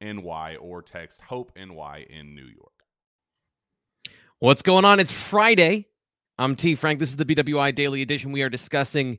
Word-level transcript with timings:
NY 0.00 0.56
or 0.56 0.82
text 0.82 1.20
Hope 1.20 1.52
NY 1.56 2.06
in 2.10 2.34
New 2.34 2.46
York. 2.46 2.72
What's 4.38 4.62
going 4.62 4.84
on? 4.84 5.00
It's 5.00 5.12
Friday. 5.12 5.86
I'm 6.38 6.54
T. 6.54 6.74
Frank. 6.74 7.00
This 7.00 7.08
is 7.10 7.16
the 7.16 7.24
BWI 7.24 7.74
Daily 7.74 8.02
Edition. 8.02 8.30
We 8.30 8.42
are 8.42 8.48
discussing 8.48 9.18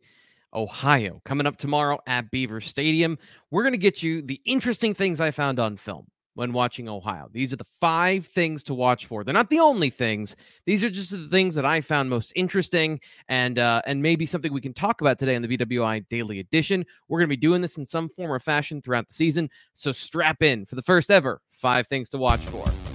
Ohio 0.53 1.21
coming 1.25 1.45
up 1.45 1.57
tomorrow 1.57 1.99
at 2.07 2.31
Beaver 2.31 2.61
Stadium. 2.61 3.17
We're 3.51 3.63
going 3.63 3.73
to 3.73 3.77
get 3.77 4.01
you 4.01 4.21
the 4.21 4.41
interesting 4.45 4.93
things 4.93 5.19
I 5.19 5.31
found 5.31 5.59
on 5.59 5.75
film 5.75 6.07
when 6.39 6.53
watching 6.53 6.87
Ohio. 6.87 7.29
These 7.33 7.51
are 7.51 7.57
the 7.57 7.65
five 7.81 8.25
things 8.25 8.63
to 8.63 8.73
watch 8.73 9.07
for. 9.07 9.25
They're 9.25 9.33
not 9.33 9.49
the 9.49 9.59
only 9.59 9.89
things. 9.89 10.37
These 10.65 10.85
are 10.85 10.89
just 10.89 11.11
the 11.11 11.27
things 11.27 11.53
that 11.55 11.65
I 11.65 11.81
found 11.81 12.09
most 12.09 12.31
interesting 12.33 13.01
and 13.27 13.59
uh, 13.59 13.81
and 13.85 14.01
maybe 14.01 14.25
something 14.25 14.53
we 14.53 14.61
can 14.61 14.73
talk 14.73 15.01
about 15.01 15.19
today 15.19 15.35
in 15.35 15.41
the 15.41 15.57
BWI 15.57 16.07
Daily 16.07 16.39
Edition. 16.39 16.85
We're 17.09 17.19
going 17.19 17.27
to 17.27 17.35
be 17.35 17.37
doing 17.37 17.61
this 17.61 17.77
in 17.77 17.83
some 17.83 18.07
form 18.07 18.31
or 18.31 18.39
fashion 18.39 18.81
throughout 18.81 19.09
the 19.09 19.13
season. 19.13 19.49
So 19.73 19.91
strap 19.91 20.41
in 20.41 20.65
for 20.65 20.75
the 20.75 20.81
first 20.81 21.11
ever 21.11 21.41
five 21.51 21.87
things 21.87 22.07
to 22.11 22.17
watch 22.17 22.45
for. 22.45 22.88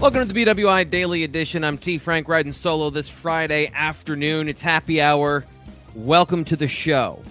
Welcome 0.00 0.26
to 0.26 0.32
the 0.32 0.46
BWI 0.46 0.88
Daily 0.88 1.24
Edition. 1.24 1.62
I'm 1.62 1.76
T. 1.76 1.98
Frank 1.98 2.26
riding 2.26 2.52
solo 2.52 2.88
this 2.88 3.10
Friday 3.10 3.70
afternoon. 3.74 4.48
It's 4.48 4.62
happy 4.62 4.98
hour. 4.98 5.44
Welcome 5.94 6.42
to 6.46 6.56
the 6.56 6.66
show. 6.66 7.22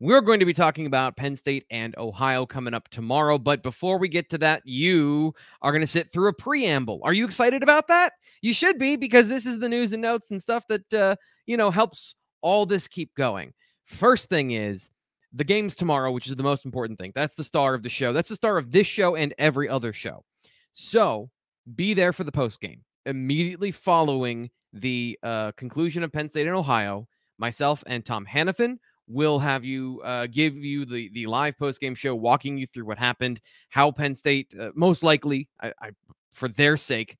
We're 0.00 0.22
going 0.22 0.40
to 0.40 0.46
be 0.46 0.54
talking 0.54 0.86
about 0.86 1.18
Penn 1.18 1.36
State 1.36 1.66
and 1.70 1.94
Ohio 1.98 2.46
coming 2.46 2.72
up 2.72 2.88
tomorrow. 2.88 3.36
But 3.36 3.62
before 3.62 3.98
we 3.98 4.08
get 4.08 4.30
to 4.30 4.38
that, 4.38 4.62
you 4.64 5.34
are 5.60 5.72
going 5.72 5.82
to 5.82 5.86
sit 5.86 6.10
through 6.10 6.28
a 6.28 6.32
preamble. 6.32 7.02
Are 7.04 7.12
you 7.12 7.26
excited 7.26 7.62
about 7.62 7.86
that? 7.88 8.14
You 8.40 8.54
should 8.54 8.78
be 8.78 8.96
because 8.96 9.28
this 9.28 9.44
is 9.44 9.58
the 9.58 9.68
news 9.68 9.92
and 9.92 10.00
notes 10.00 10.30
and 10.30 10.40
stuff 10.40 10.66
that, 10.68 10.94
uh, 10.94 11.16
you 11.44 11.58
know, 11.58 11.70
helps 11.70 12.14
all 12.40 12.64
this 12.64 12.88
keep 12.88 13.14
going. 13.14 13.52
First 13.84 14.30
thing 14.30 14.52
is 14.52 14.88
the 15.34 15.44
game's 15.44 15.76
tomorrow, 15.76 16.12
which 16.12 16.28
is 16.28 16.34
the 16.34 16.42
most 16.42 16.64
important 16.64 16.98
thing. 16.98 17.12
That's 17.14 17.34
the 17.34 17.44
star 17.44 17.74
of 17.74 17.82
the 17.82 17.90
show. 17.90 18.14
That's 18.14 18.30
the 18.30 18.36
star 18.36 18.56
of 18.56 18.72
this 18.72 18.86
show 18.86 19.16
and 19.16 19.34
every 19.36 19.68
other 19.68 19.92
show. 19.92 20.24
So 20.72 21.28
be 21.74 21.94
there 21.94 22.12
for 22.12 22.24
the 22.24 22.32
post 22.32 22.60
game 22.60 22.82
immediately 23.06 23.70
following 23.70 24.50
the 24.72 25.18
uh, 25.22 25.52
conclusion 25.52 26.02
of 26.02 26.12
Penn 26.12 26.28
State 26.28 26.46
and 26.46 26.56
Ohio. 26.56 27.06
Myself 27.38 27.82
and 27.86 28.04
Tom 28.04 28.26
Hannafin 28.26 28.76
will 29.08 29.38
have 29.38 29.64
you 29.64 30.00
uh, 30.04 30.26
give 30.26 30.56
you 30.56 30.84
the 30.84 31.10
the 31.12 31.26
live 31.26 31.58
post 31.58 31.80
game 31.80 31.94
show, 31.94 32.14
walking 32.14 32.56
you 32.58 32.66
through 32.66 32.84
what 32.84 32.98
happened, 32.98 33.40
how 33.70 33.90
Penn 33.90 34.14
State 34.14 34.54
uh, 34.58 34.70
most 34.74 35.02
likely, 35.02 35.48
I, 35.60 35.72
I, 35.80 35.90
for 36.30 36.48
their 36.48 36.76
sake, 36.76 37.16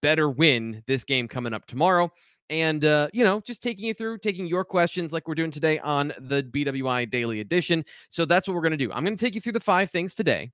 better 0.00 0.30
win 0.30 0.82
this 0.86 1.04
game 1.04 1.28
coming 1.28 1.52
up 1.52 1.66
tomorrow. 1.66 2.10
And 2.48 2.84
uh, 2.84 3.08
you 3.12 3.24
know, 3.24 3.40
just 3.40 3.62
taking 3.62 3.86
you 3.86 3.94
through, 3.94 4.18
taking 4.18 4.46
your 4.46 4.64
questions 4.64 5.12
like 5.12 5.28
we're 5.28 5.34
doing 5.34 5.50
today 5.50 5.78
on 5.80 6.12
the 6.18 6.42
BWI 6.42 7.10
Daily 7.10 7.40
Edition. 7.40 7.84
So 8.08 8.24
that's 8.24 8.48
what 8.48 8.54
we're 8.54 8.62
going 8.62 8.72
to 8.72 8.76
do. 8.76 8.92
I'm 8.92 9.04
going 9.04 9.16
to 9.16 9.24
take 9.24 9.34
you 9.34 9.40
through 9.40 9.52
the 9.52 9.60
five 9.60 9.90
things 9.90 10.14
today, 10.14 10.50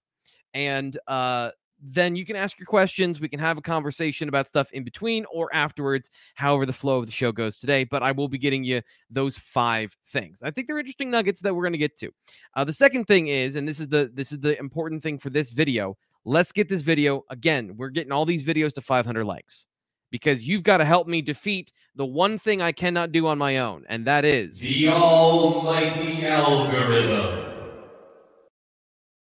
and 0.55 0.99
uh, 1.07 1.51
then 1.93 2.17
you 2.17 2.25
can 2.25 2.37
ask 2.37 2.59
your 2.59 2.67
questions. 2.67 3.21
We 3.21 3.29
can 3.29 3.39
have 3.39 3.59
a 3.59 3.63
conversation 3.63 4.29
about 4.29 4.49
stuff 4.49 4.71
in 4.73 4.85
between 4.85 5.25
or 5.33 5.55
afterwards, 5.55 6.11
however 6.35 6.67
the 6.67 6.73
flow 6.73 6.99
of 6.99 7.07
the 7.07 7.13
show 7.13 7.33
goes 7.33 7.59
today. 7.59 7.85
But 7.85 8.03
I 8.03 8.13
will 8.13 8.29
be 8.29 8.39
getting 8.39 8.65
you 8.65 8.83
those 9.11 9.37
five 9.37 9.97
things. 10.09 10.43
I 10.43 10.51
think 10.51 10.67
they're 10.67 10.79
interesting 10.79 11.11
nuggets 11.11 11.41
that 11.43 11.55
we're 11.55 11.63
going 11.63 11.73
to 11.73 11.79
get 11.79 11.97
to. 11.99 12.11
Uh, 12.55 12.65
the 12.65 12.73
second 12.73 13.05
thing 13.05 13.29
is, 13.29 13.57
and 13.57 13.67
this 13.67 13.81
is 13.81 13.89
the 13.89 14.11
this 14.13 14.33
is 14.33 14.41
the 14.41 14.59
important 14.59 15.03
thing 15.03 15.19
for 15.19 15.31
this 15.31 15.51
video. 15.51 15.97
Let's 16.25 16.53
get 16.53 16.69
this 16.69 16.83
video 16.83 17.23
again. 17.31 17.77
We're 17.77 17.91
getting 17.91 18.13
all 18.13 18.27
these 18.27 18.43
videos 18.43 18.73
to 18.75 18.81
500 18.81 19.25
likes 19.25 19.67
because 20.11 20.47
you've 20.47 20.63
got 20.63 20.79
to 20.79 20.85
help 20.85 21.07
me 21.07 21.23
defeat 21.23 21.73
the 21.95 22.07
one 22.07 22.39
thing 22.39 22.63
I 22.63 22.73
cannot 22.73 23.13
do 23.13 23.27
on 23.27 23.39
my 23.39 23.59
own, 23.59 23.85
and 23.89 24.07
that 24.07 24.25
is 24.25 24.59
the 24.59 24.89
almighty 24.89 26.27
algorithm. 26.27 27.46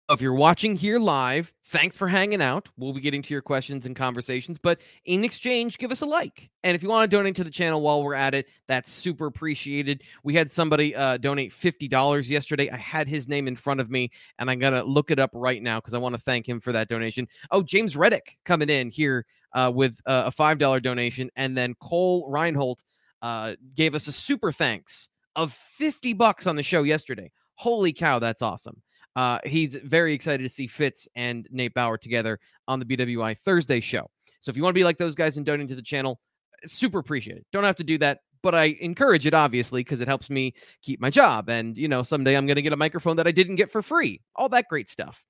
If 0.07 0.21
you're 0.21 0.35
watching 0.35 0.75
here 0.75 0.99
live, 0.99 1.51
thanks 1.69 1.97
for 1.97 2.07
hanging 2.07 2.39
out. 2.39 2.69
We'll 2.77 2.93
be 2.93 3.01
getting 3.01 3.23
to 3.23 3.33
your 3.33 3.41
questions 3.41 3.87
and 3.87 3.95
conversations, 3.95 4.59
but 4.59 4.79
in 5.05 5.23
exchange, 5.23 5.79
give 5.79 5.91
us 5.91 6.01
a 6.01 6.05
like. 6.05 6.51
And 6.63 6.75
if 6.75 6.83
you 6.83 6.89
want 6.89 7.09
to 7.09 7.17
donate 7.17 7.35
to 7.37 7.43
the 7.43 7.49
channel 7.49 7.81
while 7.81 8.03
we're 8.03 8.13
at 8.13 8.35
it, 8.35 8.45
that's 8.67 8.91
super 8.91 9.25
appreciated. 9.25 10.03
We 10.23 10.35
had 10.35 10.51
somebody 10.51 10.95
uh, 10.95 11.17
donate 11.17 11.51
$50 11.51 12.29
yesterday. 12.29 12.69
I 12.69 12.77
had 12.77 13.07
his 13.07 13.27
name 13.27 13.47
in 13.47 13.55
front 13.55 13.79
of 13.79 13.89
me, 13.89 14.11
and 14.37 14.47
I'm 14.47 14.59
going 14.59 14.73
to 14.73 14.83
look 14.83 15.09
it 15.09 15.17
up 15.17 15.31
right 15.33 15.63
now 15.63 15.79
because 15.79 15.95
I 15.95 15.97
want 15.97 16.13
to 16.13 16.21
thank 16.21 16.47
him 16.47 16.59
for 16.59 16.71
that 16.71 16.87
donation. 16.87 17.27
Oh, 17.49 17.63
James 17.63 17.95
Reddick 17.95 18.37
coming 18.45 18.69
in 18.69 18.91
here 18.91 19.25
uh, 19.53 19.71
with 19.73 19.99
uh, 20.05 20.25
a 20.27 20.31
$5 20.31 20.83
donation. 20.83 21.31
And 21.35 21.57
then 21.57 21.73
Cole 21.81 22.29
Reinhold 22.29 22.83
uh, 23.23 23.55
gave 23.73 23.95
us 23.95 24.05
a 24.05 24.11
super 24.11 24.51
thanks 24.51 25.09
of 25.35 25.51
50 25.51 26.13
bucks 26.13 26.45
on 26.45 26.55
the 26.55 26.63
show 26.63 26.83
yesterday. 26.83 27.31
Holy 27.55 27.91
cow, 27.91 28.19
that's 28.19 28.43
awesome. 28.43 28.83
Uh, 29.15 29.39
he's 29.45 29.75
very 29.75 30.13
excited 30.13 30.43
to 30.43 30.49
see 30.49 30.67
Fitz 30.67 31.07
and 31.15 31.47
Nate 31.51 31.73
Bauer 31.73 31.97
together 31.97 32.39
on 32.67 32.79
the 32.79 32.85
BWI 32.85 33.37
Thursday 33.37 33.79
show. 33.79 34.09
So 34.41 34.49
if 34.49 34.57
you 34.57 34.63
want 34.63 34.73
to 34.73 34.79
be 34.79 34.83
like 34.83 34.97
those 34.97 35.15
guys 35.15 35.37
and 35.37 35.45
donate 35.45 35.69
to 35.69 35.75
the 35.75 35.81
channel, 35.81 36.19
super 36.65 36.99
appreciate 36.99 37.37
it. 37.37 37.45
Don't 37.51 37.63
have 37.63 37.77
to 37.77 37.83
do 37.83 37.97
that, 37.99 38.19
but 38.43 38.53
I 38.53 38.77
encourage 38.81 39.25
it 39.25 39.33
obviously 39.33 39.81
because 39.81 40.01
it 40.01 40.07
helps 40.07 40.29
me 40.29 40.53
keep 40.81 40.99
my 40.99 41.09
job. 41.09 41.49
And 41.49 41.77
you 41.77 41.87
know, 41.87 42.03
someday 42.03 42.35
I'm 42.35 42.45
going 42.45 42.57
to 42.57 42.61
get 42.61 42.73
a 42.73 42.77
microphone 42.77 43.15
that 43.17 43.27
I 43.27 43.31
didn't 43.31 43.55
get 43.55 43.71
for 43.71 43.81
free. 43.81 44.21
All 44.35 44.49
that 44.49 44.67
great 44.69 44.89
stuff. 44.89 45.23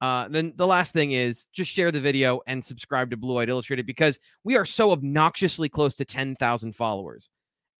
Uh, 0.00 0.28
then 0.28 0.52
the 0.56 0.66
last 0.66 0.92
thing 0.92 1.12
is 1.12 1.48
just 1.52 1.72
share 1.72 1.90
the 1.90 2.00
video 2.00 2.40
and 2.46 2.64
subscribe 2.64 3.10
to 3.10 3.16
Blue 3.16 3.34
White 3.34 3.48
Illustrated 3.48 3.86
because 3.86 4.18
we 4.44 4.56
are 4.56 4.64
so 4.64 4.92
obnoxiously 4.92 5.68
close 5.68 5.96
to 5.96 6.04
10,000 6.04 6.74
followers. 6.74 7.30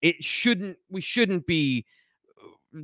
It 0.02 0.22
shouldn't, 0.22 0.78
we 0.90 1.00
shouldn't 1.00 1.46
be 1.46 1.86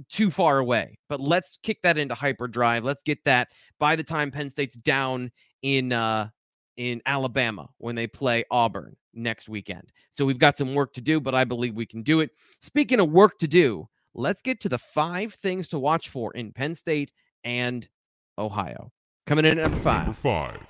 too 0.09 0.31
far 0.31 0.59
away, 0.59 0.99
but 1.09 1.21
let's 1.21 1.59
kick 1.63 1.83
that 1.83 1.99
into 1.99 2.15
hyperdrive. 2.15 2.85
Let's 2.85 3.03
get 3.03 3.23
that 3.25 3.49
by 3.79 3.97
the 3.97 4.03
time 4.03 4.31
Penn 4.31 4.51
State's 4.51 4.77
down 4.77 5.31
in, 5.63 5.93
uh, 5.93 6.29
in 6.77 7.01
Alabama 7.07 7.69
when 7.79 7.95
they 7.95 8.07
play 8.07 8.45
Auburn 8.51 8.97
next 9.13 9.49
weekend. 9.49 9.93
So 10.11 10.25
we've 10.25 10.39
got 10.39 10.57
some 10.57 10.75
work 10.75 10.93
to 10.95 11.01
do, 11.01 11.21
but 11.21 11.35
I 11.35 11.45
believe 11.45 11.75
we 11.75 11.87
can 11.87 12.03
do 12.03 12.21
it. 12.21 12.31
Speaking 12.61 13.01
of 13.01 13.11
work 13.11 13.39
to 13.39 13.49
do, 13.49 13.89
let's 14.15 14.43
get 14.43 14.61
to 14.61 14.69
the 14.69 14.79
five 14.79 15.35
things 15.35 15.69
to 15.69 15.79
watch 15.79 16.09
for 16.09 16.33
in 16.33 16.53
Penn 16.53 16.75
State 16.75 17.13
and 17.45 17.89
Ohio. 18.39 18.91
Coming 19.27 19.45
in 19.45 19.59
at 19.59 19.63
number 19.63 19.79
five. 19.79 20.07
Number 20.07 20.19
five. 20.19 20.61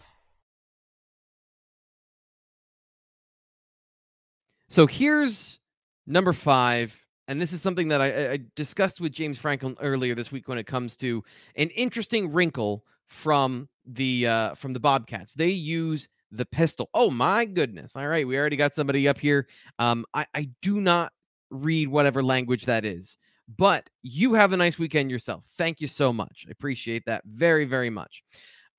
So 4.69 4.87
here's 4.87 5.61
number 6.07 6.33
five. 6.33 7.04
And 7.29 7.41
this 7.41 7.53
is 7.53 7.63
something 7.63 7.89
that 7.89 8.01
I, 8.01 8.33
I, 8.33 8.39
discussed 8.55 9.01
with 9.01 9.13
James 9.13 9.39
Franklin 9.39 9.77
earlier 9.81 10.15
this 10.15 10.31
week 10.31 10.47
when 10.47 10.59
it 10.59 10.67
comes 10.67 10.97
to 10.99 11.25
an 11.57 11.71
interesting 11.71 12.31
wrinkle 12.31 12.85
from 13.07 13.69
the 13.87 14.27
uh, 14.27 14.55
from 14.55 14.73
the 14.73 14.81
Bobcats. 14.81 15.33
They 15.33 15.49
use 15.49 16.09
the 16.31 16.45
pistol. 16.45 16.91
Oh 16.93 17.11
my 17.11 17.45
goodness! 17.45 17.97
All 17.97 18.07
right, 18.07 18.27
we 18.27 18.37
already 18.37 18.57
got 18.57 18.75
somebody 18.75 19.09
up 19.09 19.19
here. 19.19 19.47
Um, 19.79 20.05
I, 20.13 20.27
I 20.35 20.49
do 20.61 20.81
not 20.81 21.13
read 21.51 21.89
whatever 21.89 22.23
language 22.23 22.67
that 22.67 22.85
is, 22.85 23.17
but 23.57 23.89
you 24.03 24.35
have 24.35 24.53
a 24.53 24.57
nice 24.57 24.79
weekend 24.79 25.11
yourself. 25.11 25.45
Thank 25.57 25.81
you 25.81 25.89
so 25.89 26.13
much. 26.13 26.45
I 26.47 26.51
appreciate 26.51 27.05
that 27.07 27.23
very 27.25 27.65
very 27.65 27.91
much. 27.91 28.23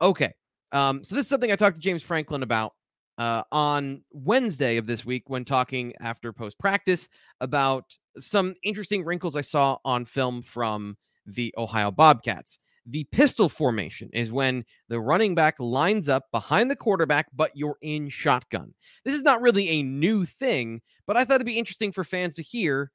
Okay, 0.01 0.33
um, 0.71 1.03
so 1.03 1.15
this 1.15 1.25
is 1.25 1.29
something 1.29 1.51
I 1.51 1.55
talked 1.55 1.77
to 1.77 1.81
James 1.81 2.03
Franklin 2.03 2.43
about 2.43 2.73
uh, 3.17 3.43
on 3.51 4.01
Wednesday 4.11 4.77
of 4.77 4.85
this 4.85 5.05
week 5.05 5.29
when 5.29 5.45
talking 5.45 5.93
after 5.99 6.33
post 6.33 6.59
practice 6.59 7.09
about 7.41 7.97
some 8.17 8.55
interesting 8.63 9.03
wrinkles 9.03 9.35
I 9.35 9.41
saw 9.41 9.77
on 9.85 10.05
film 10.05 10.41
from 10.41 10.97
the 11.25 11.53
Ohio 11.57 11.91
Bobcats. 11.91 12.59
The 12.87 13.05
pistol 13.05 13.49
formation 13.49 14.09
is 14.13 14.31
when 14.31 14.63
the 14.89 14.99
running 14.99 15.33
back 15.33 15.55
lines 15.59 16.07
up 16.07 16.25
behind 16.31 16.69
the 16.69 16.75
quarterback, 16.75 17.27
but 17.33 17.51
you're 17.55 17.77
in 17.81 18.09
shotgun. 18.09 18.73
This 19.03 19.15
is 19.15 19.23
not 19.23 19.41
really 19.41 19.67
a 19.69 19.83
new 19.83 20.23
thing, 20.23 20.81
but 21.07 21.17
I 21.17 21.25
thought 21.25 21.35
it'd 21.35 21.47
be 21.47 21.57
interesting 21.57 21.91
for 21.91 22.03
fans 22.03 22.35
to 22.35 22.43
hear 22.43 22.91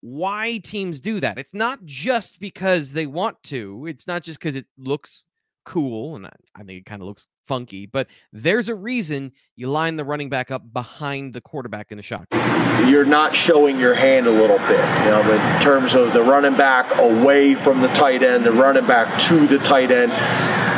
why 0.00 0.58
teams 0.58 1.00
do 1.00 1.18
that. 1.20 1.38
It's 1.38 1.54
not 1.54 1.84
just 1.84 2.38
because 2.38 2.92
they 2.92 3.06
want 3.06 3.42
to, 3.44 3.86
it's 3.86 4.06
not 4.06 4.22
just 4.22 4.38
because 4.38 4.56
it 4.56 4.66
looks 4.78 5.26
cool 5.64 6.16
and 6.16 6.26
I, 6.26 6.32
I 6.54 6.62
think 6.62 6.78
it 6.78 6.86
kind 6.86 7.02
of 7.02 7.08
looks 7.08 7.26
funky, 7.50 7.84
but 7.84 8.06
there's 8.32 8.68
a 8.68 8.74
reason 8.76 9.32
you 9.56 9.68
line 9.68 9.96
the 9.96 10.04
running 10.04 10.28
back 10.28 10.52
up 10.52 10.72
behind 10.72 11.32
the 11.32 11.40
quarterback 11.40 11.90
in 11.90 11.96
the 11.96 12.02
shotgun. 12.02 12.88
You're 12.88 13.04
not 13.04 13.34
showing 13.34 13.76
your 13.80 13.92
hand 13.92 14.28
a 14.28 14.30
little 14.30 14.58
bit, 14.58 14.78
you 14.78 15.10
know, 15.10 15.32
in 15.32 15.60
terms 15.60 15.92
of 15.92 16.12
the 16.12 16.22
running 16.22 16.56
back 16.56 16.96
away 16.96 17.56
from 17.56 17.82
the 17.82 17.88
tight 17.88 18.22
end, 18.22 18.46
the 18.46 18.52
running 18.52 18.86
back 18.86 19.20
to 19.22 19.48
the 19.48 19.58
tight 19.58 19.90
end. 19.90 20.12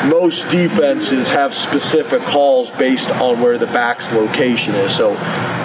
Most 0.09 0.49
defenses 0.49 1.29
have 1.29 1.55
specific 1.55 2.23
calls 2.23 2.71
based 2.71 3.11
on 3.11 3.43
where 3.43 3.59
the 3.59 3.67
back's 3.67 4.11
location 4.11 4.75
is. 4.75 4.97
So 4.97 5.15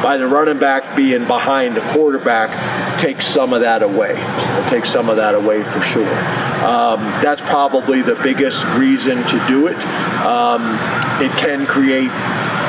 by 0.04 0.18
the 0.18 0.28
running 0.28 0.60
back 0.60 0.96
being 0.96 1.26
behind 1.26 1.78
the 1.78 1.82
quarterback 1.94 3.00
takes 3.00 3.26
some 3.26 3.54
of 3.54 3.62
that 3.62 3.82
away. 3.82 4.12
It 4.12 4.70
takes 4.70 4.92
some 4.92 5.10
of 5.10 5.16
that 5.16 5.36
away 5.36 5.64
for 5.64 5.82
sure. 5.84 6.18
Um, 6.64 7.00
that's 7.24 7.42
probably 7.42 8.02
the 8.02 8.16
biggest 8.16 8.64
reason 8.76 9.26
to 9.26 9.48
do 9.48 9.68
it. 9.68 9.78
Um, 9.78 10.78
it 11.22 11.32
can 11.38 11.66
create 11.66 12.12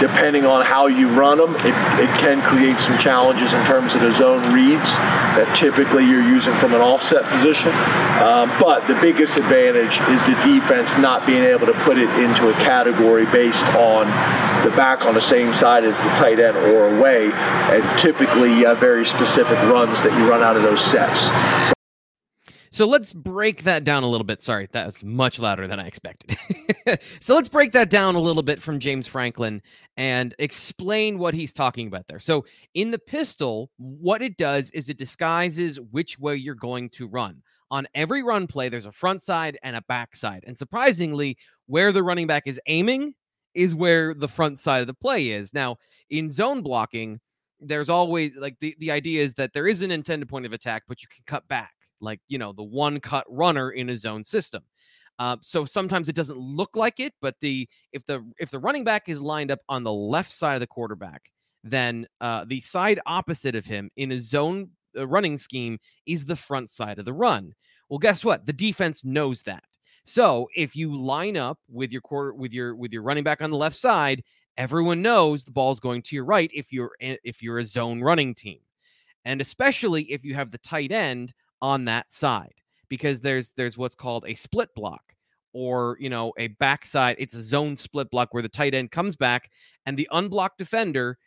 depending 0.00 0.46
on 0.46 0.64
how 0.64 0.86
you 0.86 1.08
run 1.08 1.38
them, 1.38 1.56
it, 1.56 1.74
it 1.98 2.10
can 2.20 2.40
create 2.42 2.80
some 2.80 2.98
challenges 2.98 3.52
in 3.52 3.64
terms 3.64 3.94
of 3.94 4.00
the 4.00 4.12
zone 4.12 4.52
reads 4.52 4.88
that 5.34 5.54
typically 5.56 6.04
you're 6.04 6.22
using 6.22 6.54
from 6.54 6.74
an 6.74 6.80
offset 6.80 7.24
position. 7.32 7.72
Um, 8.22 8.54
but 8.60 8.86
the 8.86 8.94
biggest 9.00 9.36
advantage 9.36 9.98
is 10.08 10.20
the 10.22 10.38
defense 10.46 10.96
not 10.98 11.26
being 11.26 11.42
able 11.42 11.66
to 11.66 11.74
put 11.84 11.98
it 11.98 12.08
into 12.18 12.48
a 12.50 12.54
category 12.54 13.26
based 13.26 13.64
on 13.74 14.06
the 14.64 14.74
back 14.76 15.02
on 15.02 15.14
the 15.14 15.20
same 15.20 15.52
side 15.52 15.84
as 15.84 15.96
the 15.98 16.10
tight 16.14 16.40
end 16.40 16.56
or 16.56 16.96
away, 16.96 17.30
and 17.32 17.98
typically 17.98 18.50
you 18.54 18.66
have 18.66 18.78
very 18.78 19.06
specific 19.06 19.58
runs 19.70 20.00
that 20.02 20.12
you 20.18 20.28
run 20.28 20.42
out 20.42 20.56
of 20.56 20.62
those 20.62 20.84
sets. 20.84 21.28
So 21.68 21.77
so 22.70 22.86
let's 22.86 23.12
break 23.12 23.64
that 23.64 23.84
down 23.84 24.02
a 24.02 24.08
little 24.08 24.24
bit. 24.24 24.42
Sorry, 24.42 24.68
that's 24.70 25.02
much 25.02 25.38
louder 25.38 25.66
than 25.66 25.80
I 25.80 25.86
expected. 25.86 26.36
so 27.20 27.34
let's 27.34 27.48
break 27.48 27.72
that 27.72 27.90
down 27.90 28.14
a 28.14 28.20
little 28.20 28.42
bit 28.42 28.60
from 28.60 28.78
James 28.78 29.06
Franklin 29.06 29.62
and 29.96 30.34
explain 30.38 31.18
what 31.18 31.34
he's 31.34 31.52
talking 31.52 31.86
about 31.86 32.06
there. 32.08 32.18
So 32.18 32.44
in 32.74 32.90
the 32.90 32.98
pistol, 32.98 33.70
what 33.76 34.22
it 34.22 34.36
does 34.36 34.70
is 34.72 34.88
it 34.88 34.98
disguises 34.98 35.80
which 35.90 36.18
way 36.18 36.36
you're 36.36 36.54
going 36.54 36.90
to 36.90 37.06
run. 37.06 37.42
On 37.70 37.86
every 37.94 38.22
run 38.22 38.46
play, 38.46 38.68
there's 38.68 38.86
a 38.86 38.92
front 38.92 39.22
side 39.22 39.58
and 39.62 39.76
a 39.76 39.82
back 39.82 40.16
side. 40.16 40.44
And 40.46 40.56
surprisingly, 40.56 41.36
where 41.66 41.92
the 41.92 42.02
running 42.02 42.26
back 42.26 42.44
is 42.46 42.60
aiming 42.66 43.14
is 43.54 43.74
where 43.74 44.14
the 44.14 44.28
front 44.28 44.58
side 44.58 44.80
of 44.80 44.86
the 44.86 44.94
play 44.94 45.30
is. 45.30 45.52
Now, 45.52 45.76
in 46.10 46.30
zone 46.30 46.62
blocking, 46.62 47.20
there's 47.60 47.88
always 47.88 48.36
like 48.36 48.58
the, 48.60 48.74
the 48.78 48.90
idea 48.90 49.22
is 49.22 49.34
that 49.34 49.52
there 49.52 49.66
is 49.66 49.82
an 49.82 49.90
intended 49.90 50.28
point 50.28 50.46
of 50.46 50.52
attack, 50.52 50.84
but 50.86 51.02
you 51.02 51.08
can 51.08 51.24
cut 51.26 51.46
back 51.48 51.72
like 52.00 52.20
you 52.28 52.38
know 52.38 52.52
the 52.52 52.62
one 52.62 53.00
cut 53.00 53.24
runner 53.28 53.70
in 53.70 53.90
a 53.90 53.96
zone 53.96 54.24
system. 54.24 54.62
Uh, 55.18 55.36
so 55.40 55.64
sometimes 55.64 56.08
it 56.08 56.14
doesn't 56.14 56.38
look 56.38 56.76
like 56.76 57.00
it, 57.00 57.12
but 57.20 57.34
the 57.40 57.68
if 57.92 58.04
the 58.06 58.24
if 58.38 58.50
the 58.50 58.58
running 58.58 58.84
back 58.84 59.08
is 59.08 59.20
lined 59.20 59.50
up 59.50 59.60
on 59.68 59.82
the 59.82 59.92
left 59.92 60.30
side 60.30 60.54
of 60.54 60.60
the 60.60 60.66
quarterback, 60.66 61.30
then 61.64 62.06
uh, 62.20 62.44
the 62.46 62.60
side 62.60 63.00
opposite 63.06 63.54
of 63.54 63.64
him 63.64 63.90
in 63.96 64.12
a 64.12 64.20
zone 64.20 64.70
uh, 64.96 65.06
running 65.06 65.36
scheme 65.36 65.78
is 66.06 66.24
the 66.24 66.36
front 66.36 66.70
side 66.70 66.98
of 66.98 67.04
the 67.04 67.12
run. 67.12 67.52
Well, 67.88 67.98
guess 67.98 68.24
what? 68.24 68.46
The 68.46 68.52
defense 68.52 69.04
knows 69.04 69.42
that. 69.42 69.64
So 70.04 70.48
if 70.54 70.76
you 70.76 70.96
line 70.96 71.36
up 71.36 71.58
with 71.68 71.92
your 71.92 72.00
quarter 72.00 72.32
with 72.32 72.52
your 72.52 72.76
with 72.76 72.92
your 72.92 73.02
running 73.02 73.24
back 73.24 73.42
on 73.42 73.50
the 73.50 73.56
left 73.56 73.76
side, 73.76 74.22
everyone 74.56 75.02
knows 75.02 75.44
the 75.44 75.52
ball's 75.52 75.80
going 75.80 76.02
to 76.02 76.16
your 76.16 76.24
right 76.24 76.50
if 76.54 76.72
you're 76.72 76.92
if 77.00 77.42
you're 77.42 77.58
a 77.58 77.64
zone 77.64 78.00
running 78.00 78.34
team. 78.34 78.60
And 79.24 79.40
especially 79.40 80.04
if 80.04 80.24
you 80.24 80.34
have 80.34 80.50
the 80.50 80.58
tight 80.58 80.92
end 80.92 81.34
on 81.62 81.84
that 81.84 82.10
side 82.12 82.54
because 82.88 83.20
there's 83.20 83.50
there's 83.56 83.76
what's 83.76 83.94
called 83.94 84.24
a 84.26 84.34
split 84.34 84.70
block 84.74 85.02
or 85.52 85.96
you 86.00 86.08
know 86.08 86.32
a 86.38 86.48
backside 86.48 87.16
it's 87.18 87.34
a 87.34 87.42
zone 87.42 87.76
split 87.76 88.10
block 88.10 88.32
where 88.32 88.42
the 88.42 88.48
tight 88.48 88.74
end 88.74 88.90
comes 88.90 89.16
back 89.16 89.50
and 89.86 89.96
the 89.96 90.08
unblocked 90.12 90.58
defender 90.58 91.18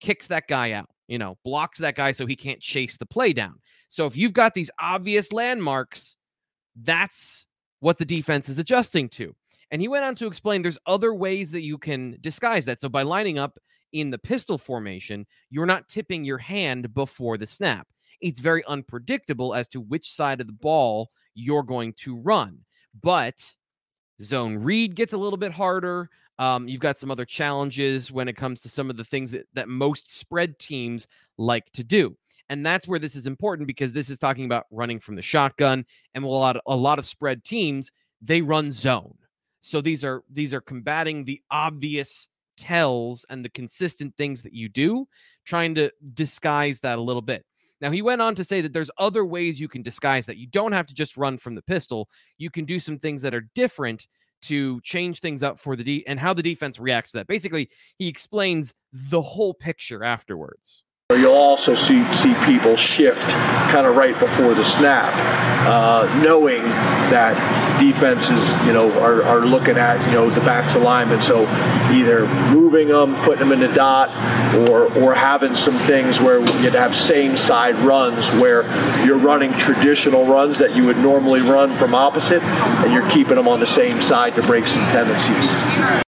kicks 0.00 0.26
that 0.26 0.48
guy 0.48 0.72
out 0.72 0.88
you 1.08 1.18
know 1.18 1.36
blocks 1.44 1.78
that 1.78 1.94
guy 1.94 2.12
so 2.12 2.26
he 2.26 2.36
can't 2.36 2.60
chase 2.60 2.96
the 2.96 3.06
play 3.06 3.32
down. 3.32 3.54
So 3.88 4.06
if 4.06 4.16
you've 4.16 4.32
got 4.32 4.54
these 4.54 4.70
obvious 4.80 5.32
landmarks 5.32 6.16
that's 6.82 7.46
what 7.80 7.98
the 7.98 8.04
defense 8.04 8.48
is 8.48 8.58
adjusting 8.58 9.08
to. 9.08 9.34
And 9.70 9.80
he 9.80 9.88
went 9.88 10.04
on 10.04 10.14
to 10.16 10.26
explain 10.26 10.62
there's 10.62 10.78
other 10.86 11.14
ways 11.14 11.50
that 11.52 11.62
you 11.62 11.78
can 11.78 12.16
disguise 12.20 12.64
that. 12.66 12.80
So 12.80 12.88
by 12.88 13.02
lining 13.02 13.38
up 13.38 13.58
in 13.92 14.10
the 14.10 14.18
pistol 14.18 14.58
formation 14.58 15.26
you're 15.50 15.66
not 15.66 15.88
tipping 15.88 16.24
your 16.24 16.38
hand 16.38 16.92
before 16.92 17.36
the 17.36 17.46
snap 17.46 17.86
it's 18.20 18.40
very 18.40 18.64
unpredictable 18.66 19.54
as 19.54 19.68
to 19.68 19.80
which 19.80 20.10
side 20.10 20.40
of 20.40 20.46
the 20.46 20.52
ball 20.52 21.10
you're 21.34 21.62
going 21.62 21.92
to 21.94 22.16
run. 22.16 22.58
But 23.02 23.52
zone 24.22 24.56
read 24.56 24.94
gets 24.94 25.12
a 25.12 25.18
little 25.18 25.36
bit 25.36 25.52
harder. 25.52 26.10
Um, 26.38 26.68
you've 26.68 26.80
got 26.80 26.98
some 26.98 27.10
other 27.10 27.24
challenges 27.24 28.12
when 28.12 28.28
it 28.28 28.36
comes 28.36 28.60
to 28.62 28.68
some 28.68 28.90
of 28.90 28.96
the 28.96 29.04
things 29.04 29.30
that, 29.30 29.46
that 29.54 29.68
most 29.68 30.14
spread 30.14 30.58
teams 30.58 31.06
like 31.38 31.70
to 31.72 31.84
do. 31.84 32.16
And 32.48 32.64
that's 32.64 32.86
where 32.86 32.98
this 32.98 33.16
is 33.16 33.26
important 33.26 33.66
because 33.66 33.92
this 33.92 34.10
is 34.10 34.18
talking 34.18 34.44
about 34.44 34.66
running 34.70 35.00
from 35.00 35.16
the 35.16 35.22
shotgun. 35.22 35.84
And 36.14 36.24
a 36.24 36.28
lot 36.28 36.56
of, 36.56 36.62
a 36.66 36.76
lot 36.76 36.98
of 36.98 37.06
spread 37.06 37.44
teams, 37.44 37.90
they 38.22 38.40
run 38.40 38.70
zone. 38.70 39.14
So 39.62 39.80
these 39.80 40.04
are 40.04 40.22
these 40.30 40.54
are 40.54 40.60
combating 40.60 41.24
the 41.24 41.42
obvious 41.50 42.28
tells 42.56 43.26
and 43.28 43.44
the 43.44 43.48
consistent 43.48 44.16
things 44.16 44.42
that 44.42 44.52
you 44.52 44.68
do, 44.68 45.08
trying 45.44 45.74
to 45.74 45.90
disguise 46.14 46.78
that 46.80 46.98
a 46.98 47.02
little 47.02 47.22
bit. 47.22 47.44
Now, 47.80 47.90
he 47.90 48.02
went 48.02 48.22
on 48.22 48.34
to 48.36 48.44
say 48.44 48.60
that 48.62 48.72
there's 48.72 48.90
other 48.98 49.24
ways 49.24 49.60
you 49.60 49.68
can 49.68 49.82
disguise 49.82 50.26
that. 50.26 50.38
You 50.38 50.46
don't 50.46 50.72
have 50.72 50.86
to 50.86 50.94
just 50.94 51.16
run 51.16 51.36
from 51.36 51.54
the 51.54 51.62
pistol. 51.62 52.08
You 52.38 52.50
can 52.50 52.64
do 52.64 52.78
some 52.78 52.98
things 52.98 53.22
that 53.22 53.34
are 53.34 53.48
different 53.54 54.06
to 54.42 54.80
change 54.82 55.20
things 55.20 55.42
up 55.42 55.58
for 55.58 55.76
the 55.76 55.84
D 55.84 56.04
and 56.06 56.18
how 56.18 56.32
the 56.32 56.42
defense 56.42 56.78
reacts 56.78 57.10
to 57.10 57.18
that. 57.18 57.26
Basically, 57.26 57.68
he 57.98 58.08
explains 58.08 58.72
the 58.92 59.20
whole 59.20 59.54
picture 59.54 60.04
afterwards. 60.04 60.84
You'll 61.08 61.34
also 61.34 61.76
see 61.76 62.04
see 62.12 62.34
people 62.44 62.76
shift 62.76 63.20
kind 63.20 63.86
of 63.86 63.94
right 63.94 64.18
before 64.18 64.54
the 64.54 64.64
snap, 64.64 65.14
uh, 65.64 66.12
knowing 66.18 66.64
that 66.64 67.78
defenses, 67.78 68.54
you 68.66 68.72
know, 68.72 68.90
are, 68.98 69.22
are 69.22 69.46
looking 69.46 69.78
at 69.78 70.04
you 70.06 70.14
know 70.14 70.28
the 70.34 70.40
backs 70.40 70.74
alignment. 70.74 71.22
So 71.22 71.46
either 71.92 72.26
moving 72.26 72.88
them, 72.88 73.22
putting 73.22 73.48
them 73.48 73.52
in 73.52 73.60
the 73.60 73.72
dot, 73.72 74.10
or 74.68 74.92
or 75.00 75.14
having 75.14 75.54
some 75.54 75.78
things 75.86 76.18
where 76.18 76.40
you'd 76.60 76.74
have 76.74 76.92
same 76.96 77.36
side 77.36 77.78
runs 77.84 78.28
where 78.32 78.64
you're 79.06 79.16
running 79.16 79.52
traditional 79.52 80.26
runs 80.26 80.58
that 80.58 80.74
you 80.74 80.86
would 80.86 80.98
normally 80.98 81.40
run 81.40 81.76
from 81.76 81.94
opposite, 81.94 82.42
and 82.42 82.92
you're 82.92 83.08
keeping 83.10 83.36
them 83.36 83.46
on 83.46 83.60
the 83.60 83.66
same 83.66 84.02
side 84.02 84.34
to 84.34 84.42
break 84.42 84.66
some 84.66 84.82
tendencies. 84.88 86.02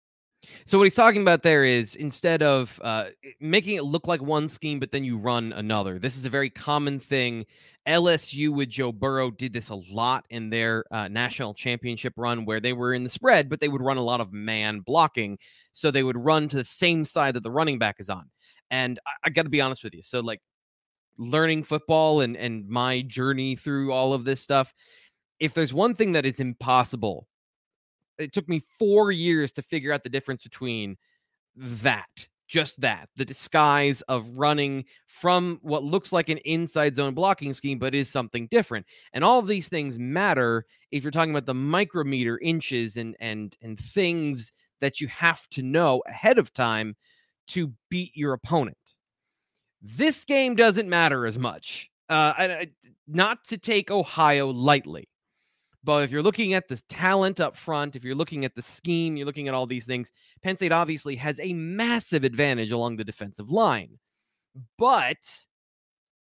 So 0.66 0.78
what 0.78 0.84
he's 0.84 0.96
talking 0.96 1.22
about 1.22 1.44
there 1.44 1.64
is 1.64 1.94
instead 1.94 2.42
of 2.42 2.80
uh, 2.82 3.10
making 3.38 3.76
it 3.76 3.84
look 3.84 4.08
like 4.08 4.20
one 4.20 4.48
scheme, 4.48 4.80
but 4.80 4.90
then 4.90 5.04
you 5.04 5.16
run 5.16 5.52
another. 5.52 6.00
This 6.00 6.16
is 6.16 6.26
a 6.26 6.28
very 6.28 6.50
common 6.50 6.98
thing. 6.98 7.46
LSU 7.86 8.52
with 8.52 8.68
Joe 8.68 8.90
Burrow 8.90 9.30
did 9.30 9.52
this 9.52 9.68
a 9.68 9.76
lot 9.76 10.26
in 10.30 10.50
their 10.50 10.84
uh, 10.90 11.06
national 11.06 11.54
championship 11.54 12.14
run, 12.16 12.44
where 12.44 12.58
they 12.58 12.72
were 12.72 12.94
in 12.94 13.04
the 13.04 13.08
spread, 13.08 13.48
but 13.48 13.60
they 13.60 13.68
would 13.68 13.80
run 13.80 13.96
a 13.96 14.02
lot 14.02 14.20
of 14.20 14.32
man 14.32 14.80
blocking. 14.80 15.38
So 15.72 15.92
they 15.92 16.02
would 16.02 16.16
run 16.16 16.48
to 16.48 16.56
the 16.56 16.64
same 16.64 17.04
side 17.04 17.34
that 17.34 17.44
the 17.44 17.50
running 17.52 17.78
back 17.78 18.00
is 18.00 18.10
on. 18.10 18.28
And 18.72 18.98
I, 19.06 19.10
I 19.26 19.30
got 19.30 19.44
to 19.44 19.48
be 19.48 19.60
honest 19.60 19.84
with 19.84 19.94
you. 19.94 20.02
So 20.02 20.18
like 20.18 20.40
learning 21.16 21.62
football 21.62 22.22
and 22.22 22.36
and 22.36 22.68
my 22.68 23.02
journey 23.02 23.54
through 23.54 23.92
all 23.92 24.12
of 24.12 24.24
this 24.24 24.40
stuff, 24.40 24.74
if 25.38 25.54
there's 25.54 25.72
one 25.72 25.94
thing 25.94 26.10
that 26.10 26.26
is 26.26 26.40
impossible 26.40 27.28
it 28.18 28.32
took 28.32 28.48
me 28.48 28.60
four 28.78 29.10
years 29.10 29.52
to 29.52 29.62
figure 29.62 29.92
out 29.92 30.02
the 30.02 30.08
difference 30.08 30.42
between 30.42 30.96
that 31.56 32.28
just 32.48 32.80
that 32.80 33.08
the 33.16 33.24
disguise 33.24 34.02
of 34.02 34.38
running 34.38 34.84
from 35.06 35.58
what 35.62 35.82
looks 35.82 36.12
like 36.12 36.28
an 36.28 36.38
inside 36.38 36.94
zone 36.94 37.14
blocking 37.14 37.52
scheme 37.52 37.78
but 37.78 37.94
is 37.94 38.08
something 38.08 38.46
different 38.48 38.86
and 39.12 39.24
all 39.24 39.38
of 39.38 39.46
these 39.46 39.68
things 39.68 39.98
matter 39.98 40.64
if 40.90 41.02
you're 41.02 41.10
talking 41.10 41.32
about 41.32 41.46
the 41.46 41.54
micrometer 41.54 42.38
inches 42.38 42.96
and 42.96 43.16
and 43.20 43.56
and 43.62 43.78
things 43.78 44.52
that 44.80 45.00
you 45.00 45.08
have 45.08 45.48
to 45.48 45.62
know 45.62 46.02
ahead 46.06 46.38
of 46.38 46.52
time 46.52 46.94
to 47.46 47.72
beat 47.90 48.14
your 48.14 48.32
opponent. 48.32 48.76
This 49.80 50.24
game 50.24 50.54
doesn't 50.54 50.88
matter 50.88 51.26
as 51.26 51.38
much 51.38 51.90
uh 52.08 52.32
I, 52.36 52.68
not 53.08 53.44
to 53.46 53.58
take 53.58 53.90
ohio 53.90 54.50
lightly 54.50 55.08
but 55.86 56.02
if 56.02 56.10
you're 56.10 56.20
looking 56.20 56.52
at 56.52 56.66
the 56.66 56.82
talent 56.88 57.38
up 57.38 57.56
front, 57.56 57.94
if 57.94 58.04
you're 58.04 58.16
looking 58.16 58.44
at 58.44 58.56
the 58.56 58.60
scheme, 58.60 59.16
you're 59.16 59.24
looking 59.24 59.46
at 59.46 59.54
all 59.54 59.66
these 59.66 59.86
things, 59.86 60.10
Penn 60.42 60.56
State 60.56 60.72
obviously 60.72 61.14
has 61.14 61.38
a 61.38 61.52
massive 61.52 62.24
advantage 62.24 62.72
along 62.72 62.96
the 62.96 63.04
defensive 63.04 63.52
line. 63.52 63.96
But, 64.78 65.18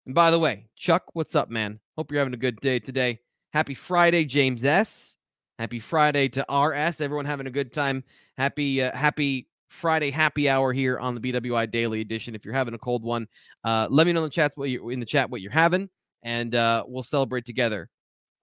and 0.06 0.14
by 0.14 0.32
the 0.32 0.40
way, 0.40 0.66
Chuck, 0.74 1.04
what's 1.12 1.36
up, 1.36 1.50
man? 1.50 1.78
Hope 1.96 2.10
you're 2.10 2.20
having 2.20 2.34
a 2.34 2.36
good 2.36 2.58
day 2.58 2.80
today. 2.80 3.20
Happy 3.52 3.74
Friday, 3.74 4.24
James 4.24 4.64
S. 4.64 5.16
Happy 5.60 5.78
Friday 5.78 6.28
to 6.30 6.44
RS. 6.52 7.00
Everyone 7.00 7.24
having 7.24 7.46
a 7.46 7.50
good 7.50 7.72
time. 7.72 8.02
Happy, 8.36 8.82
uh, 8.82 8.94
happy 8.96 9.46
Friday 9.68 10.10
happy 10.10 10.48
hour 10.48 10.72
here 10.72 10.98
on 10.98 11.14
the 11.14 11.20
BWI 11.20 11.70
Daily 11.70 12.00
Edition. 12.00 12.34
If 12.34 12.44
you're 12.44 12.54
having 12.54 12.74
a 12.74 12.78
cold 12.78 13.04
one, 13.04 13.28
uh, 13.62 13.86
let 13.88 14.04
me 14.08 14.12
know 14.12 14.20
in 14.20 14.24
the 14.24 14.30
chats 14.30 14.56
what 14.56 14.68
you 14.68 14.90
in 14.90 14.98
the 14.98 15.06
chat 15.06 15.30
what 15.30 15.40
you're 15.40 15.52
having, 15.52 15.88
and 16.24 16.56
uh, 16.56 16.82
we'll 16.86 17.04
celebrate 17.04 17.44
together 17.44 17.88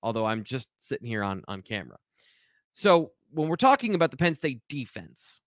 although 0.03 0.25
I'm 0.25 0.43
just 0.43 0.69
sitting 0.77 1.07
here 1.07 1.23
on 1.23 1.43
on 1.47 1.61
camera. 1.61 1.97
So 2.71 3.11
when 3.31 3.47
we're 3.47 3.55
talking 3.55 3.95
about 3.95 4.11
the 4.11 4.17
Penn 4.17 4.35
State 4.35 4.61
defense, 4.69 5.41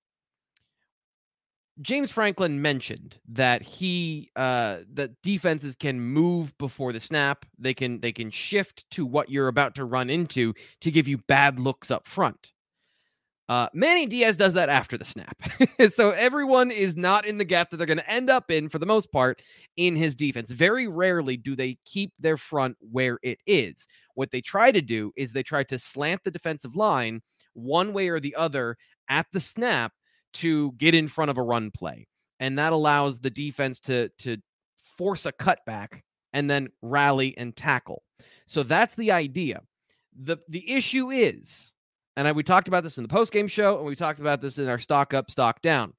James 1.80 2.12
Franklin 2.12 2.62
mentioned 2.62 3.18
that 3.28 3.62
he 3.62 4.30
uh, 4.36 4.78
that 4.92 5.20
defenses 5.22 5.74
can 5.74 6.00
move 6.00 6.56
before 6.58 6.92
the 6.92 7.00
snap. 7.00 7.44
They 7.58 7.74
can 7.74 8.00
they 8.00 8.12
can 8.12 8.30
shift 8.30 8.88
to 8.92 9.04
what 9.04 9.28
you're 9.28 9.48
about 9.48 9.74
to 9.76 9.84
run 9.84 10.08
into 10.08 10.54
to 10.80 10.90
give 10.90 11.08
you 11.08 11.18
bad 11.18 11.58
looks 11.58 11.90
up 11.90 12.06
front. 12.06 12.53
Uh, 13.48 13.68
Manny 13.74 14.06
Diaz 14.06 14.36
does 14.36 14.54
that 14.54 14.70
after 14.70 14.96
the 14.96 15.04
snap. 15.04 15.36
so 15.94 16.12
everyone 16.12 16.70
is 16.70 16.96
not 16.96 17.26
in 17.26 17.36
the 17.36 17.44
gap 17.44 17.70
that 17.70 17.76
they're 17.76 17.86
going 17.86 17.98
to 17.98 18.10
end 18.10 18.30
up 18.30 18.50
in 18.50 18.70
for 18.70 18.78
the 18.78 18.86
most 18.86 19.12
part 19.12 19.42
in 19.76 19.94
his 19.94 20.14
defense. 20.14 20.50
Very 20.50 20.88
rarely 20.88 21.36
do 21.36 21.54
they 21.54 21.76
keep 21.84 22.12
their 22.18 22.38
front 22.38 22.76
where 22.80 23.18
it 23.22 23.38
is. 23.46 23.86
What 24.14 24.30
they 24.30 24.40
try 24.40 24.72
to 24.72 24.80
do 24.80 25.12
is 25.16 25.32
they 25.32 25.42
try 25.42 25.62
to 25.64 25.78
slant 25.78 26.24
the 26.24 26.30
defensive 26.30 26.74
line 26.74 27.20
one 27.52 27.92
way 27.92 28.08
or 28.08 28.18
the 28.18 28.34
other 28.34 28.76
at 29.10 29.26
the 29.32 29.40
snap 29.40 29.92
to 30.34 30.72
get 30.72 30.94
in 30.94 31.06
front 31.06 31.30
of 31.30 31.36
a 31.36 31.42
run 31.42 31.70
play. 31.70 32.06
And 32.40 32.58
that 32.58 32.72
allows 32.72 33.20
the 33.20 33.30
defense 33.30 33.78
to 33.80 34.08
to 34.18 34.38
force 34.96 35.26
a 35.26 35.32
cutback 35.32 36.00
and 36.32 36.48
then 36.50 36.68
rally 36.80 37.36
and 37.36 37.54
tackle. 37.54 38.02
So 38.46 38.62
that's 38.62 38.94
the 38.94 39.12
idea. 39.12 39.60
The 40.18 40.38
the 40.48 40.70
issue 40.70 41.10
is 41.10 41.73
and 42.16 42.28
I, 42.28 42.32
we 42.32 42.42
talked 42.42 42.68
about 42.68 42.82
this 42.82 42.98
in 42.98 43.02
the 43.02 43.08
post 43.08 43.32
game 43.32 43.46
show, 43.46 43.78
and 43.78 43.86
we 43.86 43.96
talked 43.96 44.20
about 44.20 44.40
this 44.40 44.58
in 44.58 44.68
our 44.68 44.78
stock 44.78 45.14
up, 45.14 45.30
stock 45.30 45.60
down. 45.62 45.92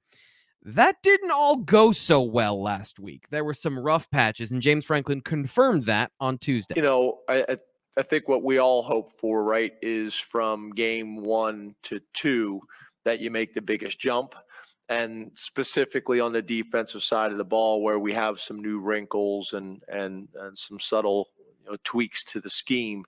That 0.64 0.96
didn't 1.04 1.32
all 1.32 1.58
go 1.58 1.92
so 1.92 2.22
well 2.22 2.62
last 2.62 3.00
week. 3.00 3.28
There 3.30 3.44
were 3.44 3.54
some 3.54 3.78
rough 3.78 4.10
patches, 4.10 4.52
and 4.52 4.62
James 4.62 4.86
Franklin 4.86 5.22
confirmed 5.22 5.86
that 5.86 6.12
on 6.20 6.40
Tuesday. 6.40 6.74
You 6.76 6.82
know, 6.82 7.20
I, 7.30 7.58
I 7.98 8.02
think 8.02 8.28
what 8.28 8.44
we 8.44 8.58
all 8.58 8.82
hope 8.82 9.14
for, 9.20 9.44
right, 9.44 9.74
is 9.82 10.16
from 10.16 10.72
game 10.72 11.22
one 11.22 11.76
to 11.84 12.02
two 12.14 12.62
that 13.04 13.20
you 13.20 13.30
make 13.30 13.54
the 13.54 13.62
biggest 13.62 14.00
jump. 14.00 14.34
And 14.90 15.32
specifically 15.36 16.20
on 16.20 16.32
the 16.32 16.42
defensive 16.42 17.04
side 17.04 17.32
of 17.32 17.38
the 17.38 17.44
ball, 17.44 17.82
where 17.82 17.98
we 17.98 18.14
have 18.14 18.40
some 18.40 18.62
new 18.62 18.80
wrinkles 18.80 19.54
and 19.54 19.82
and, 19.88 20.28
and 20.36 20.58
some 20.58 20.80
subtle 20.80 21.30
you 21.64 21.72
know, 21.72 21.78
tweaks 21.84 22.24
to 22.26 22.40
the 22.40 22.50
scheme. 22.50 23.04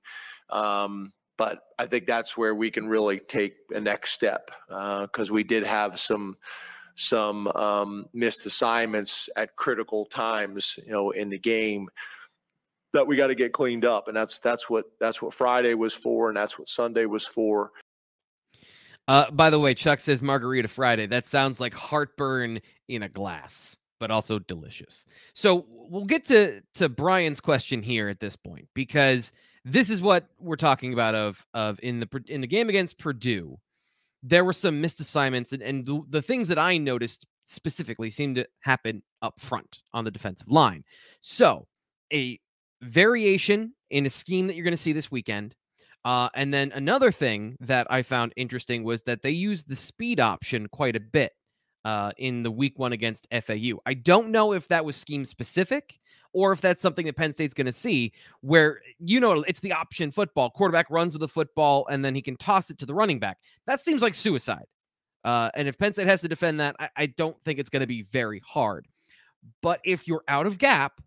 Um, 0.49 1.11
but 1.37 1.59
I 1.77 1.85
think 1.85 2.07
that's 2.07 2.35
where 2.35 2.55
we 2.55 2.71
can 2.71 2.87
really 2.87 3.19
take 3.19 3.55
a 3.71 3.79
next 3.79 4.11
step 4.11 4.51
because 4.67 5.29
uh, 5.29 5.33
we 5.33 5.43
did 5.43 5.63
have 5.63 5.99
some 5.99 6.37
some 6.95 7.47
um, 7.49 8.07
missed 8.13 8.45
assignments 8.47 9.29
at 9.35 9.55
critical 9.55 10.05
times, 10.05 10.79
you 10.83 10.91
know, 10.91 11.11
in 11.11 11.29
the 11.29 11.37
game 11.37 11.87
that 12.93 13.05
we 13.05 13.15
got 13.15 13.27
to 13.27 13.35
get 13.35 13.53
cleaned 13.53 13.85
up, 13.85 14.07
and 14.07 14.17
that's 14.17 14.39
that's 14.39 14.69
what 14.69 14.85
that's 14.99 15.21
what 15.21 15.33
Friday 15.33 15.75
was 15.75 15.93
for, 15.93 16.29
and 16.29 16.37
that's 16.37 16.57
what 16.57 16.67
Sunday 16.67 17.05
was 17.05 17.25
for. 17.25 17.71
Uh, 19.07 19.29
by 19.31 19.49
the 19.49 19.59
way, 19.59 19.73
Chuck 19.73 19.99
says 19.99 20.21
Margarita 20.21 20.67
Friday. 20.67 21.05
That 21.05 21.27
sounds 21.27 21.59
like 21.59 21.73
heartburn 21.73 22.59
in 22.89 23.03
a 23.03 23.09
glass, 23.09 23.77
but 23.99 24.11
also 24.11 24.39
delicious. 24.39 25.05
So 25.33 25.65
we'll 25.69 26.05
get 26.05 26.25
to 26.25 26.61
to 26.75 26.89
Brian's 26.89 27.39
question 27.39 27.81
here 27.81 28.09
at 28.09 28.19
this 28.19 28.35
point 28.35 28.67
because 28.73 29.33
this 29.65 29.89
is 29.89 30.01
what 30.01 30.27
we're 30.39 30.55
talking 30.55 30.93
about 30.93 31.15
of 31.15 31.45
of 31.53 31.79
in 31.83 31.99
the 31.99 32.23
in 32.27 32.41
the 32.41 32.47
game 32.47 32.69
against 32.69 32.99
Purdue. 32.99 33.57
There 34.23 34.43
were 34.43 34.53
some 34.53 34.81
missed 34.81 34.99
assignments, 34.99 35.53
and, 35.53 35.61
and 35.61 35.85
the, 35.85 36.01
the 36.09 36.21
things 36.21 36.47
that 36.47 36.57
I 36.57 36.77
noticed 36.77 37.27
specifically 37.43 38.09
seemed 38.09 38.35
to 38.35 38.47
happen 38.61 39.03
up 39.21 39.39
front 39.39 39.83
on 39.93 40.05
the 40.05 40.11
defensive 40.11 40.51
line. 40.51 40.83
So, 41.21 41.67
a 42.11 42.39
variation 42.81 43.73
in 43.89 44.05
a 44.05 44.09
scheme 44.09 44.47
that 44.47 44.55
you're 44.55 44.63
going 44.63 44.71
to 44.71 44.77
see 44.77 44.93
this 44.93 45.11
weekend. 45.11 45.55
Uh, 46.05 46.29
and 46.35 46.53
then 46.53 46.71
another 46.73 47.11
thing 47.11 47.57
that 47.59 47.87
I 47.89 48.01
found 48.01 48.33
interesting 48.37 48.83
was 48.83 49.01
that 49.03 49.21
they 49.21 49.31
used 49.31 49.67
the 49.67 49.75
speed 49.75 50.19
option 50.19 50.67
quite 50.69 50.95
a 50.95 51.01
bit 51.01 51.33
uh, 51.85 52.11
in 52.17 52.43
the 52.43 52.51
week 52.51 52.77
one 52.77 52.93
against 52.93 53.27
FAU. 53.31 53.79
I 53.85 53.93
don't 53.93 54.29
know 54.29 54.53
if 54.53 54.67
that 54.67 54.83
was 54.83 54.95
scheme 54.95 55.25
specific 55.25 55.99
or 56.33 56.51
if 56.51 56.61
that's 56.61 56.81
something 56.81 57.05
that 57.05 57.15
Penn 57.15 57.33
State's 57.33 57.53
going 57.53 57.65
to 57.65 57.71
see 57.71 58.11
where, 58.41 58.81
you 58.99 59.19
know, 59.19 59.43
it's 59.43 59.59
the 59.59 59.71
option 59.71 60.11
football. 60.11 60.49
Quarterback 60.49 60.89
runs 60.89 61.13
with 61.13 61.21
the 61.21 61.27
football 61.27 61.87
and 61.89 62.03
then 62.03 62.13
he 62.13 62.21
can 62.21 62.35
toss 62.37 62.69
it 62.69 62.77
to 62.79 62.85
the 62.85 62.93
running 62.93 63.19
back. 63.19 63.37
That 63.65 63.81
seems 63.81 64.01
like 64.01 64.15
suicide. 64.15 64.65
Uh, 65.23 65.49
and 65.55 65.67
if 65.67 65.77
Penn 65.77 65.93
State 65.93 66.07
has 66.07 66.21
to 66.21 66.27
defend 66.27 66.59
that, 66.59 66.75
I, 66.79 66.89
I 66.95 67.05
don't 67.07 67.35
think 67.43 67.59
it's 67.59 67.69
going 67.69 67.81
to 67.81 67.87
be 67.87 68.03
very 68.03 68.41
hard. 68.45 68.87
But 69.61 69.79
if 69.83 70.07
you're 70.07 70.23
out 70.27 70.45
of 70.45 70.57
gap, 70.57 71.01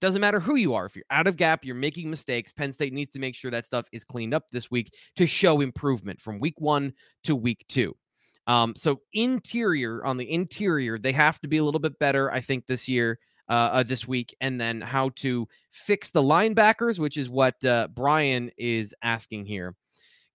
doesn't 0.00 0.20
matter 0.20 0.40
who 0.40 0.56
you 0.56 0.74
are. 0.74 0.86
If 0.86 0.96
you're 0.96 1.04
out 1.10 1.26
of 1.26 1.36
gap, 1.36 1.64
you're 1.64 1.74
making 1.74 2.08
mistakes. 2.08 2.52
Penn 2.52 2.72
State 2.72 2.92
needs 2.92 3.12
to 3.12 3.18
make 3.18 3.34
sure 3.34 3.50
that 3.50 3.66
stuff 3.66 3.86
is 3.92 4.04
cleaned 4.04 4.34
up 4.34 4.50
this 4.50 4.70
week 4.70 4.94
to 5.16 5.26
show 5.26 5.60
improvement 5.60 6.20
from 6.20 6.38
week 6.38 6.60
one 6.60 6.92
to 7.24 7.34
week 7.34 7.64
two. 7.68 7.96
Um, 8.48 8.74
so 8.74 9.02
interior 9.12 10.04
on 10.04 10.16
the 10.16 10.30
interior, 10.30 10.98
they 10.98 11.12
have 11.12 11.38
to 11.42 11.48
be 11.48 11.58
a 11.58 11.64
little 11.64 11.78
bit 11.78 11.98
better, 11.98 12.32
I 12.32 12.40
think, 12.40 12.66
this 12.66 12.88
year, 12.88 13.18
uh, 13.48 13.52
uh, 13.52 13.82
this 13.82 14.08
week, 14.08 14.34
and 14.40 14.58
then 14.60 14.80
how 14.80 15.10
to 15.16 15.46
fix 15.70 16.10
the 16.10 16.22
linebackers, 16.22 16.98
which 16.98 17.18
is 17.18 17.28
what 17.28 17.62
uh, 17.64 17.88
Brian 17.94 18.50
is 18.56 18.94
asking 19.02 19.44
here. 19.44 19.74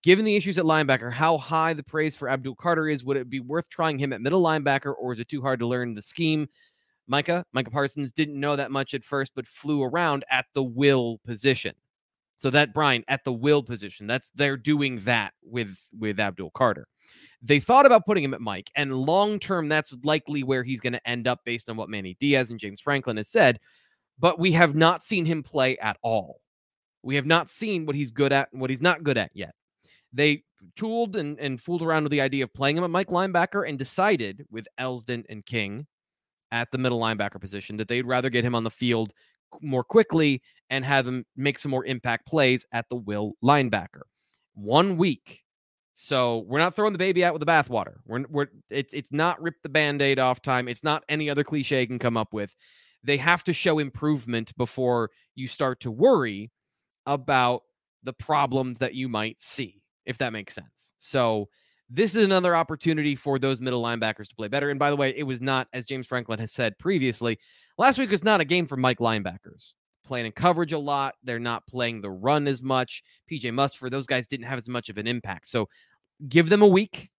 Given 0.04 0.26
the 0.26 0.36
issues 0.36 0.60
at 0.60 0.66
linebacker, 0.66 1.12
how 1.12 1.38
high 1.38 1.74
the 1.74 1.84
praise 1.84 2.16
for 2.16 2.30
Abdul 2.30 2.56
Carter 2.56 2.88
is, 2.88 3.04
would 3.04 3.18
it 3.18 3.30
be 3.30 3.40
worth 3.40 3.70
trying 3.70 3.98
him 3.98 4.14
at 4.14 4.22
middle 4.22 4.44
linebacker, 4.44 4.94
or 5.00 5.14
is 5.14 5.20
it 5.20 5.30
too 5.30 5.42
hard 5.42 5.60
to 5.60 5.68
learn 5.68 5.94
the 5.94 6.02
scheme? 6.02 6.48
Micah, 7.08 7.46
Micah 7.52 7.72
Parsons 7.72 8.12
didn't 8.12 8.40
know 8.40 8.56
that 8.56 8.72
much 8.72 8.94
at 8.94 9.04
first, 9.04 9.32
but 9.36 9.48
flew 9.48 9.82
around 9.82 10.24
at 10.30 10.46
the 10.54 10.64
will 10.64 11.20
position. 11.26 11.74
So 12.36 12.50
that 12.50 12.74
Brian 12.74 13.04
at 13.08 13.24
the 13.24 13.34
will 13.34 13.64
position, 13.64 14.06
that's 14.06 14.32
they're 14.36 14.58
doing 14.58 15.00
that 15.06 15.34
with 15.44 15.78
with 15.98 16.20
Abdul 16.20 16.52
Carter. 16.52 16.88
They 17.46 17.60
thought 17.60 17.86
about 17.86 18.06
putting 18.06 18.24
him 18.24 18.34
at 18.34 18.42
Mike, 18.42 18.72
and 18.76 18.96
long 18.96 19.38
term, 19.38 19.68
that's 19.68 19.94
likely 20.04 20.44
where 20.44 20.64
he's 20.64 20.80
going 20.80 20.94
to 20.94 21.08
end 21.08 21.28
up 21.28 21.42
based 21.44 21.70
on 21.70 21.76
what 21.76 21.90
Manny 21.90 22.16
Diaz 22.20 22.50
and 22.50 22.60
James 22.60 22.80
Franklin 22.80 23.18
has 23.18 23.30
said. 23.30 23.60
But 24.18 24.40
we 24.40 24.52
have 24.54 24.76
not 24.76 25.04
seen 25.04 25.26
him 25.26 25.44
play 25.44 25.78
at 25.80 25.98
all. 26.02 26.40
We 27.02 27.16
have 27.16 27.26
not 27.26 27.50
seen 27.50 27.86
what 27.86 27.96
he's 27.96 28.12
good 28.12 28.32
at 28.32 28.48
and 28.54 28.62
what 28.62 28.70
he's 28.70 28.82
not 28.82 29.04
good 29.04 29.18
at 29.18 29.32
yet. 29.34 29.56
They 30.14 30.44
tooled 30.78 31.16
and, 31.18 31.38
and 31.40 31.60
fooled 31.60 31.82
around 31.82 32.04
with 32.04 32.12
the 32.12 32.22
idea 32.22 32.46
of 32.46 32.54
playing 32.54 32.78
him 32.78 32.84
at 32.84 32.90
Mike 32.90 33.10
linebacker 33.10 33.68
and 33.68 33.78
decided 33.78 34.46
with 34.50 34.68
Elsdon 34.80 35.26
and 35.28 35.46
King 35.46 35.86
at 36.52 36.72
the 36.72 36.78
middle 36.78 37.00
linebacker 37.00 37.42
position 37.42 37.76
that 37.78 37.88
they'd 37.88 38.06
rather 38.06 38.30
get 38.30 38.46
him 38.46 38.56
on 38.56 38.64
the 38.64 38.70
field 38.70 39.12
more 39.62 39.84
quickly 39.84 40.42
and 40.70 40.86
have 40.86 41.06
him 41.06 41.26
make 41.36 41.60
some 41.60 41.72
more 41.72 41.86
impact 41.86 42.26
plays 42.26 42.66
at 42.72 42.88
the 42.90 42.96
will 42.96 43.34
linebacker. 43.44 44.04
One 44.54 44.98
week. 44.98 45.43
So 45.94 46.40
we're 46.48 46.60
not 46.60 46.76
throwing 46.76 46.94
the 46.94 47.00
baby 47.00 47.24
out 47.24 47.34
with 47.34 47.40
the 47.40 47.46
bathwater. 47.46 47.98
We're, 48.06 48.26
we're 48.30 48.48
it's 48.70 48.94
it's 48.94 49.12
not 49.12 49.42
rip 49.42 49.62
the 49.62 49.70
band-aid 49.70 50.20
off 50.20 50.42
time. 50.42 50.68
It's 50.68 50.84
not 50.84 51.04
any 51.08 51.30
other 51.30 51.44
cliche 51.44 51.82
you 51.82 51.88
can 51.88 52.00
come 52.00 52.18
up 52.18 52.34
with. 52.34 52.56
They 53.04 53.18
have 53.18 53.44
to 53.44 53.54
show 53.54 53.80
improvement 53.80 54.56
before 54.58 55.12
you 55.36 55.48
start 55.48 55.80
to 55.82 55.92
worry 55.92 56.52
about 57.06 57.64
the 58.04 58.14
problems 58.14 58.80
that 58.80 58.96
you 58.96 59.08
might 59.08 59.40
see, 59.42 59.82
if 60.06 60.18
that 60.18 60.34
makes 60.34 60.56
sense. 60.56 60.94
So 60.98 61.50
this 61.90 62.16
is 62.16 62.26
another 62.26 62.56
opportunity 62.56 63.16
for 63.16 63.38
those 63.38 63.60
middle 63.60 63.84
linebackers 63.84 64.30
to 64.30 64.36
play 64.36 64.48
better. 64.48 64.70
And 64.70 64.80
by 64.80 64.90
the 64.90 64.96
way, 64.96 65.14
it 65.16 65.24
was 65.24 65.42
not, 65.42 65.68
as 65.74 65.86
James 65.86 66.08
Franklin 66.08 66.40
has 66.40 66.52
said 66.52 66.80
previously, 66.80 67.38
last 67.78 68.00
week 68.00 68.10
was 68.10 68.24
not 68.24 68.42
a 68.42 68.46
game 68.46 68.68
for 68.68 68.78
Mike 68.78 69.00
linebackers. 69.00 69.74
Playing 70.06 70.26
in 70.26 70.32
coverage 70.32 70.74
a 70.74 70.78
lot. 70.78 71.16
They're 71.24 71.40
not 71.40 71.66
playing 71.68 72.02
the 72.02 72.12
run 72.12 72.48
as 72.48 72.62
much. 72.62 73.04
PJ 73.32 73.44
Mustipher, 73.52 73.90
those 73.90 74.08
guys 74.08 74.28
didn't 74.28 74.46
have 74.46 74.58
as 74.58 74.68
much 74.68 74.90
of 74.90 74.98
an 74.98 75.08
impact. 75.08 75.48
So 75.48 75.70
give 76.28 76.50
them 76.50 76.62
a 76.62 76.68
week. 76.68 77.10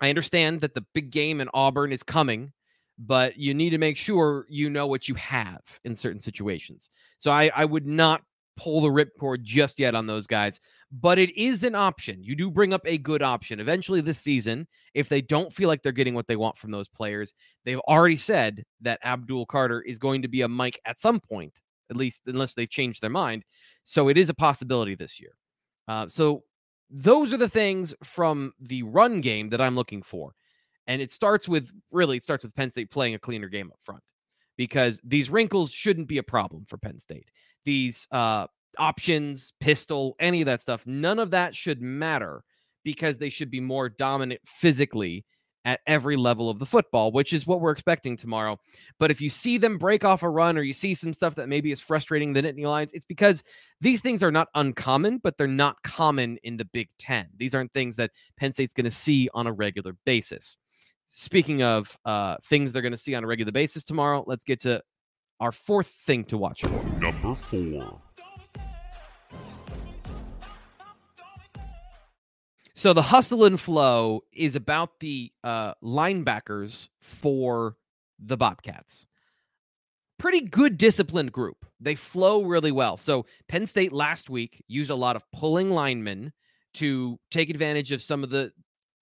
I 0.00 0.08
understand 0.08 0.60
that 0.60 0.74
the 0.74 0.84
big 0.94 1.10
game 1.10 1.40
in 1.40 1.48
Auburn 1.54 1.92
is 1.92 2.02
coming, 2.02 2.52
but 2.98 3.36
you 3.36 3.52
need 3.52 3.70
to 3.70 3.78
make 3.78 3.96
sure 3.96 4.46
you 4.48 4.70
know 4.70 4.86
what 4.86 5.08
you 5.08 5.14
have 5.16 5.60
in 5.84 5.94
certain 5.94 6.20
situations. 6.20 6.90
So 7.18 7.30
I, 7.30 7.50
I 7.54 7.64
would 7.64 7.86
not 7.86 8.22
pull 8.56 8.80
the 8.80 8.88
ripcord 8.88 9.42
just 9.42 9.78
yet 9.78 9.94
on 9.94 10.06
those 10.06 10.26
guys, 10.26 10.60
but 10.90 11.18
it 11.18 11.36
is 11.40 11.64
an 11.64 11.74
option. 11.74 12.22
You 12.22 12.34
do 12.34 12.50
bring 12.50 12.72
up 12.72 12.82
a 12.84 12.98
good 12.98 13.22
option. 13.22 13.60
Eventually, 13.60 14.00
this 14.00 14.18
season, 14.18 14.66
if 14.94 15.08
they 15.08 15.20
don't 15.20 15.52
feel 15.52 15.68
like 15.68 15.82
they're 15.82 15.92
getting 15.92 16.14
what 16.14 16.26
they 16.26 16.36
want 16.36 16.58
from 16.58 16.70
those 16.70 16.88
players, 16.88 17.34
they've 17.64 17.80
already 17.80 18.16
said 18.16 18.64
that 18.80 19.00
Abdul 19.04 19.46
Carter 19.46 19.82
is 19.82 19.98
going 19.98 20.22
to 20.22 20.28
be 20.28 20.42
a 20.42 20.48
Mike 20.48 20.80
at 20.84 21.00
some 21.00 21.20
point, 21.20 21.62
at 21.90 21.96
least 21.96 22.22
unless 22.26 22.54
they 22.54 22.66
change 22.66 23.00
their 23.00 23.10
mind. 23.10 23.44
So 23.84 24.08
it 24.08 24.16
is 24.16 24.30
a 24.30 24.34
possibility 24.34 24.94
this 24.94 25.20
year. 25.20 25.32
Uh, 25.86 26.06
so 26.08 26.44
those 26.90 27.32
are 27.32 27.38
the 27.38 27.48
things 27.48 27.94
from 28.02 28.52
the 28.60 28.82
run 28.82 29.20
game 29.20 29.48
that 29.50 29.60
I'm 29.60 29.74
looking 29.74 30.02
for. 30.02 30.34
And 30.86 31.02
it 31.02 31.12
starts 31.12 31.48
with 31.48 31.70
really, 31.92 32.16
it 32.16 32.24
starts 32.24 32.44
with 32.44 32.54
Penn 32.54 32.70
State 32.70 32.90
playing 32.90 33.14
a 33.14 33.18
cleaner 33.18 33.48
game 33.48 33.70
up 33.72 33.78
front 33.82 34.02
because 34.56 35.00
these 35.04 35.30
wrinkles 35.30 35.70
shouldn't 35.70 36.08
be 36.08 36.18
a 36.18 36.22
problem 36.22 36.64
for 36.66 36.78
Penn 36.78 36.98
State. 36.98 37.30
These 37.64 38.08
uh, 38.10 38.46
options, 38.78 39.52
pistol, 39.60 40.16
any 40.18 40.40
of 40.40 40.46
that 40.46 40.60
stuff, 40.60 40.86
none 40.86 41.18
of 41.18 41.30
that 41.30 41.54
should 41.54 41.82
matter 41.82 42.42
because 42.84 43.18
they 43.18 43.28
should 43.28 43.50
be 43.50 43.60
more 43.60 43.88
dominant 43.88 44.40
physically 44.46 45.24
at 45.64 45.80
every 45.86 46.16
level 46.16 46.48
of 46.48 46.58
the 46.58 46.66
football, 46.66 47.12
which 47.12 47.32
is 47.32 47.46
what 47.46 47.60
we're 47.60 47.70
expecting 47.70 48.16
tomorrow. 48.16 48.58
But 48.98 49.10
if 49.10 49.20
you 49.20 49.28
see 49.28 49.58
them 49.58 49.78
break 49.78 50.04
off 50.04 50.22
a 50.22 50.28
run 50.28 50.56
or 50.56 50.62
you 50.62 50.72
see 50.72 50.94
some 50.94 51.12
stuff 51.12 51.34
that 51.34 51.48
maybe 51.48 51.72
is 51.72 51.80
frustrating 51.80 52.32
the 52.32 52.42
Nittany 52.42 52.64
Lions, 52.64 52.92
it's 52.92 53.04
because 53.04 53.42
these 53.80 54.00
things 54.00 54.22
are 54.22 54.30
not 54.30 54.48
uncommon, 54.54 55.18
but 55.18 55.36
they're 55.36 55.46
not 55.46 55.82
common 55.82 56.38
in 56.42 56.56
the 56.56 56.64
Big 56.66 56.88
Ten. 56.98 57.26
These 57.36 57.54
aren't 57.54 57.72
things 57.72 57.96
that 57.96 58.12
Penn 58.36 58.52
State's 58.52 58.72
going 58.72 58.84
to 58.84 58.90
see 58.90 59.28
on 59.34 59.46
a 59.46 59.52
regular 59.52 59.94
basis. 60.06 60.56
Speaking 61.06 61.62
of 61.62 61.96
uh, 62.04 62.36
things 62.44 62.72
they're 62.72 62.82
going 62.82 62.92
to 62.92 62.98
see 62.98 63.14
on 63.14 63.24
a 63.24 63.26
regular 63.26 63.52
basis 63.52 63.84
tomorrow, 63.84 64.24
let's 64.26 64.44
get 64.44 64.60
to 64.60 64.82
our 65.40 65.52
fourth 65.52 65.90
thing 66.06 66.24
to 66.24 66.38
watch. 66.38 66.64
Number 66.64 67.34
four. 67.34 68.00
So 72.78 72.92
the 72.92 73.02
hustle 73.02 73.44
and 73.44 73.58
flow 73.58 74.22
is 74.32 74.54
about 74.54 75.00
the 75.00 75.32
uh, 75.42 75.74
linebackers 75.82 76.88
for 77.00 77.74
the 78.20 78.36
Bobcats. 78.36 79.04
Pretty 80.16 80.42
good 80.42 80.78
disciplined 80.78 81.32
group. 81.32 81.66
They 81.80 81.96
flow 81.96 82.44
really 82.44 82.70
well. 82.70 82.96
So 82.96 83.26
Penn 83.48 83.66
State 83.66 83.90
last 83.90 84.30
week 84.30 84.62
used 84.68 84.92
a 84.92 84.94
lot 84.94 85.16
of 85.16 85.24
pulling 85.32 85.70
linemen 85.70 86.32
to 86.74 87.18
take 87.32 87.50
advantage 87.50 87.90
of 87.90 88.00
some 88.00 88.22
of 88.22 88.30
the 88.30 88.52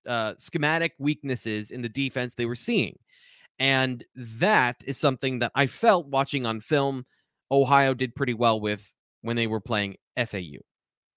uh, 0.09 0.33
schematic 0.39 0.95
weaknesses 0.99 1.71
in 1.71 1.83
the 1.83 1.91
defense 1.91 2.33
they 2.33 2.47
were 2.47 2.55
seeing. 2.55 2.97
And 3.59 4.03
that 4.15 4.77
is 4.87 4.97
something 4.97 5.41
that 5.41 5.53
I 5.55 5.67
felt 5.67 6.07
watching 6.07 6.47
on 6.47 6.63
film 6.63 7.05
Ohio 7.51 7.93
did 7.93 8.15
pretty 8.15 8.33
well 8.33 8.59
with 8.59 8.91
when 9.21 9.37
they 9.37 9.47
were 9.47 9.61
playing 9.61 9.97
FAU. 10.17 10.63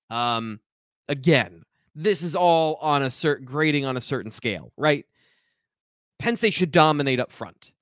Um, 0.10 0.60
again, 1.08 1.64
this 2.04 2.22
is 2.22 2.36
all 2.36 2.76
on 2.76 3.04
a 3.04 3.12
certain 3.12 3.46
grading 3.46 3.86
on 3.86 3.98
a 3.98 4.02
certain 4.02 4.32
scale, 4.32 4.72
right? 4.78 5.06
Penn 6.18 6.38
State 6.38 6.54
should 6.54 6.72
dominate 6.72 7.20
up 7.20 7.32
front. 7.32 7.74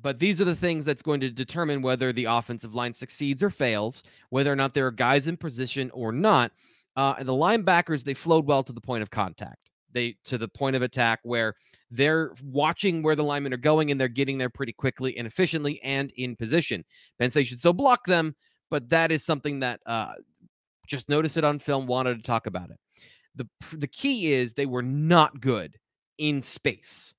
But 0.00 0.18
these 0.18 0.40
are 0.40 0.46
the 0.46 0.56
things 0.56 0.84
that's 0.84 1.02
going 1.02 1.20
to 1.20 1.30
determine 1.30 1.82
whether 1.82 2.12
the 2.12 2.24
offensive 2.24 2.74
line 2.74 2.92
succeeds 2.94 3.42
or 3.42 3.50
fails, 3.50 4.02
whether 4.30 4.50
or 4.50 4.56
not 4.56 4.74
there 4.74 4.86
are 4.86 4.90
guys 4.90 5.28
in 5.28 5.36
position 5.36 5.90
or 5.92 6.12
not. 6.12 6.50
Uh, 6.96 7.14
and 7.18 7.28
the 7.28 7.32
linebackers, 7.32 8.02
they 8.02 8.14
flowed 8.14 8.46
well 8.46 8.64
to 8.64 8.72
the 8.72 8.80
point 8.80 9.02
of 9.02 9.10
contact. 9.10 9.58
They 9.92 10.16
to 10.24 10.38
the 10.38 10.48
point 10.48 10.74
of 10.74 10.80
attack 10.80 11.20
where 11.22 11.54
they're 11.90 12.32
watching 12.42 13.02
where 13.02 13.14
the 13.14 13.22
linemen 13.22 13.52
are 13.52 13.58
going 13.58 13.90
and 13.90 14.00
they're 14.00 14.08
getting 14.08 14.38
there 14.38 14.48
pretty 14.48 14.72
quickly 14.72 15.16
and 15.18 15.26
efficiently 15.26 15.78
and 15.82 16.10
in 16.16 16.36
position. 16.36 16.84
Penn 17.18 17.30
State 17.30 17.48
should 17.48 17.58
still 17.58 17.74
block 17.74 18.06
them, 18.06 18.34
but 18.70 18.88
that 18.88 19.12
is 19.12 19.22
something 19.22 19.60
that 19.60 19.80
uh, 19.84 20.14
just 20.86 21.10
notice 21.10 21.36
it 21.36 21.44
on 21.44 21.58
film, 21.58 21.86
wanted 21.86 22.16
to 22.16 22.22
talk 22.22 22.46
about 22.46 22.70
it. 22.70 22.78
The 23.34 23.48
the 23.72 23.86
key 23.86 24.32
is 24.32 24.52
they 24.52 24.66
were 24.66 24.82
not 24.82 25.40
good 25.40 25.76
in 26.18 26.40
space. 26.40 27.14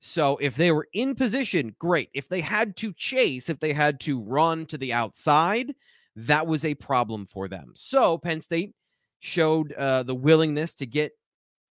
So 0.00 0.36
if 0.36 0.54
they 0.56 0.70
were 0.70 0.86
in 0.92 1.14
position, 1.14 1.74
great. 1.78 2.10
If 2.14 2.28
they 2.28 2.40
had 2.40 2.76
to 2.76 2.92
chase, 2.92 3.48
if 3.48 3.58
they 3.58 3.72
had 3.72 3.98
to 4.00 4.20
run 4.20 4.66
to 4.66 4.78
the 4.78 4.92
outside, 4.92 5.74
that 6.16 6.46
was 6.46 6.64
a 6.64 6.74
problem 6.74 7.26
for 7.26 7.48
them. 7.48 7.72
So 7.74 8.18
Penn 8.18 8.40
State 8.40 8.72
showed 9.20 9.72
uh, 9.72 10.02
the 10.02 10.14
willingness 10.14 10.74
to 10.76 10.86
get 10.86 11.12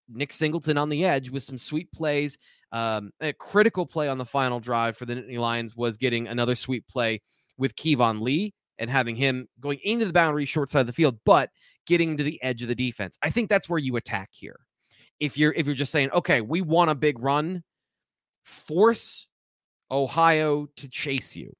Nick 0.09 0.33
Singleton 0.33 0.77
on 0.77 0.89
the 0.89 1.05
edge 1.05 1.29
with 1.29 1.43
some 1.43 1.57
sweep 1.57 1.91
plays. 1.91 2.37
Um, 2.71 3.11
a 3.21 3.33
critical 3.33 3.85
play 3.85 4.09
on 4.09 4.17
the 4.17 4.25
final 4.25 4.59
drive 4.59 4.97
for 4.97 5.05
the 5.05 5.15
Nittany 5.15 5.39
Lions 5.39 5.75
was 5.75 5.97
getting 5.97 6.27
another 6.27 6.55
sweep 6.55 6.85
play 6.87 7.21
with 7.57 7.75
Keyvone 7.75 8.21
Lee 8.21 8.53
and 8.77 8.89
having 8.89 9.15
him 9.15 9.47
going 9.61 9.79
into 9.83 10.05
the 10.05 10.13
boundary 10.13 10.45
short 10.45 10.69
side 10.69 10.81
of 10.81 10.87
the 10.87 10.93
field, 10.93 11.17
but 11.25 11.49
getting 11.85 12.17
to 12.17 12.23
the 12.23 12.41
edge 12.43 12.61
of 12.61 12.67
the 12.67 12.75
defense. 12.75 13.17
I 13.21 13.29
think 13.29 13.49
that's 13.49 13.69
where 13.69 13.79
you 13.79 13.95
attack 13.95 14.29
here. 14.31 14.59
If 15.19 15.37
you're 15.37 15.53
if 15.53 15.65
you're 15.65 15.75
just 15.75 15.91
saying, 15.91 16.11
okay, 16.11 16.41
we 16.41 16.61
want 16.61 16.91
a 16.91 16.95
big 16.95 17.19
run, 17.19 17.63
force 18.43 19.27
Ohio 19.91 20.67
to 20.77 20.89
chase 20.89 21.35
you. 21.35 21.53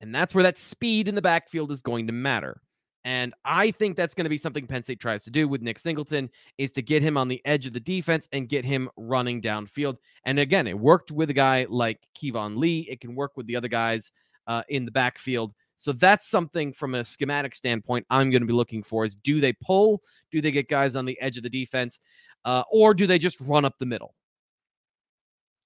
And 0.00 0.14
that's 0.14 0.34
where 0.34 0.42
that 0.42 0.58
speed 0.58 1.08
in 1.08 1.14
the 1.14 1.22
backfield 1.22 1.72
is 1.72 1.80
going 1.80 2.06
to 2.08 2.12
matter. 2.12 2.60
And 3.06 3.34
I 3.44 3.70
think 3.70 3.96
that's 3.96 4.14
going 4.14 4.24
to 4.24 4.30
be 4.30 4.38
something 4.38 4.66
Penn 4.66 4.82
State 4.82 5.00
tries 5.00 5.24
to 5.24 5.30
do 5.30 5.46
with 5.46 5.60
Nick 5.60 5.78
Singleton 5.78 6.30
is 6.56 6.72
to 6.72 6.82
get 6.82 7.02
him 7.02 7.18
on 7.18 7.28
the 7.28 7.40
edge 7.44 7.66
of 7.66 7.74
the 7.74 7.80
defense 7.80 8.28
and 8.32 8.48
get 8.48 8.64
him 8.64 8.88
running 8.96 9.42
downfield. 9.42 9.96
And 10.24 10.38
again, 10.38 10.66
it 10.66 10.78
worked 10.78 11.10
with 11.10 11.28
a 11.28 11.34
guy 11.34 11.66
like 11.68 12.00
Keyvone 12.16 12.56
Lee. 12.56 12.88
It 12.90 13.00
can 13.00 13.14
work 13.14 13.32
with 13.36 13.46
the 13.46 13.56
other 13.56 13.68
guys 13.68 14.10
uh, 14.46 14.62
in 14.70 14.86
the 14.86 14.90
backfield. 14.90 15.52
So 15.76 15.92
that's 15.92 16.28
something 16.28 16.72
from 16.72 16.94
a 16.94 17.04
schematic 17.04 17.54
standpoint 17.54 18.06
I'm 18.10 18.30
going 18.30 18.42
to 18.42 18.46
be 18.46 18.52
looking 18.52 18.82
for 18.82 19.04
is 19.04 19.16
do 19.16 19.40
they 19.40 19.52
pull? 19.52 20.02
Do 20.30 20.40
they 20.40 20.50
get 20.50 20.68
guys 20.68 20.96
on 20.96 21.04
the 21.04 21.20
edge 21.20 21.36
of 21.36 21.42
the 21.42 21.50
defense? 21.50 21.98
Uh, 22.44 22.62
or 22.70 22.94
do 22.94 23.06
they 23.06 23.18
just 23.18 23.40
run 23.40 23.64
up 23.64 23.74
the 23.78 23.86
middle? 23.86 24.14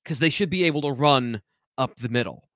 Because 0.02 0.18
they 0.18 0.30
should 0.30 0.50
be 0.50 0.64
able 0.64 0.82
to 0.82 0.92
run 0.92 1.42
up 1.76 1.96
the 1.96 2.08
middle. 2.08 2.48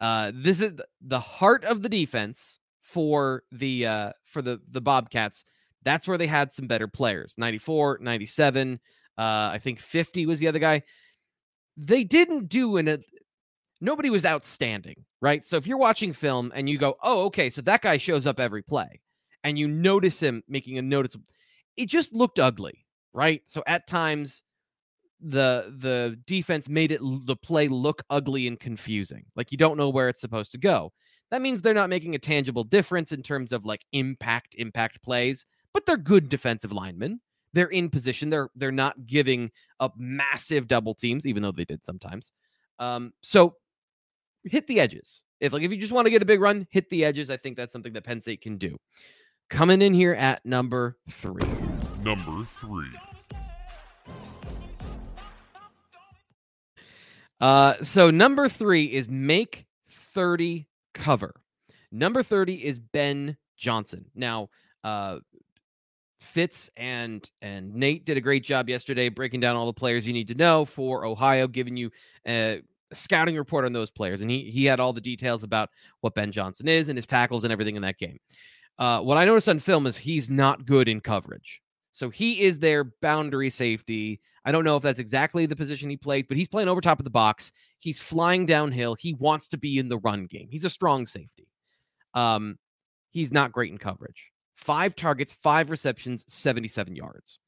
Uh, 0.00 0.32
this 0.34 0.60
is 0.60 0.72
the 1.00 1.20
heart 1.20 1.64
of 1.64 1.82
the 1.82 1.88
defense 1.88 2.58
for 2.82 3.42
the 3.52 3.86
uh, 3.86 4.12
for 4.24 4.42
the 4.42 4.60
the 4.70 4.80
Bobcats. 4.80 5.44
That's 5.84 6.08
where 6.08 6.18
they 6.18 6.26
had 6.26 6.52
some 6.52 6.66
better 6.66 6.88
players. 6.88 7.34
94, 7.38 7.98
97, 8.02 8.80
uh, 9.18 9.22
I 9.22 9.60
think 9.62 9.78
50 9.78 10.26
was 10.26 10.40
the 10.40 10.48
other 10.48 10.58
guy. 10.58 10.82
They 11.76 12.02
didn't 12.02 12.48
do 12.48 12.76
an 12.76 12.88
nobody 13.80 14.10
was 14.10 14.24
outstanding, 14.26 15.04
right? 15.20 15.44
So 15.46 15.56
if 15.56 15.66
you're 15.66 15.78
watching 15.78 16.12
film 16.12 16.52
and 16.54 16.68
you 16.68 16.78
go, 16.78 16.96
"Oh, 17.02 17.24
okay, 17.26 17.50
so 17.50 17.62
that 17.62 17.82
guy 17.82 17.96
shows 17.98 18.26
up 18.26 18.40
every 18.40 18.62
play," 18.62 19.00
and 19.44 19.58
you 19.58 19.68
notice 19.68 20.20
him 20.22 20.42
making 20.48 20.78
a 20.78 20.82
notice, 20.82 21.16
it 21.76 21.86
just 21.88 22.14
looked 22.14 22.38
ugly, 22.38 22.86
right? 23.12 23.42
So 23.46 23.62
at 23.66 23.86
times 23.86 24.42
the 25.20 25.74
the 25.78 26.18
defense 26.26 26.68
made 26.68 26.92
it 26.92 27.00
the 27.26 27.36
play 27.36 27.68
look 27.68 28.02
ugly 28.10 28.46
and 28.46 28.60
confusing. 28.60 29.24
Like 29.34 29.50
you 29.52 29.58
don't 29.58 29.78
know 29.78 29.88
where 29.88 30.08
it's 30.08 30.20
supposed 30.20 30.52
to 30.52 30.58
go. 30.58 30.92
That 31.30 31.42
means 31.42 31.60
they're 31.62 31.74
not 31.74 31.90
making 31.90 32.14
a 32.14 32.18
tangible 32.18 32.64
difference 32.64 33.12
in 33.12 33.22
terms 33.22 33.52
of 33.52 33.64
like 33.64 33.84
impact 33.92 34.54
impact 34.58 35.02
plays, 35.02 35.46
but 35.72 35.86
they're 35.86 35.96
good 35.96 36.28
defensive 36.28 36.72
linemen. 36.72 37.20
they're 37.52 37.68
in 37.68 37.88
position. 37.90 38.30
They're 38.30 38.50
they're 38.56 38.72
not 38.72 39.06
giving 39.06 39.50
up 39.80 39.94
massive 39.98 40.68
double 40.68 40.94
teams, 40.94 41.26
even 41.26 41.42
though 41.42 41.52
they 41.52 41.64
did 41.64 41.82
sometimes. 41.82 42.32
Um, 42.78 43.12
so 43.22 43.54
hit 44.46 44.66
the 44.66 44.80
edges. 44.80 45.22
If 45.40 45.52
like 45.52 45.62
if 45.62 45.72
you 45.72 45.78
just 45.78 45.92
want 45.92 46.06
to 46.06 46.10
get 46.10 46.22
a 46.22 46.26
big 46.26 46.40
run, 46.40 46.66
hit 46.70 46.88
the 46.88 47.04
edges. 47.04 47.30
I 47.30 47.36
think 47.36 47.56
that's 47.56 47.72
something 47.72 47.92
that 47.92 48.04
Penn 48.04 48.20
State 48.20 48.40
can 48.40 48.56
do. 48.56 48.76
Coming 49.50 49.82
in 49.82 49.94
here 49.94 50.14
at 50.14 50.44
number 50.44 50.96
three. 51.10 51.42
Number 52.00 52.44
three. 52.58 52.90
Uh, 57.40 57.74
so 57.82 58.10
number 58.10 58.48
three 58.48 58.86
is 58.86 59.08
make 59.08 59.66
30 60.14 60.66
cover. 60.94 61.34
Number 61.92 62.22
30 62.22 62.64
is 62.64 62.78
Ben 62.78 63.36
Johnson. 63.56 64.06
Now, 64.14 64.48
uh, 64.82 65.18
Fitz 66.20 66.70
and 66.76 67.30
and 67.42 67.74
Nate 67.74 68.04
did 68.04 68.16
a 68.16 68.20
great 68.20 68.42
job 68.42 68.68
yesterday 68.68 69.08
breaking 69.10 69.40
down 69.40 69.54
all 69.54 69.66
the 69.66 69.72
players 69.72 70.06
you 70.06 70.12
need 70.12 70.28
to 70.28 70.34
know 70.34 70.64
for 70.64 71.04
Ohio, 71.04 71.46
giving 71.46 71.76
you 71.76 71.90
a 72.26 72.62
scouting 72.92 73.36
report 73.36 73.64
on 73.64 73.72
those 73.72 73.90
players, 73.90 74.22
and 74.22 74.30
he 74.30 74.50
he 74.50 74.64
had 74.64 74.80
all 74.80 74.92
the 74.92 75.00
details 75.00 75.44
about 75.44 75.70
what 76.00 76.14
Ben 76.14 76.32
Johnson 76.32 76.68
is 76.68 76.88
and 76.88 76.96
his 76.96 77.06
tackles 77.06 77.44
and 77.44 77.52
everything 77.52 77.76
in 77.76 77.82
that 77.82 77.98
game. 77.98 78.18
Uh, 78.78 79.00
what 79.00 79.16
I 79.16 79.24
noticed 79.24 79.48
on 79.48 79.58
film 79.58 79.86
is 79.86 79.96
he's 79.96 80.28
not 80.28 80.66
good 80.66 80.88
in 80.88 81.00
coverage. 81.00 81.60
So 81.92 82.10
he 82.10 82.42
is 82.42 82.58
their 82.58 82.84
boundary 83.00 83.48
safety. 83.48 84.20
I 84.44 84.52
don't 84.52 84.64
know 84.64 84.76
if 84.76 84.82
that's 84.82 85.00
exactly 85.00 85.46
the 85.46 85.56
position 85.56 85.88
he 85.88 85.96
plays, 85.96 86.26
but 86.26 86.36
he's 86.36 86.46
playing 86.46 86.68
over 86.68 86.82
top 86.82 87.00
of 87.00 87.04
the 87.04 87.10
box. 87.10 87.52
He's 87.78 87.98
flying 87.98 88.44
downhill. 88.44 88.94
He 88.94 89.14
wants 89.14 89.48
to 89.48 89.56
be 89.56 89.78
in 89.78 89.88
the 89.88 89.96
run 90.00 90.26
game. 90.26 90.48
He's 90.50 90.66
a 90.66 90.70
strong 90.70 91.06
safety. 91.06 91.48
Um, 92.12 92.58
he's 93.12 93.32
not 93.32 93.50
great 93.50 93.72
in 93.72 93.78
coverage. 93.78 94.30
Five 94.56 94.94
targets, 94.94 95.32
five 95.42 95.70
receptions, 95.70 96.26
77 96.28 96.94
yards. 96.94 97.38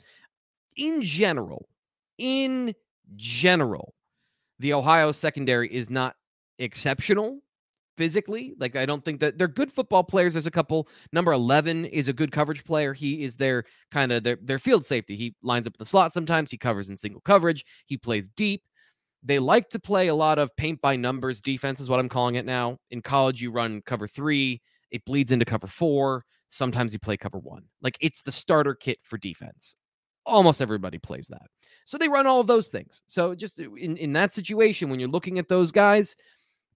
In 0.76 1.02
general, 1.02 1.68
in 2.16 2.74
general, 3.16 3.94
the 4.58 4.72
Ohio 4.72 5.12
secondary 5.12 5.72
is 5.74 5.90
not 5.90 6.16
exceptional 6.58 7.40
physically. 7.98 8.54
Like 8.58 8.76
I 8.76 8.86
don't 8.86 9.04
think 9.04 9.20
that 9.20 9.36
they're 9.36 9.48
good 9.48 9.72
football 9.72 10.04
players. 10.04 10.32
There's 10.32 10.46
a 10.46 10.50
couple. 10.50 10.88
Number 11.12 11.32
11 11.32 11.84
is 11.86 12.08
a 12.08 12.12
good 12.12 12.32
coverage 12.32 12.64
player. 12.64 12.94
He 12.94 13.24
is 13.24 13.36
their 13.36 13.64
kind 13.90 14.12
of 14.12 14.22
their 14.22 14.38
their 14.40 14.58
field 14.58 14.86
safety. 14.86 15.16
He 15.16 15.34
lines 15.42 15.66
up 15.66 15.74
in 15.74 15.78
the 15.78 15.84
slot 15.84 16.12
sometimes. 16.12 16.50
He 16.50 16.56
covers 16.56 16.88
in 16.88 16.96
single 16.96 17.20
coverage. 17.20 17.64
He 17.84 17.98
plays 17.98 18.28
deep. 18.28 18.62
They 19.24 19.40
like 19.40 19.68
to 19.70 19.80
play 19.80 20.08
a 20.08 20.14
lot 20.14 20.38
of 20.38 20.54
paint 20.56 20.80
by 20.80 20.94
numbers 20.94 21.42
defense 21.42 21.80
is 21.80 21.88
what 21.88 21.98
I'm 21.98 22.08
calling 22.08 22.36
it 22.36 22.46
now. 22.46 22.78
In 22.90 23.02
college 23.02 23.42
you 23.42 23.50
run 23.50 23.82
cover 23.84 24.06
3, 24.06 24.62
it 24.92 25.04
bleeds 25.04 25.32
into 25.32 25.44
cover 25.44 25.66
4. 25.66 26.24
Sometimes 26.50 26.92
you 26.92 27.00
play 27.00 27.16
cover 27.16 27.38
1. 27.38 27.64
Like 27.82 27.98
it's 28.00 28.22
the 28.22 28.32
starter 28.32 28.74
kit 28.74 28.98
for 29.02 29.18
defense. 29.18 29.74
Almost 30.28 30.60
everybody 30.60 30.98
plays 30.98 31.26
that. 31.28 31.46
So 31.84 31.96
they 31.96 32.08
run 32.08 32.26
all 32.26 32.40
of 32.40 32.46
those 32.46 32.68
things. 32.68 33.02
So 33.06 33.34
just 33.34 33.58
in 33.58 33.96
in 33.96 34.12
that 34.12 34.32
situation 34.32 34.90
when 34.90 35.00
you're 35.00 35.08
looking 35.08 35.38
at 35.38 35.48
those 35.48 35.72
guys, 35.72 36.14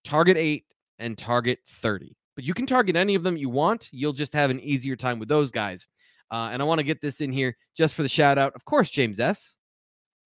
target 0.04 0.36
8 0.36 0.64
and 0.98 1.18
target 1.18 1.58
30. 1.68 2.16
But 2.34 2.44
you 2.44 2.54
can 2.54 2.66
target 2.66 2.96
any 2.96 3.14
of 3.14 3.22
them 3.22 3.36
you 3.36 3.50
want. 3.50 3.88
You'll 3.92 4.14
just 4.14 4.32
have 4.32 4.50
an 4.50 4.60
easier 4.60 4.96
time 4.96 5.18
with 5.18 5.28
those 5.28 5.50
guys. 5.50 5.86
Uh, 6.30 6.48
and 6.50 6.62
I 6.62 6.64
want 6.64 6.78
to 6.78 6.84
get 6.84 7.02
this 7.02 7.20
in 7.20 7.30
here 7.30 7.54
just 7.76 7.94
for 7.94 8.02
the 8.02 8.08
shout 8.08 8.38
out. 8.38 8.54
Of 8.54 8.64
course, 8.64 8.88
James 8.90 9.20
S. 9.20 9.56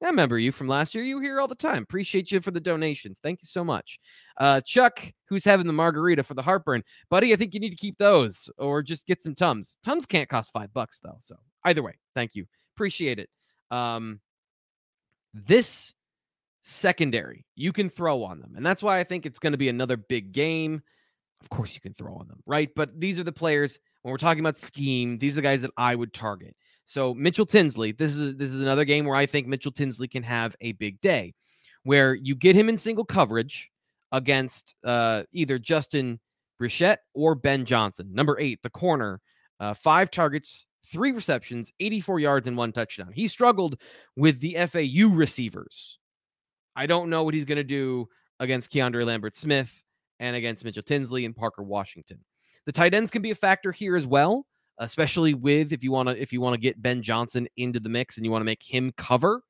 I 0.02 0.06
remember 0.06 0.38
you 0.38 0.52
from 0.52 0.68
last 0.68 0.94
year. 0.94 1.02
You 1.02 1.16
were 1.16 1.22
here 1.22 1.40
all 1.40 1.48
the 1.48 1.54
time. 1.54 1.82
Appreciate 1.82 2.30
you 2.30 2.40
for 2.40 2.50
the 2.50 2.60
donations. 2.60 3.18
Thank 3.22 3.40
you 3.42 3.46
so 3.46 3.64
much. 3.64 3.98
Uh, 4.36 4.60
Chuck, 4.60 5.00
who's 5.28 5.44
having 5.44 5.66
the 5.66 5.72
margarita 5.72 6.22
for 6.22 6.34
the 6.34 6.42
heartburn, 6.42 6.82
buddy, 7.08 7.32
I 7.32 7.36
think 7.36 7.54
you 7.54 7.60
need 7.60 7.70
to 7.70 7.76
keep 7.76 7.96
those 7.96 8.50
or 8.58 8.82
just 8.82 9.06
get 9.06 9.22
some 9.22 9.34
Tums. 9.34 9.78
Tums 9.82 10.04
can't 10.04 10.28
cost 10.28 10.52
five 10.52 10.72
bucks 10.74 11.00
though. 11.02 11.16
So 11.18 11.36
either 11.64 11.82
way, 11.82 11.94
thank 12.14 12.34
you. 12.34 12.44
Appreciate 12.76 13.18
it. 13.18 13.30
Um, 13.70 14.20
this 15.32 15.92
secondary 16.62 17.46
you 17.54 17.72
can 17.72 17.88
throw 17.88 18.24
on 18.24 18.40
them. 18.40 18.54
And 18.56 18.66
that's 18.66 18.82
why 18.82 18.98
I 18.98 19.04
think 19.04 19.24
it's 19.24 19.38
going 19.38 19.52
to 19.52 19.58
be 19.58 19.68
another 19.68 19.96
big 19.96 20.32
game. 20.32 20.82
Of 21.40 21.48
course, 21.48 21.74
you 21.74 21.80
can 21.80 21.94
throw 21.94 22.14
on 22.14 22.26
them, 22.28 22.42
right? 22.46 22.68
But 22.74 22.98
these 22.98 23.20
are 23.20 23.24
the 23.24 23.32
players 23.32 23.78
when 24.02 24.10
we're 24.10 24.18
talking 24.18 24.40
about 24.40 24.56
scheme. 24.56 25.18
These 25.18 25.34
are 25.34 25.36
the 25.36 25.42
guys 25.42 25.62
that 25.62 25.70
I 25.76 25.94
would 25.94 26.12
target. 26.12 26.56
So 26.84 27.14
Mitchell 27.14 27.46
Tinsley, 27.46 27.92
this 27.92 28.14
is 28.14 28.36
this 28.36 28.52
is 28.52 28.60
another 28.60 28.84
game 28.84 29.06
where 29.06 29.16
I 29.16 29.26
think 29.26 29.46
Mitchell 29.46 29.72
Tinsley 29.72 30.08
can 30.08 30.22
have 30.22 30.54
a 30.60 30.72
big 30.72 31.00
day, 31.00 31.34
where 31.82 32.14
you 32.14 32.34
get 32.34 32.56
him 32.56 32.68
in 32.68 32.76
single 32.76 33.04
coverage 33.04 33.70
against 34.12 34.76
uh, 34.84 35.24
either 35.32 35.58
Justin 35.58 36.20
Brichette 36.60 36.98
or 37.14 37.34
Ben 37.34 37.64
Johnson. 37.64 38.08
Number 38.12 38.38
eight, 38.40 38.60
the 38.62 38.70
corner, 38.70 39.20
uh, 39.60 39.74
five 39.74 40.10
targets, 40.10 40.66
three 40.86 41.12
receptions, 41.12 41.72
84 41.80 42.20
yards, 42.20 42.46
and 42.46 42.56
one 42.56 42.72
touchdown. 42.72 43.10
He 43.12 43.28
struggled 43.28 43.78
with 44.16 44.40
the 44.40 44.56
FAU 44.66 45.08
receivers 45.14 45.98
I 46.76 46.86
don't 46.86 47.08
know 47.08 47.24
what 47.24 47.34
he's 47.34 47.46
going 47.46 47.56
to 47.56 47.64
do 47.64 48.08
against 48.38 48.70
Keandre 48.70 49.06
Lambert 49.06 49.34
Smith 49.34 49.82
and 50.20 50.36
against 50.36 50.64
Mitchell 50.64 50.82
Tinsley 50.82 51.24
and 51.24 51.34
Parker 51.34 51.62
Washington. 51.62 52.18
The 52.66 52.72
tight 52.72 52.94
ends 52.94 53.10
can 53.10 53.22
be 53.22 53.30
a 53.30 53.34
factor 53.34 53.72
here 53.72 53.96
as 53.96 54.06
well, 54.06 54.46
especially 54.78 55.32
with 55.32 55.72
if 55.72 55.82
you 55.82 55.90
want 55.90 56.10
to 56.10 56.20
if 56.20 56.32
you 56.32 56.40
want 56.40 56.54
to 56.54 56.60
get 56.60 56.82
Ben 56.82 57.00
Johnson 57.00 57.48
into 57.56 57.80
the 57.80 57.88
mix 57.88 58.16
and 58.16 58.26
you 58.26 58.30
want 58.30 58.42
to 58.42 58.46
make 58.46 58.62
him 58.62 58.92
cover. 58.98 59.40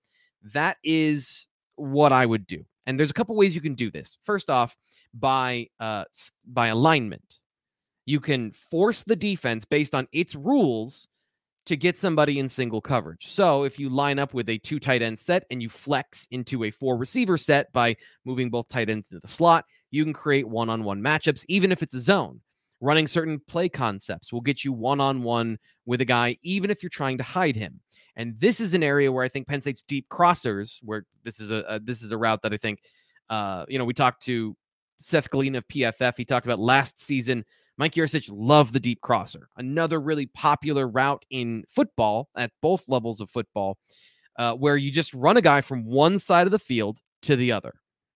That 0.55 0.77
is 0.85 1.49
what 1.75 2.13
I 2.13 2.25
would 2.25 2.47
do. 2.47 2.65
And 2.87 2.99
there's 2.99 3.11
a 3.11 3.15
couple 3.15 3.35
ways 3.35 3.57
you 3.57 3.61
can 3.61 3.75
do 3.75 3.91
this. 3.91 4.19
First 4.25 4.49
off, 4.49 4.77
by 5.13 5.69
uh, 5.81 6.05
by 6.47 6.69
alignment, 6.69 7.41
you 8.05 8.21
can 8.21 8.53
force 8.71 9.03
the 9.03 9.17
defense 9.17 9.65
based 9.65 9.97
on 9.97 10.07
its 10.13 10.37
rules 10.37 11.09
to 11.67 11.77
get 11.77 11.99
somebody 11.99 12.39
in 12.39 12.49
single 12.49 12.81
coverage. 12.81 13.27
So 13.27 13.65
if 13.65 13.79
you 13.79 13.89
line 13.89 14.19
up 14.19 14.33
with 14.33 14.49
a 14.49 14.59
two 14.59 14.79
tight 14.79 15.03
end 15.03 15.19
set 15.19 15.45
and 15.51 15.61
you 15.61 15.69
flex 15.69 16.27
into 16.31 16.65
a 16.65 16.71
four 16.71 16.97
receiver 16.97 17.37
set 17.37 17.73
by 17.73 17.97
moving 18.25 18.51
both 18.51 18.69
tight 18.69 18.89
ends 18.89 19.11
into 19.11 19.21
the 19.21 19.29
slot, 19.29 19.65
you 19.91 20.05
can 20.05 20.13
create 20.13 20.49
one 20.49 20.71
on 20.71 20.85
one 20.85 21.03
matchups, 21.03 21.45
even 21.49 21.73
if 21.73 21.83
it's 21.83 21.95
a 21.95 22.01
zone. 22.01 22.41
Running 22.81 23.07
certain 23.07 23.41
play 23.49 23.69
concepts 23.69 24.33
will 24.33 24.43
get 24.43 24.65
you 24.65 24.73
one 24.73 25.01
on 25.01 25.23
one 25.23 25.59
with 25.87 26.01
a 26.01 26.05
guy, 26.05 26.37
even 26.43 26.71
if 26.71 26.83
you're 26.83 26.91
trying 26.91 27.19
to 27.19 27.25
hide 27.25 27.57
him. 27.57 27.81
And 28.17 28.39
this 28.39 28.61
is 28.61 28.75
an 28.75 28.83
area 28.83 29.11
where 29.11 29.25
I 29.25 29.29
think 29.29 29.47
Penn 29.47 29.61
State's 29.61 29.83
deep 29.83 30.07
crossers, 30.09 30.79
where 30.83 31.05
this 31.23 31.41
is 31.41 31.51
a, 31.51 31.65
a 31.69 31.81
this 31.81 32.03
is 32.03 32.13
a 32.13 32.19
route 32.19 32.43
that 32.43 32.53
I 32.53 32.57
think, 32.57 32.81
uh, 33.29 33.65
you 33.69 33.79
know, 33.79 33.85
we 33.85 33.95
talked 33.95 34.23
to 34.25 34.57
Seth 34.99 35.31
Galina 35.31 35.59
of 35.59 35.69
PFF. 35.69 36.15
He 36.17 36.25
talked 36.25 36.47
about 36.47 36.59
last 36.59 36.99
season 36.99 37.45
Mike 37.79 37.95
Yurcich 37.95 38.31
loved 38.33 38.73
the 38.73 38.81
deep 38.81 39.01
crosser, 39.01 39.49
another 39.57 40.01
really 40.01 40.27
popular 40.27 40.89
route 40.89 41.25
in 41.31 41.65
football 41.69 42.29
at 42.37 42.51
both 42.63 42.85
levels 42.89 43.21
of 43.21 43.31
football, 43.31 43.77
uh, 44.39 44.55
where 44.55 44.77
you 44.77 44.91
just 44.91 45.13
run 45.15 45.37
a 45.37 45.43
guy 45.43 45.61
from 45.61 45.85
one 45.85 46.19
side 46.19 46.47
of 46.47 46.53
the 46.53 46.59
field 46.59 46.99
to 47.23 47.37
the 47.37 47.53
other. 47.53 47.75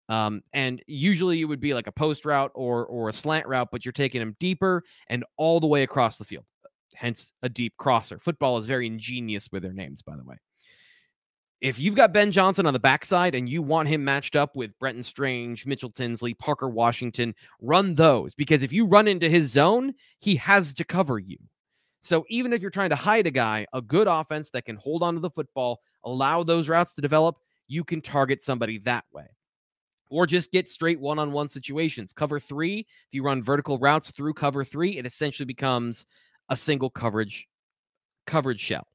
Um, 0.08 0.42
and 0.52 0.82
usually 0.86 1.40
it 1.40 1.44
would 1.44 1.60
be 1.60 1.74
like 1.74 1.86
a 1.86 1.92
post 1.92 2.24
route 2.24 2.50
or 2.54 2.86
or 2.86 3.08
a 3.08 3.12
slant 3.12 3.46
route, 3.46 3.68
but 3.70 3.84
you're 3.84 3.92
taking 3.92 4.20
him 4.20 4.36
deeper 4.40 4.82
and 5.08 5.24
all 5.36 5.60
the 5.60 5.68
way 5.68 5.82
across 5.82 6.18
the 6.18 6.24
field. 6.24 6.44
Hence 6.94 7.32
a 7.42 7.48
deep 7.48 7.74
crosser. 7.78 8.18
Football 8.18 8.58
is 8.58 8.66
very 8.66 8.86
ingenious 8.86 9.48
with 9.52 9.62
their 9.62 9.72
names, 9.72 10.02
by 10.02 10.16
the 10.16 10.24
way 10.24 10.36
if 11.60 11.78
you've 11.78 11.94
got 11.94 12.14
Ben 12.14 12.30
Johnson 12.30 12.64
on 12.64 12.72
the 12.72 12.78
backside 12.78 13.34
and 13.34 13.48
you 13.48 13.62
want 13.62 13.88
him 13.88 14.02
matched 14.02 14.34
up 14.34 14.56
with 14.56 14.78
Brenton 14.78 15.02
Strange, 15.02 15.66
Mitchell 15.66 15.90
Tinsley, 15.90 16.32
Parker 16.32 16.70
Washington, 16.70 17.34
run 17.60 17.94
those 17.94 18.34
because 18.34 18.62
if 18.62 18.72
you 18.72 18.86
run 18.86 19.06
into 19.06 19.28
his 19.28 19.50
zone, 19.50 19.92
he 20.20 20.36
has 20.36 20.72
to 20.74 20.84
cover 20.84 21.18
you. 21.18 21.36
So 22.00 22.24
even 22.30 22.54
if 22.54 22.62
you're 22.62 22.70
trying 22.70 22.90
to 22.90 22.96
hide 22.96 23.26
a 23.26 23.30
guy, 23.30 23.66
a 23.74 23.82
good 23.82 24.06
offense 24.08 24.50
that 24.50 24.64
can 24.64 24.76
hold 24.76 25.02
on 25.02 25.14
to 25.14 25.20
the 25.20 25.28
football, 25.28 25.80
allow 26.04 26.42
those 26.42 26.68
routes 26.68 26.94
to 26.94 27.02
develop, 27.02 27.36
you 27.68 27.84
can 27.84 28.00
target 28.00 28.40
somebody 28.40 28.78
that 28.80 29.04
way. 29.12 29.26
Or 30.08 30.26
just 30.26 30.52
get 30.52 30.66
straight 30.66 30.98
one 30.98 31.18
on 31.18 31.30
one 31.30 31.48
situations. 31.48 32.14
Cover 32.14 32.40
three, 32.40 32.80
if 32.80 33.12
you 33.14 33.22
run 33.22 33.42
vertical 33.42 33.78
routes 33.78 34.10
through 34.10 34.32
cover 34.32 34.64
three, 34.64 34.98
it 34.98 35.04
essentially 35.04 35.46
becomes 35.46 36.06
a 36.48 36.56
single 36.56 36.90
coverage 36.90 37.46
coverage 38.26 38.60
shell 38.60 38.86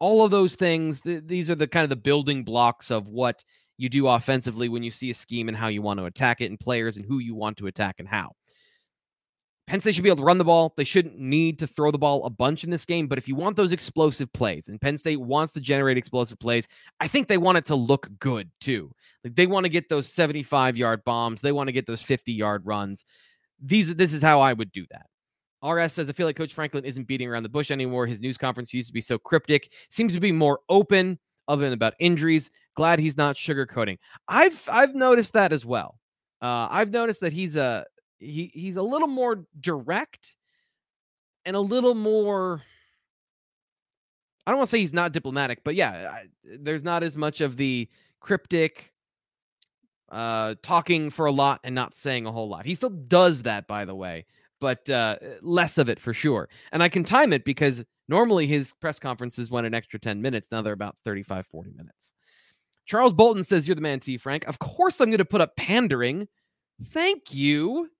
all 0.00 0.24
of 0.24 0.30
those 0.30 0.54
things 0.54 1.02
th- 1.02 1.24
these 1.26 1.50
are 1.50 1.54
the 1.54 1.66
kind 1.66 1.84
of 1.84 1.90
the 1.90 1.96
building 1.96 2.44
blocks 2.44 2.90
of 2.90 3.08
what 3.08 3.44
you 3.76 3.88
do 3.88 4.08
offensively 4.08 4.68
when 4.68 4.82
you 4.82 4.90
see 4.90 5.10
a 5.10 5.14
scheme 5.14 5.48
and 5.48 5.56
how 5.56 5.68
you 5.68 5.82
want 5.82 5.98
to 5.98 6.06
attack 6.06 6.40
it 6.40 6.46
and 6.46 6.58
players 6.58 6.96
and 6.96 7.06
who 7.06 7.18
you 7.18 7.34
want 7.34 7.56
to 7.56 7.66
attack 7.66 7.96
and 7.98 8.08
how 8.08 8.32
Penn 9.68 9.80
State 9.80 9.94
should 9.94 10.02
be 10.02 10.08
able 10.08 10.16
to 10.16 10.24
run 10.24 10.38
the 10.38 10.44
ball. 10.44 10.72
They 10.78 10.84
shouldn't 10.84 11.18
need 11.18 11.58
to 11.58 11.66
throw 11.66 11.90
the 11.90 11.98
ball 11.98 12.24
a 12.24 12.30
bunch 12.30 12.64
in 12.64 12.70
this 12.70 12.86
game. 12.86 13.06
But 13.06 13.18
if 13.18 13.28
you 13.28 13.34
want 13.34 13.54
those 13.54 13.72
explosive 13.72 14.32
plays, 14.32 14.70
and 14.70 14.80
Penn 14.80 14.96
State 14.96 15.20
wants 15.20 15.52
to 15.52 15.60
generate 15.60 15.98
explosive 15.98 16.38
plays, 16.38 16.66
I 17.00 17.06
think 17.06 17.28
they 17.28 17.36
want 17.36 17.58
it 17.58 17.66
to 17.66 17.74
look 17.74 18.08
good 18.18 18.50
too. 18.62 18.90
Like 19.24 19.34
they 19.34 19.46
want 19.46 19.64
to 19.64 19.70
get 19.70 19.90
those 19.90 20.10
75 20.10 20.78
yard 20.78 21.04
bombs. 21.04 21.42
They 21.42 21.52
want 21.52 21.68
to 21.68 21.72
get 21.72 21.86
those 21.86 22.00
50 22.00 22.32
yard 22.32 22.62
runs. 22.64 23.04
These 23.62 23.94
this 23.94 24.14
is 24.14 24.22
how 24.22 24.40
I 24.40 24.54
would 24.54 24.72
do 24.72 24.86
that. 24.90 25.04
RS 25.64 25.92
says, 25.92 26.08
I 26.08 26.12
feel 26.12 26.26
like 26.26 26.36
Coach 26.36 26.54
Franklin 26.54 26.84
isn't 26.84 27.06
beating 27.06 27.28
around 27.28 27.42
the 27.42 27.48
bush 27.48 27.70
anymore. 27.70 28.06
His 28.06 28.20
news 28.20 28.38
conference 28.38 28.72
used 28.72 28.88
to 28.88 28.92
be 28.92 29.00
so 29.00 29.18
cryptic, 29.18 29.72
seems 29.90 30.14
to 30.14 30.20
be 30.20 30.32
more 30.32 30.60
open, 30.68 31.18
other 31.48 31.62
than 31.62 31.72
about 31.72 31.94
injuries. 31.98 32.50
Glad 32.76 32.98
he's 32.98 33.16
not 33.16 33.34
sugarcoating. 33.34 33.98
I've 34.28 34.62
I've 34.70 34.94
noticed 34.94 35.32
that 35.32 35.52
as 35.52 35.64
well. 35.64 35.98
Uh, 36.40 36.68
I've 36.70 36.90
noticed 36.90 37.20
that 37.22 37.32
he's 37.32 37.56
a 37.56 37.84
he 38.18 38.52
he's 38.54 38.76
a 38.76 38.82
little 38.82 39.08
more 39.08 39.44
direct 39.60 40.36
and 41.44 41.56
a 41.56 41.60
little 41.60 41.94
more 41.94 42.62
I 44.46 44.50
don't 44.50 44.58
want 44.58 44.68
to 44.68 44.70
say 44.70 44.80
he's 44.80 44.94
not 44.94 45.12
diplomatic, 45.12 45.62
but 45.64 45.74
yeah, 45.74 46.10
I, 46.12 46.24
there's 46.42 46.82
not 46.82 47.02
as 47.02 47.16
much 47.16 47.40
of 47.40 47.56
the 47.56 47.88
cryptic 48.20 48.92
uh 50.10 50.54
talking 50.62 51.10
for 51.10 51.26
a 51.26 51.32
lot 51.32 51.60
and 51.64 51.74
not 51.74 51.94
saying 51.94 52.26
a 52.26 52.32
whole 52.32 52.48
lot. 52.48 52.66
He 52.66 52.74
still 52.74 52.90
does 52.90 53.42
that 53.42 53.66
by 53.66 53.84
the 53.84 53.94
way, 53.94 54.26
but 54.60 54.88
uh 54.90 55.16
less 55.42 55.78
of 55.78 55.88
it 55.88 56.00
for 56.00 56.12
sure. 56.12 56.48
And 56.72 56.82
I 56.82 56.88
can 56.88 57.04
time 57.04 57.32
it 57.32 57.44
because 57.44 57.84
normally 58.08 58.46
his 58.46 58.72
press 58.80 58.98
conferences 58.98 59.50
went 59.50 59.66
an 59.66 59.74
extra 59.74 59.98
10 59.98 60.20
minutes. 60.20 60.48
Now 60.50 60.62
they're 60.62 60.72
about 60.72 60.96
35 61.04 61.46
40 61.46 61.70
minutes. 61.72 62.12
Charles 62.86 63.12
Bolton 63.12 63.44
says 63.44 63.68
you're 63.68 63.74
the 63.74 63.82
man 63.82 64.00
T 64.00 64.16
Frank. 64.16 64.46
Of 64.48 64.58
course 64.58 65.00
I'm 65.00 65.10
going 65.10 65.18
to 65.18 65.24
put 65.24 65.42
up 65.42 65.56
pandering. 65.56 66.26
Thank 66.86 67.34
you. 67.34 67.90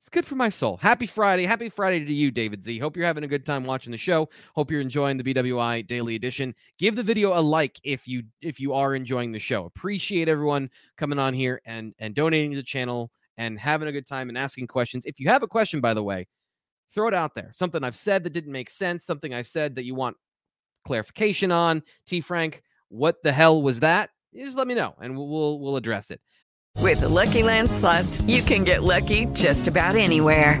It's 0.00 0.10
good 0.10 0.26
for 0.26 0.34
my 0.34 0.50
soul. 0.50 0.76
Happy 0.76 1.06
Friday. 1.06 1.46
Happy 1.46 1.70
Friday 1.70 2.04
to 2.04 2.12
you, 2.12 2.30
David 2.30 2.62
Z. 2.62 2.78
Hope 2.78 2.94
you're 2.94 3.06
having 3.06 3.24
a 3.24 3.28
good 3.28 3.46
time 3.46 3.64
watching 3.64 3.90
the 3.90 3.96
show. 3.96 4.28
Hope 4.54 4.70
you're 4.70 4.82
enjoying 4.82 5.16
the 5.16 5.24
BWI 5.24 5.86
Daily 5.86 6.14
Edition. 6.14 6.54
Give 6.78 6.94
the 6.94 7.02
video 7.02 7.38
a 7.38 7.40
like 7.40 7.80
if 7.84 8.06
you 8.06 8.24
if 8.42 8.60
you 8.60 8.74
are 8.74 8.94
enjoying 8.94 9.32
the 9.32 9.38
show. 9.38 9.64
Appreciate 9.64 10.28
everyone 10.28 10.68
coming 10.98 11.18
on 11.18 11.32
here 11.32 11.62
and 11.64 11.94
and 12.00 12.14
donating 12.14 12.50
to 12.50 12.56
the 12.56 12.62
channel 12.62 13.10
and 13.36 13.58
having 13.58 13.88
a 13.88 13.92
good 13.92 14.06
time 14.06 14.28
and 14.28 14.38
asking 14.38 14.66
questions. 14.66 15.04
If 15.06 15.18
you 15.18 15.28
have 15.28 15.42
a 15.42 15.48
question, 15.48 15.80
by 15.80 15.94
the 15.94 16.02
way, 16.02 16.26
throw 16.94 17.08
it 17.08 17.14
out 17.14 17.34
there. 17.34 17.50
Something 17.52 17.82
I've 17.82 17.96
said 17.96 18.24
that 18.24 18.32
didn't 18.32 18.52
make 18.52 18.70
sense, 18.70 19.04
something 19.04 19.34
I 19.34 19.42
said 19.42 19.74
that 19.74 19.84
you 19.84 19.94
want 19.94 20.16
clarification 20.86 21.50
on. 21.50 21.82
T 22.06 22.20
Frank, 22.20 22.62
what 22.88 23.22
the 23.22 23.32
hell 23.32 23.62
was 23.62 23.80
that? 23.80 24.10
Just 24.34 24.56
let 24.56 24.66
me 24.66 24.74
know 24.74 24.94
and 25.00 25.16
we'll 25.16 25.58
we'll, 25.58 25.76
address 25.76 26.10
it. 26.10 26.20
With 26.80 27.00
the 27.00 27.08
Lucky 27.08 27.42
Land 27.42 27.70
slots, 27.70 28.20
you 28.22 28.42
can 28.42 28.64
get 28.64 28.82
lucky 28.82 29.26
just 29.26 29.68
about 29.68 29.96
anywhere. 29.96 30.60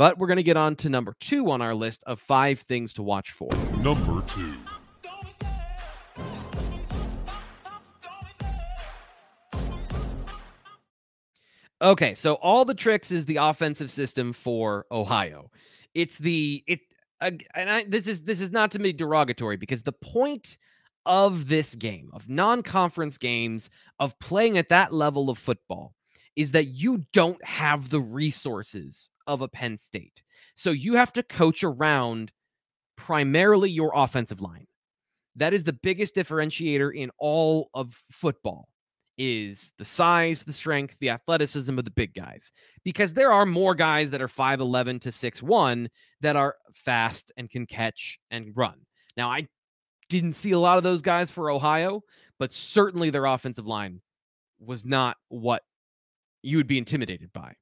But 0.00 0.16
we're 0.16 0.28
going 0.28 0.38
to 0.38 0.42
get 0.42 0.56
on 0.56 0.76
to 0.76 0.88
number 0.88 1.14
two 1.20 1.50
on 1.50 1.60
our 1.60 1.74
list 1.74 2.04
of 2.06 2.18
five 2.18 2.60
things 2.60 2.94
to 2.94 3.02
watch 3.02 3.32
for. 3.32 3.50
Number 3.82 4.22
two. 4.28 4.56
Okay, 11.82 12.14
so 12.14 12.36
all 12.36 12.64
the 12.64 12.72
tricks 12.72 13.10
is 13.10 13.26
the 13.26 13.36
offensive 13.36 13.90
system 13.90 14.32
for 14.32 14.86
Ohio. 14.90 15.50
It's 15.92 16.16
the 16.16 16.64
it 16.66 16.80
and 17.20 17.44
I, 17.70 17.84
this 17.84 18.08
is 18.08 18.22
this 18.22 18.40
is 18.40 18.50
not 18.50 18.70
to 18.70 18.78
be 18.78 18.94
derogatory 18.94 19.58
because 19.58 19.82
the 19.82 19.92
point 19.92 20.56
of 21.04 21.46
this 21.46 21.74
game 21.74 22.08
of 22.14 22.26
non-conference 22.26 23.18
games 23.18 23.68
of 23.98 24.18
playing 24.18 24.56
at 24.56 24.70
that 24.70 24.94
level 24.94 25.28
of 25.28 25.36
football 25.36 25.94
is 26.36 26.52
that 26.52 26.66
you 26.66 27.04
don't 27.12 27.42
have 27.44 27.90
the 27.90 28.00
resources 28.00 29.10
of 29.26 29.42
a 29.42 29.48
Penn 29.48 29.76
State. 29.76 30.22
So 30.54 30.70
you 30.70 30.94
have 30.94 31.12
to 31.14 31.22
coach 31.22 31.62
around 31.62 32.32
primarily 32.96 33.70
your 33.70 33.92
offensive 33.94 34.40
line. 34.40 34.66
That 35.36 35.54
is 35.54 35.64
the 35.64 35.72
biggest 35.72 36.14
differentiator 36.14 36.94
in 36.94 37.10
all 37.18 37.70
of 37.74 38.02
football 38.10 38.68
is 39.16 39.74
the 39.76 39.84
size, 39.84 40.44
the 40.44 40.52
strength, 40.52 40.96
the 40.98 41.10
athleticism 41.10 41.78
of 41.78 41.84
the 41.84 41.90
big 41.90 42.14
guys. 42.14 42.50
Because 42.84 43.12
there 43.12 43.30
are 43.30 43.46
more 43.46 43.74
guys 43.74 44.10
that 44.10 44.22
are 44.22 44.28
5'11 44.28 45.00
to 45.02 45.10
6'1 45.10 45.88
that 46.22 46.36
are 46.36 46.56
fast 46.72 47.30
and 47.36 47.50
can 47.50 47.66
catch 47.66 48.18
and 48.30 48.56
run. 48.56 48.80
Now, 49.16 49.30
I 49.30 49.46
didn't 50.08 50.32
see 50.32 50.52
a 50.52 50.58
lot 50.58 50.78
of 50.78 50.84
those 50.84 51.02
guys 51.02 51.30
for 51.30 51.50
Ohio, 51.50 52.02
but 52.38 52.50
certainly 52.50 53.10
their 53.10 53.26
offensive 53.26 53.66
line 53.66 54.00
was 54.58 54.84
not 54.84 55.16
what 55.28 55.62
you 56.42 56.56
would 56.56 56.66
be 56.66 56.78
intimidated 56.78 57.32
by. 57.32 57.52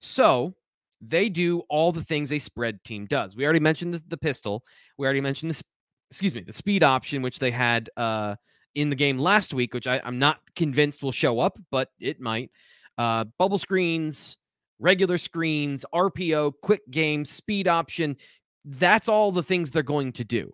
So 0.00 0.54
they 1.00 1.28
do 1.28 1.60
all 1.68 1.92
the 1.92 2.04
things 2.04 2.32
a 2.32 2.38
spread 2.38 2.82
team 2.84 3.06
does. 3.06 3.36
We 3.36 3.44
already 3.44 3.60
mentioned 3.60 3.94
the, 3.94 4.02
the 4.08 4.16
pistol. 4.16 4.64
We 4.98 5.06
already 5.06 5.20
mentioned 5.20 5.50
this, 5.50 5.62
excuse 6.10 6.34
me, 6.34 6.42
the 6.42 6.52
speed 6.52 6.82
option, 6.82 7.22
which 7.22 7.38
they 7.38 7.50
had 7.50 7.90
uh, 7.96 8.36
in 8.74 8.88
the 8.88 8.96
game 8.96 9.18
last 9.18 9.54
week, 9.54 9.74
which 9.74 9.86
I, 9.86 10.00
am 10.04 10.18
not 10.18 10.38
convinced 10.54 11.02
will 11.02 11.12
show 11.12 11.40
up, 11.40 11.58
but 11.70 11.88
it 12.00 12.20
might. 12.20 12.50
Uh, 12.98 13.24
bubble 13.38 13.58
screens, 13.58 14.38
regular 14.78 15.18
screens, 15.18 15.84
RPO, 15.94 16.52
quick 16.62 16.88
game, 16.90 17.24
speed 17.24 17.68
option. 17.68 18.16
That's 18.64 19.08
all 19.08 19.32
the 19.32 19.42
things 19.42 19.70
they're 19.70 19.82
going 19.82 20.12
to 20.12 20.24
do. 20.24 20.52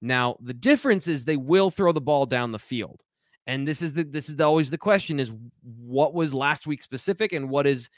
Now, 0.00 0.36
the 0.40 0.54
difference 0.54 1.08
is 1.08 1.24
they 1.24 1.36
will 1.36 1.70
throw 1.70 1.92
the 1.92 2.00
ball 2.00 2.26
down 2.26 2.52
the 2.52 2.58
field. 2.58 3.02
And 3.48 3.66
this 3.66 3.80
is 3.80 3.94
the 3.94 4.04
this 4.04 4.28
is 4.28 4.36
the, 4.36 4.44
always 4.44 4.68
the 4.68 4.78
question 4.78 5.18
is 5.18 5.32
what 5.62 6.12
was 6.12 6.34
last 6.34 6.66
week 6.66 6.82
specific 6.82 7.32
and 7.32 7.48
what 7.48 7.66
is 7.66 7.88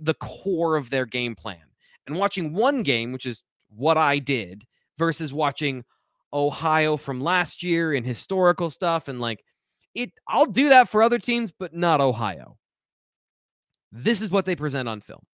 the 0.00 0.14
core 0.14 0.76
of 0.76 0.88
their 0.88 1.04
game 1.04 1.34
plan. 1.36 1.60
And 2.06 2.16
watching 2.16 2.54
one 2.54 2.82
game, 2.82 3.12
which 3.12 3.26
is 3.26 3.44
what 3.68 3.98
I 3.98 4.18
did, 4.18 4.64
versus 4.98 5.34
watching 5.34 5.84
Ohio 6.32 6.96
from 6.96 7.20
last 7.20 7.62
year 7.62 7.92
and 7.92 8.06
historical 8.06 8.70
stuff 8.70 9.08
and 9.08 9.20
like 9.20 9.44
it 9.94 10.12
I'll 10.26 10.46
do 10.46 10.70
that 10.70 10.88
for 10.88 11.02
other 11.02 11.18
teams 11.18 11.52
but 11.52 11.74
not 11.74 12.00
Ohio. 12.00 12.56
This 13.92 14.22
is 14.22 14.30
what 14.30 14.46
they 14.46 14.56
present 14.56 14.88
on 14.88 15.02
film. 15.02 15.24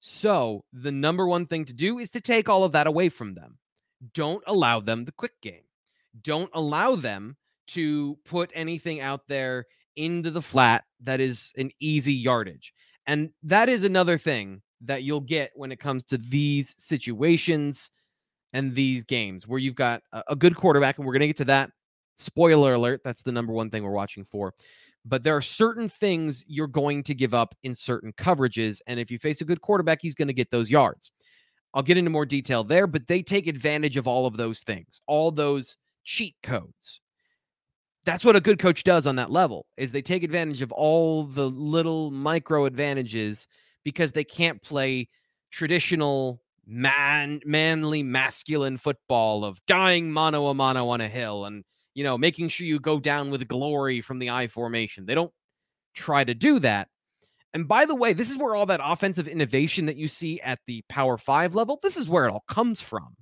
So, 0.00 0.64
the 0.72 0.92
number 0.92 1.26
one 1.26 1.46
thing 1.46 1.64
to 1.64 1.72
do 1.72 1.98
is 1.98 2.10
to 2.10 2.20
take 2.20 2.48
all 2.48 2.64
of 2.64 2.72
that 2.72 2.86
away 2.86 3.08
from 3.08 3.34
them. 3.34 3.58
Don't 4.12 4.42
allow 4.46 4.80
them 4.80 5.04
the 5.04 5.12
quick 5.12 5.40
game. 5.40 5.62
Don't 6.20 6.50
allow 6.52 6.94
them 6.94 7.36
to 7.68 8.18
put 8.24 8.50
anything 8.54 9.00
out 9.00 9.22
there 9.28 9.66
into 9.96 10.30
the 10.30 10.42
flat 10.42 10.84
that 11.02 11.20
is 11.20 11.52
an 11.56 11.70
easy 11.80 12.12
yardage. 12.12 12.72
And 13.06 13.30
that 13.42 13.68
is 13.68 13.84
another 13.84 14.18
thing 14.18 14.62
that 14.82 15.02
you'll 15.02 15.20
get 15.20 15.50
when 15.54 15.72
it 15.72 15.78
comes 15.78 16.04
to 16.04 16.18
these 16.18 16.74
situations 16.78 17.90
and 18.52 18.74
these 18.74 19.04
games 19.04 19.46
where 19.46 19.58
you've 19.58 19.74
got 19.74 20.02
a, 20.28 20.36
good 20.36 20.56
quarterback, 20.56 20.98
and 20.98 21.06
we're 21.06 21.12
going 21.12 21.20
to 21.20 21.26
get 21.26 21.36
to 21.38 21.44
that. 21.44 21.70
Spoiler 22.16 22.74
alert, 22.74 23.00
that's 23.04 23.22
the 23.22 23.32
number 23.32 23.52
one 23.52 23.70
thing 23.70 23.82
we're 23.82 23.90
watching 23.90 24.24
for. 24.24 24.54
But 25.04 25.24
there 25.24 25.36
are 25.36 25.42
certain 25.42 25.88
things 25.88 26.44
you're 26.46 26.66
going 26.66 27.02
to 27.04 27.14
give 27.14 27.34
up 27.34 27.54
in 27.64 27.74
certain 27.74 28.12
coverages. 28.12 28.80
And 28.86 29.00
if 29.00 29.10
you 29.10 29.18
face 29.18 29.40
a 29.40 29.44
good 29.44 29.60
quarterback, 29.60 29.98
he's 30.00 30.14
going 30.14 30.28
to 30.28 30.34
get 30.34 30.50
those 30.50 30.70
yards. 30.70 31.10
I'll 31.74 31.82
get 31.82 31.96
into 31.96 32.10
more 32.10 32.24
detail 32.24 32.62
there, 32.62 32.86
but 32.86 33.06
they 33.08 33.20
take 33.20 33.48
advantage 33.48 33.96
of 33.96 34.06
all 34.06 34.26
of 34.26 34.36
those 34.36 34.60
things, 34.60 35.00
all 35.08 35.32
those 35.32 35.76
cheat 36.04 36.36
codes. 36.42 37.00
That's 38.04 38.24
what 38.24 38.36
a 38.36 38.40
good 38.40 38.58
coach 38.58 38.84
does 38.84 39.06
on 39.06 39.16
that 39.16 39.30
level 39.30 39.66
is 39.76 39.92
they 39.92 40.02
take 40.02 40.22
advantage 40.22 40.62
of 40.62 40.72
all 40.72 41.24
the 41.24 41.48
little 41.48 42.10
micro 42.10 42.66
advantages 42.66 43.48
because 43.82 44.12
they 44.12 44.24
can't 44.24 44.62
play 44.62 45.08
traditional 45.50 46.40
man 46.66 47.40
manly 47.44 48.02
masculine 48.02 48.76
football 48.76 49.44
of 49.44 49.58
dying 49.66 50.10
mano 50.10 50.46
a 50.46 50.54
mano 50.54 50.88
on 50.88 51.00
a 51.02 51.08
hill 51.08 51.44
and 51.44 51.62
you 51.92 52.02
know 52.02 52.16
making 52.16 52.48
sure 52.48 52.66
you 52.66 52.80
go 52.80 52.98
down 52.98 53.30
with 53.30 53.46
glory 53.48 54.00
from 54.00 54.18
the 54.18 54.30
I 54.30 54.48
formation. 54.48 55.06
They 55.06 55.14
don't 55.14 55.32
try 55.94 56.24
to 56.24 56.34
do 56.34 56.58
that. 56.60 56.88
And 57.54 57.68
by 57.68 57.84
the 57.84 57.94
way, 57.94 58.12
this 58.12 58.30
is 58.30 58.36
where 58.36 58.54
all 58.54 58.66
that 58.66 58.80
offensive 58.82 59.28
innovation 59.28 59.86
that 59.86 59.96
you 59.96 60.08
see 60.08 60.40
at 60.40 60.58
the 60.66 60.82
Power 60.88 61.16
5 61.16 61.54
level, 61.54 61.78
this 61.82 61.96
is 61.96 62.08
where 62.08 62.26
it 62.26 62.32
all 62.32 62.44
comes 62.48 62.82
from. 62.82 63.14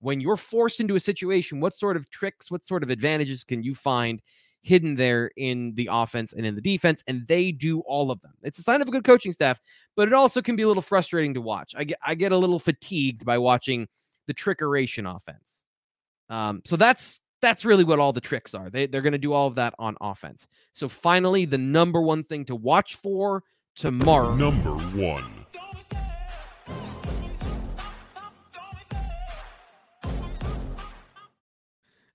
When 0.00 0.20
you're 0.20 0.36
forced 0.36 0.80
into 0.80 0.94
a 0.94 1.00
situation, 1.00 1.60
what 1.60 1.74
sort 1.74 1.96
of 1.96 2.08
tricks, 2.10 2.50
what 2.50 2.64
sort 2.64 2.82
of 2.82 2.90
advantages 2.90 3.42
can 3.44 3.62
you 3.62 3.74
find 3.74 4.22
hidden 4.62 4.94
there 4.96 5.30
in 5.36 5.74
the 5.74 5.88
offense 5.90 6.32
and 6.32 6.44
in 6.44 6.54
the 6.54 6.60
defense, 6.60 7.02
and 7.06 7.26
they 7.26 7.52
do 7.52 7.80
all 7.80 8.10
of 8.10 8.20
them. 8.20 8.34
It's 8.42 8.58
a 8.58 8.62
sign 8.62 8.82
of 8.82 8.88
a 8.88 8.90
good 8.90 9.04
coaching 9.04 9.32
staff, 9.32 9.60
but 9.96 10.08
it 10.08 10.14
also 10.14 10.42
can 10.42 10.56
be 10.56 10.62
a 10.62 10.68
little 10.68 10.82
frustrating 10.82 11.34
to 11.34 11.40
watch. 11.40 11.74
I 11.76 11.84
get 11.84 11.98
I 12.04 12.14
get 12.14 12.32
a 12.32 12.36
little 12.36 12.58
fatigued 12.58 13.24
by 13.24 13.38
watching 13.38 13.88
the 14.26 14.34
trickeration 14.34 15.12
offense. 15.14 15.64
Um, 16.28 16.62
so 16.64 16.76
that's 16.76 17.20
that's 17.40 17.64
really 17.64 17.84
what 17.84 17.98
all 17.98 18.12
the 18.12 18.20
tricks 18.20 18.54
are. 18.54 18.70
They 18.70 18.86
they're 18.86 19.02
going 19.02 19.12
to 19.12 19.18
do 19.18 19.32
all 19.32 19.46
of 19.46 19.54
that 19.56 19.74
on 19.78 19.96
offense. 20.00 20.46
So 20.72 20.88
finally, 20.88 21.44
the 21.44 21.58
number 21.58 22.00
one 22.00 22.24
thing 22.24 22.44
to 22.46 22.56
watch 22.56 22.96
for 22.96 23.44
tomorrow. 23.74 24.34
Number 24.34 24.72
one. 24.72 25.24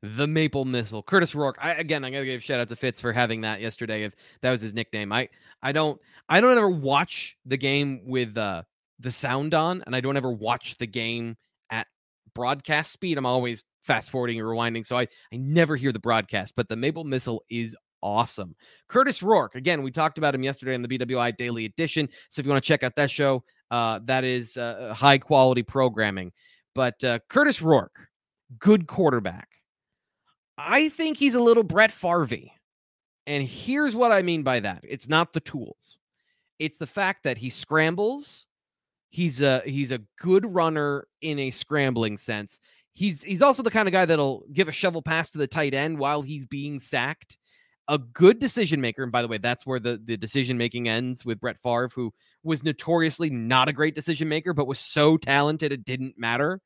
The 0.04 0.28
Maple 0.28 0.66
Missile. 0.66 1.02
Curtis 1.02 1.34
Rourke. 1.34 1.58
I, 1.62 1.76
again, 1.76 2.04
I 2.04 2.12
gotta 2.12 2.26
give 2.26 2.44
shout 2.44 2.60
out 2.60 2.68
to 2.68 2.76
Fitz 2.76 3.00
for 3.00 3.14
having 3.14 3.42
that 3.42 3.62
yesterday. 3.62 4.04
If 4.04 4.16
that 4.42 4.52
was 4.52 4.60
his 4.60 4.74
nickname, 4.74 5.14
I 5.14 5.30
I 5.62 5.72
don't 5.72 6.00
I 6.28 6.42
don't 6.42 6.58
ever 6.58 6.70
watch 6.70 7.38
the 7.46 7.56
game 7.56 8.02
with 8.06 8.38
uh, 8.38 8.64
the 9.00 9.12
sound 9.12 9.54
on, 9.54 9.82
and 9.86 9.96
I 9.96 10.02
don't 10.02 10.18
ever 10.18 10.32
watch 10.32 10.78
the 10.78 10.86
game 10.86 11.38
at 11.70 11.88
broadcast 12.36 12.92
speed. 12.92 13.18
I'm 13.18 13.26
always 13.26 13.64
fast 13.82 14.12
forwarding 14.12 14.38
and 14.38 14.48
rewinding, 14.48 14.86
so 14.86 14.98
I 14.98 15.04
I 15.32 15.38
never 15.38 15.78
hear 15.78 15.94
the 15.94 16.00
broadcast. 16.00 16.54
But 16.58 16.68
the 16.68 16.76
Maple 16.76 17.06
Missile 17.06 17.42
is 17.50 17.74
awesome. 18.02 18.58
Curtis 18.90 19.24
Rourke, 19.24 19.56
again, 19.56 19.84
we 19.84 19.90
talked 19.90 20.18
about 20.18 20.36
him 20.36 20.44
yesterday 20.44 20.76
on 20.76 20.82
the 20.82 20.90
BWI 20.90 21.38
Daily 21.38 21.64
Edition. 21.64 22.10
So 22.28 22.42
if 22.42 22.46
you 22.46 22.52
want 22.52 22.62
to 22.62 22.68
check 22.68 22.84
out 22.84 22.98
that 22.98 23.10
show, 23.10 23.42
uh, 23.72 24.02
that 24.04 24.26
is 24.26 24.58
uh, 24.58 24.94
high 24.94 25.18
quality 25.18 25.64
programming. 25.64 26.34
But 26.76 27.02
uh, 27.06 27.20
Curtis 27.30 27.62
Rourke, 27.62 28.10
good 28.60 28.86
quarterback. 28.86 29.48
I 30.58 30.90
think 30.90 31.18
he's 31.18 31.36
a 31.36 31.42
little 31.42 31.64
Brett 31.64 31.92
Favre. 31.92 32.50
And 33.26 33.48
here's 33.48 33.96
what 33.96 34.12
I 34.12 34.22
mean 34.22 34.44
by 34.44 34.60
that 34.60 34.82
it's 34.84 35.08
not 35.08 35.34
the 35.34 35.40
tools, 35.40 35.98
it's 36.60 36.78
the 36.78 36.88
fact 36.88 37.24
that 37.24 37.38
he 37.38 37.50
scrambles. 37.50 38.46
He's 39.10 39.42
a 39.42 39.62
he's 39.66 39.92
a 39.92 40.02
good 40.18 40.46
runner 40.54 41.08
in 41.22 41.38
a 41.40 41.52
scrambling 41.52 42.18
sense. 42.18 42.60
He's 42.94 43.22
he's 43.22 43.42
also 43.42 43.64
the 43.64 43.72
kind 43.72 43.88
of 43.88 43.92
guy 43.92 44.06
that'll 44.06 44.44
give 44.54 44.68
a 44.68 44.72
shovel 44.72 45.02
pass 45.02 45.30
to 45.32 45.38
the 45.38 45.48
tight 45.48 45.74
end 45.74 46.00
while 46.00 46.22
he's 46.22 46.46
being 46.46 46.80
sacked. 46.80 47.38
A 47.90 47.98
good 47.98 48.40
decision 48.40 48.80
maker, 48.80 49.04
and 49.04 49.12
by 49.12 49.22
the 49.22 49.28
way, 49.28 49.38
that's 49.38 49.66
where 49.66 49.80
the 49.80 50.02
the 50.04 50.18
decision 50.18 50.58
making 50.58 50.88
ends 50.88 51.26
with 51.26 51.40
Brett 51.40 51.60
Favre, 51.62 51.90
who 51.94 52.12
was 52.44 52.64
notoriously 52.64 53.30
not 53.30 53.70
a 53.70 53.74
great 53.74 53.94
decision 53.94 54.30
maker, 54.30 54.54
but 54.54 54.68
was 54.68 54.80
so 54.80 55.18
talented 55.18 55.72
it 55.72 55.86
didn't 55.86 56.18
matter. 56.18 56.60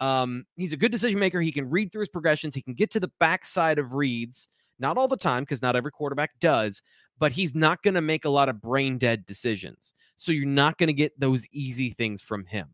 Um, 0.00 0.44
he's 0.56 0.72
a 0.72 0.76
good 0.76 0.92
decision 0.92 1.20
maker. 1.20 1.40
He 1.40 1.52
can 1.52 1.68
read 1.68 1.92
through 1.92 2.00
his 2.00 2.08
progressions. 2.08 2.54
He 2.54 2.62
can 2.62 2.74
get 2.74 2.90
to 2.92 3.00
the 3.00 3.10
backside 3.20 3.78
of 3.78 3.94
reads. 3.94 4.48
Not 4.78 4.98
all 4.98 5.06
the 5.06 5.16
time, 5.16 5.44
because 5.44 5.62
not 5.62 5.76
every 5.76 5.92
quarterback 5.92 6.32
does, 6.40 6.82
but 7.18 7.30
he's 7.30 7.54
not 7.54 7.82
going 7.82 7.94
to 7.94 8.00
make 8.00 8.24
a 8.24 8.30
lot 8.30 8.48
of 8.48 8.60
brain 8.60 8.98
dead 8.98 9.24
decisions. 9.24 9.94
So 10.16 10.32
you're 10.32 10.46
not 10.46 10.78
going 10.78 10.88
to 10.88 10.92
get 10.92 11.18
those 11.18 11.46
easy 11.52 11.90
things 11.90 12.22
from 12.22 12.44
him. 12.44 12.68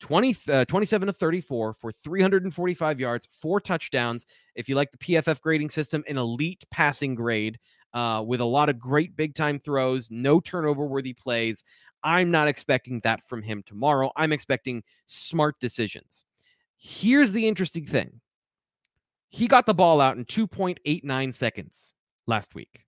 20, 0.00 0.36
uh, 0.50 0.64
27 0.66 1.06
to 1.06 1.12
34 1.12 1.72
for 1.74 1.92
345 1.92 3.00
yards, 3.00 3.28
four 3.40 3.60
touchdowns. 3.60 4.26
If 4.54 4.68
you 4.68 4.74
like 4.74 4.90
the 4.92 4.98
PFF 4.98 5.40
grading 5.40 5.70
system, 5.70 6.04
an 6.08 6.18
elite 6.18 6.64
passing 6.70 7.14
grade 7.14 7.58
uh, 7.94 8.22
with 8.24 8.40
a 8.40 8.44
lot 8.44 8.68
of 8.68 8.78
great 8.78 9.16
big 9.16 9.34
time 9.34 9.58
throws, 9.58 10.10
no 10.10 10.40
turnover 10.40 10.86
worthy 10.86 11.12
plays. 11.12 11.64
I'm 12.04 12.30
not 12.30 12.46
expecting 12.46 13.00
that 13.00 13.24
from 13.24 13.42
him 13.42 13.62
tomorrow. 13.66 14.12
I'm 14.14 14.32
expecting 14.32 14.84
smart 15.06 15.56
decisions. 15.60 16.24
Here's 16.78 17.32
the 17.32 17.46
interesting 17.46 17.84
thing 17.84 18.20
he 19.28 19.46
got 19.46 19.66
the 19.66 19.74
ball 19.74 20.00
out 20.00 20.16
in 20.16 20.24
2.89 20.24 21.34
seconds 21.34 21.94
last 22.26 22.54
week. 22.54 22.84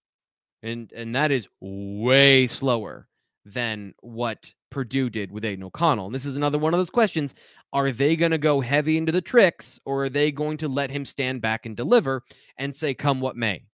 And 0.62 0.92
and 0.92 1.14
that 1.14 1.31
is 1.31 1.48
way 1.61 2.46
slower 2.46 3.09
than 3.44 3.94
what 4.00 4.53
Purdue 4.70 5.11
did 5.11 5.33
with 5.33 5.44
Aidan 5.44 5.64
O'Connell. 5.64 6.07
And 6.07 6.14
this 6.14 6.26
is 6.26 6.37
another 6.37 6.59
one 6.59 6.74
of 6.74 6.79
those 6.79 6.90
questions. 6.90 7.35
Are 7.72 7.90
they 7.90 8.14
going 8.14 8.31
to 8.31 8.38
go 8.38 8.61
heavy 8.61 8.98
into 8.98 9.12
the 9.12 9.22
tricks 9.22 9.81
or 9.85 10.05
are 10.05 10.09
they 10.09 10.31
going 10.31 10.59
to 10.59 10.68
let 10.68 10.90
him 10.90 11.05
stand 11.05 11.40
back 11.40 11.66
and 11.66 11.76
deliver 11.76 12.22
and 12.59 12.74
say, 12.74 12.94
come 12.94 13.20
what 13.20 13.37
may? 13.37 13.64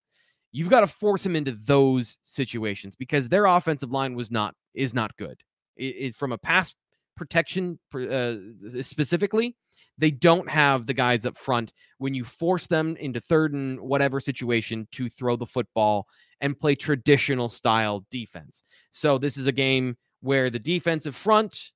You've 0.53 0.69
got 0.69 0.81
to 0.81 0.87
force 0.87 1.25
him 1.25 1.35
into 1.35 1.51
those 1.51 2.17
situations 2.23 2.95
because 2.95 3.27
their 3.27 3.45
offensive 3.45 3.91
line 3.91 4.15
was 4.15 4.31
not 4.31 4.55
is 4.73 4.93
not 4.93 5.15
good. 5.17 5.41
It, 5.75 5.95
it, 5.99 6.15
from 6.15 6.31
a 6.31 6.37
pass 6.37 6.73
protection 7.15 7.77
uh, 7.93 8.35
specifically, 8.81 9.55
they 9.97 10.11
don't 10.11 10.49
have 10.49 10.85
the 10.85 10.93
guys 10.93 11.25
up 11.25 11.37
front 11.37 11.73
when 11.97 12.13
you 12.13 12.23
force 12.23 12.67
them 12.67 12.95
into 12.97 13.19
third 13.19 13.53
and 13.53 13.79
whatever 13.79 14.19
situation 14.19 14.87
to 14.91 15.09
throw 15.09 15.35
the 15.35 15.45
football 15.45 16.07
and 16.41 16.59
play 16.59 16.75
traditional 16.75 17.49
style 17.49 18.05
defense. 18.11 18.63
So 18.91 19.17
this 19.17 19.37
is 19.37 19.47
a 19.47 19.51
game 19.51 19.97
where 20.21 20.49
the 20.49 20.59
defensive 20.59 21.15
front, 21.15 21.71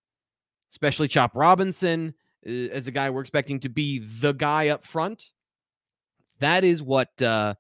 especially 0.72 1.08
Chop 1.08 1.36
Robinson, 1.36 2.14
as 2.46 2.88
a 2.88 2.92
guy 2.92 3.10
we're 3.10 3.22
expecting 3.22 3.60
to 3.62 3.70
be 3.70 4.00
the 4.20 4.34
guy 4.34 4.70
up 4.70 4.84
front, 4.84 5.30
that 6.40 6.64
is 6.64 6.82
what 6.82 7.10
uh, 7.22 7.54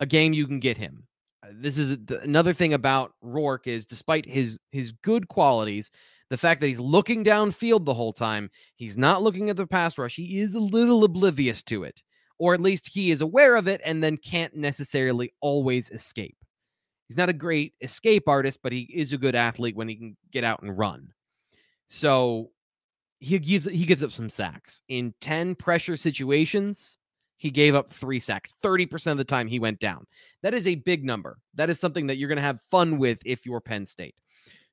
a 0.00 0.06
game 0.06 0.32
you 0.32 0.46
can 0.46 0.60
get 0.60 0.78
him. 0.78 1.06
Uh, 1.42 1.48
this 1.54 1.78
is 1.78 1.96
another 2.22 2.52
thing 2.52 2.74
about 2.74 3.12
Rourke 3.20 3.66
is 3.66 3.86
despite 3.86 4.26
his 4.26 4.58
his 4.70 4.92
good 4.92 5.28
qualities, 5.28 5.90
the 6.30 6.38
fact 6.38 6.60
that 6.60 6.68
he's 6.68 6.80
looking 6.80 7.24
downfield 7.24 7.84
the 7.84 7.94
whole 7.94 8.12
time, 8.12 8.50
he's 8.76 8.96
not 8.96 9.22
looking 9.22 9.50
at 9.50 9.56
the 9.56 9.66
pass 9.66 9.98
rush. 9.98 10.16
He 10.16 10.40
is 10.40 10.54
a 10.54 10.60
little 10.60 11.04
oblivious 11.04 11.62
to 11.64 11.84
it 11.84 12.00
or 12.40 12.54
at 12.54 12.60
least 12.60 12.88
he 12.88 13.10
is 13.10 13.20
aware 13.20 13.54
of 13.54 13.68
it 13.68 13.82
and 13.84 14.02
then 14.02 14.16
can't 14.16 14.56
necessarily 14.56 15.32
always 15.40 15.90
escape. 15.90 16.36
He's 17.06 17.18
not 17.18 17.28
a 17.28 17.34
great 17.34 17.74
escape 17.82 18.28
artist, 18.28 18.60
but 18.62 18.72
he 18.72 18.90
is 18.92 19.12
a 19.12 19.18
good 19.18 19.34
athlete 19.34 19.76
when 19.76 19.88
he 19.88 19.96
can 19.96 20.16
get 20.32 20.42
out 20.42 20.62
and 20.62 20.76
run. 20.76 21.12
So 21.86 22.50
he 23.18 23.38
gives 23.38 23.66
he 23.66 23.84
gives 23.84 24.02
up 24.02 24.10
some 24.10 24.30
sacks. 24.30 24.80
In 24.88 25.12
10 25.20 25.54
pressure 25.54 25.98
situations, 25.98 26.96
he 27.36 27.50
gave 27.50 27.74
up 27.74 27.90
3 27.90 28.18
sacks. 28.18 28.54
30% 28.64 29.12
of 29.12 29.18
the 29.18 29.24
time 29.24 29.46
he 29.46 29.58
went 29.58 29.78
down. 29.78 30.06
That 30.42 30.54
is 30.54 30.66
a 30.66 30.76
big 30.76 31.04
number. 31.04 31.38
That 31.54 31.68
is 31.68 31.78
something 31.78 32.06
that 32.06 32.16
you're 32.16 32.28
going 32.28 32.36
to 32.36 32.42
have 32.42 32.62
fun 32.70 32.96
with 32.96 33.18
if 33.26 33.44
you're 33.44 33.60
Penn 33.60 33.84
State. 33.84 34.14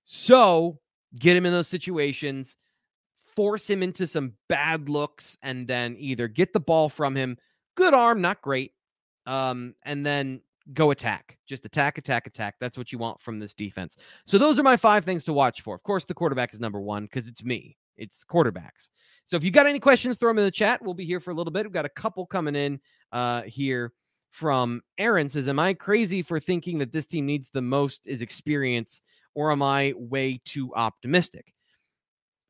So, 0.05 0.79
get 1.17 1.35
him 1.35 1.45
in 1.45 1.51
those 1.51 1.67
situations, 1.67 2.55
force 3.35 3.69
him 3.69 3.83
into 3.83 4.07
some 4.07 4.33
bad 4.49 4.89
looks 4.89 5.37
and 5.43 5.67
then 5.67 5.95
either 5.99 6.27
get 6.27 6.53
the 6.53 6.59
ball 6.59 6.89
from 6.89 7.15
him 7.15 7.37
good 7.77 7.93
arm, 7.93 8.19
not 8.19 8.41
great. 8.41 8.73
Um, 9.25 9.75
and 9.83 10.05
then 10.05 10.41
go 10.73 10.91
attack. 10.91 11.37
Just 11.45 11.63
attack, 11.63 11.97
attack, 11.97 12.27
attack. 12.27 12.55
That's 12.59 12.77
what 12.77 12.91
you 12.91 12.97
want 12.97 13.21
from 13.21 13.39
this 13.39 13.53
defense. 13.53 13.95
So 14.25 14.37
those 14.37 14.59
are 14.59 14.63
my 14.63 14.75
five 14.75 15.05
things 15.05 15.23
to 15.25 15.33
watch 15.33 15.61
for. 15.61 15.75
Of 15.75 15.83
course, 15.83 16.03
the 16.03 16.13
quarterback 16.13 16.53
is 16.53 16.59
number 16.59 16.81
one 16.81 17.03
because 17.03 17.27
it's 17.29 17.43
me. 17.43 17.77
It's 17.95 18.25
quarterbacks. 18.25 18.89
So 19.23 19.37
if 19.37 19.43
you 19.43 19.51
got 19.51 19.65
any 19.65 19.79
questions, 19.79 20.17
throw 20.17 20.29
them 20.29 20.39
in 20.39 20.43
the 20.43 20.51
chat. 20.51 20.81
We'll 20.81 20.93
be 20.93 21.05
here 21.05 21.19
for 21.19 21.31
a 21.31 21.33
little 21.33 21.51
bit. 21.51 21.65
We've 21.65 21.73
got 21.73 21.85
a 21.85 21.89
couple 21.89 22.25
coming 22.25 22.55
in 22.55 22.79
uh, 23.11 23.43
here 23.43 23.93
from 24.29 24.81
Aaron 24.97 25.29
says, 25.29 25.47
Am 25.47 25.57
I 25.57 25.73
crazy 25.73 26.21
for 26.21 26.39
thinking 26.39 26.77
that 26.79 26.91
this 26.91 27.07
team 27.07 27.25
needs 27.25 27.49
the 27.49 27.61
most 27.61 28.07
is 28.07 28.21
experience, 28.21 29.01
or 29.37 29.51
am 29.51 29.61
I 29.61 29.93
way 29.95 30.41
too 30.45 30.73
optimistic? 30.73 31.53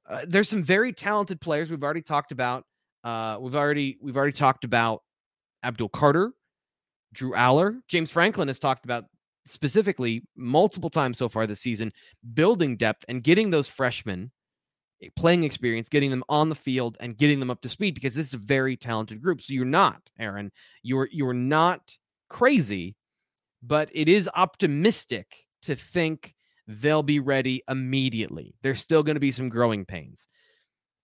Uh, 0.09 0.21
there's 0.25 0.47
some 0.47 0.63
very 0.63 0.93
talented 0.93 1.41
players 1.41 1.69
we've 1.69 1.83
already 1.83 2.01
talked 2.01 2.31
about. 2.31 2.63
Uh, 3.03 3.37
we've 3.41 3.55
already 3.55 3.97
we've 4.01 4.15
already 4.15 4.31
talked 4.31 4.63
about 4.63 5.03
Abdul 5.65 5.89
Carter, 5.89 6.31
Drew 7.13 7.33
Allar, 7.33 7.81
James 7.89 8.09
Franklin 8.09 8.47
has 8.47 8.57
talked 8.57 8.85
about 8.85 9.03
specifically 9.45 10.23
multiple 10.37 10.89
times 10.89 11.17
so 11.17 11.27
far 11.27 11.45
this 11.45 11.59
season 11.59 11.91
building 12.33 12.77
depth 12.77 13.03
and 13.09 13.21
getting 13.21 13.49
those 13.49 13.67
freshmen 13.67 14.31
eh, 15.03 15.09
playing 15.17 15.43
experience, 15.43 15.89
getting 15.89 16.09
them 16.09 16.23
on 16.29 16.47
the 16.47 16.55
field 16.55 16.95
and 17.01 17.17
getting 17.17 17.41
them 17.41 17.51
up 17.51 17.61
to 17.63 17.69
speed 17.69 17.95
because 17.95 18.15
this 18.15 18.27
is 18.27 18.33
a 18.33 18.37
very 18.37 18.77
talented 18.77 19.21
group. 19.21 19.41
So 19.41 19.51
you're 19.51 19.65
not, 19.65 20.09
Aaron, 20.17 20.53
you're 20.83 21.09
you're 21.11 21.33
not 21.33 21.97
crazy, 22.29 22.95
but 23.61 23.89
it 23.93 24.07
is 24.07 24.29
optimistic 24.35 25.35
to 25.63 25.75
think 25.75 26.33
they'll 26.67 27.03
be 27.03 27.19
ready 27.19 27.63
immediately. 27.69 28.53
There's 28.61 28.81
still 28.81 29.03
going 29.03 29.15
to 29.15 29.21
be 29.21 29.31
some 29.31 29.49
growing 29.49 29.85
pains. 29.85 30.27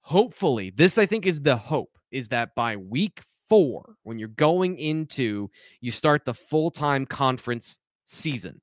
Hopefully, 0.01 0.71
this 0.75 0.97
I 0.97 1.05
think 1.05 1.25
is 1.25 1.41
the 1.41 1.55
hope 1.55 1.97
is 2.11 2.27
that 2.29 2.53
by 2.55 2.75
week 2.75 3.21
four, 3.49 3.95
when 4.03 4.19
you're 4.19 4.27
going 4.29 4.77
into, 4.77 5.49
you 5.79 5.91
start 5.91 6.25
the 6.25 6.33
full 6.33 6.71
time 6.71 7.05
conference 7.05 7.79
season 8.05 8.59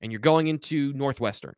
and 0.00 0.10
you're 0.10 0.20
going 0.20 0.48
into 0.48 0.92
Northwestern, 0.94 1.54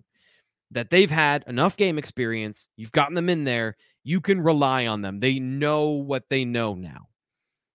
that 0.71 0.91
they've 0.91 1.11
had 1.11 1.45
enough 1.47 1.77
game 1.77 1.99
experience. 1.99 2.69
You've 2.77 2.93
gotten 2.93 3.15
them 3.15 3.31
in 3.31 3.45
there. 3.45 3.77
You 4.03 4.21
can 4.21 4.41
rely 4.41 4.87
on 4.87 5.01
them. 5.01 5.21
They 5.21 5.39
know 5.39 5.91
what 5.91 6.25
they 6.29 6.45
know 6.45 6.75
now. 6.75 7.09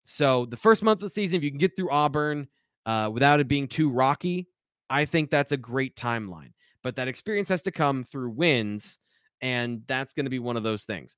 So 0.04 0.46
the 0.46 0.58
first 0.58 0.84
month 0.84 0.98
of 0.98 1.08
the 1.08 1.14
season, 1.14 1.38
if 1.38 1.44
you 1.44 1.50
can 1.50 1.60
get 1.60 1.76
through 1.76 1.92
Auburn 1.92 2.48
uh, 2.86 3.10
without 3.12 3.40
it 3.40 3.48
being 3.48 3.68
too 3.68 3.90
rocky, 3.90 4.48
I 4.90 5.06
think 5.06 5.30
that's 5.30 5.52
a 5.52 5.58
great 5.58 5.96
timeline. 5.96 6.52
But 6.84 6.96
that 6.96 7.08
experience 7.08 7.50
has 7.50 7.62
to 7.64 7.72
come 7.72 8.04
through 8.04 8.32
wins, 8.32 9.00
and 9.42 9.84
that's 9.88 10.14
going 10.14 10.26
to 10.26 10.30
be 10.30 10.40
one 10.40 10.58
of 10.58 10.64
those 10.64 10.84
things. 10.84 11.18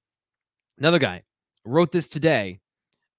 Another 0.78 1.00
guy 1.00 1.21
wrote 1.65 1.91
this 1.91 2.10
today 2.10 2.60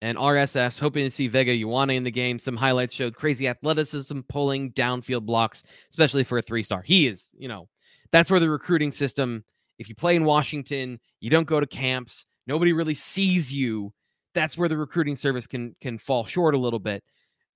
and 0.02 0.18
RSS, 0.18 0.81
hoping 0.81 1.05
to 1.05 1.11
see 1.11 1.28
Vega 1.28 1.52
Ioane 1.52 1.94
in 1.94 2.02
the 2.02 2.11
game. 2.11 2.38
Some 2.38 2.57
highlights 2.57 2.92
showed 2.92 3.14
crazy 3.14 3.46
athleticism, 3.46 4.20
pulling 4.28 4.72
downfield 4.72 5.24
blocks, 5.24 5.62
especially 5.90 6.24
for 6.24 6.38
a 6.38 6.42
three 6.42 6.64
star. 6.64 6.83
He 6.83 7.07
is, 7.07 7.31
you 7.38 7.46
know, 7.46 7.68
that's 8.11 8.31
where 8.31 8.40
the 8.40 8.50
recruiting 8.50 8.90
system, 8.90 9.44
if 9.78 9.88
you 9.88 9.94
play 9.94 10.16
in 10.16 10.24
Washington, 10.24 10.98
you 11.20 11.31
don't 11.31 11.46
go 11.46 11.61
to 11.61 11.66
camps, 11.66 12.26
nobody 12.48 12.72
really 12.72 12.94
sees 12.94 13.52
you. 13.52 13.92
That's 14.35 14.59
where 14.59 14.68
the 14.68 14.76
recruiting 14.76 15.14
service 15.14 15.46
can 15.46 15.76
can 15.81 15.98
fall 15.98 16.24
short 16.24 16.55
a 16.55 16.59
little 16.59 16.81
bit. 16.81 17.05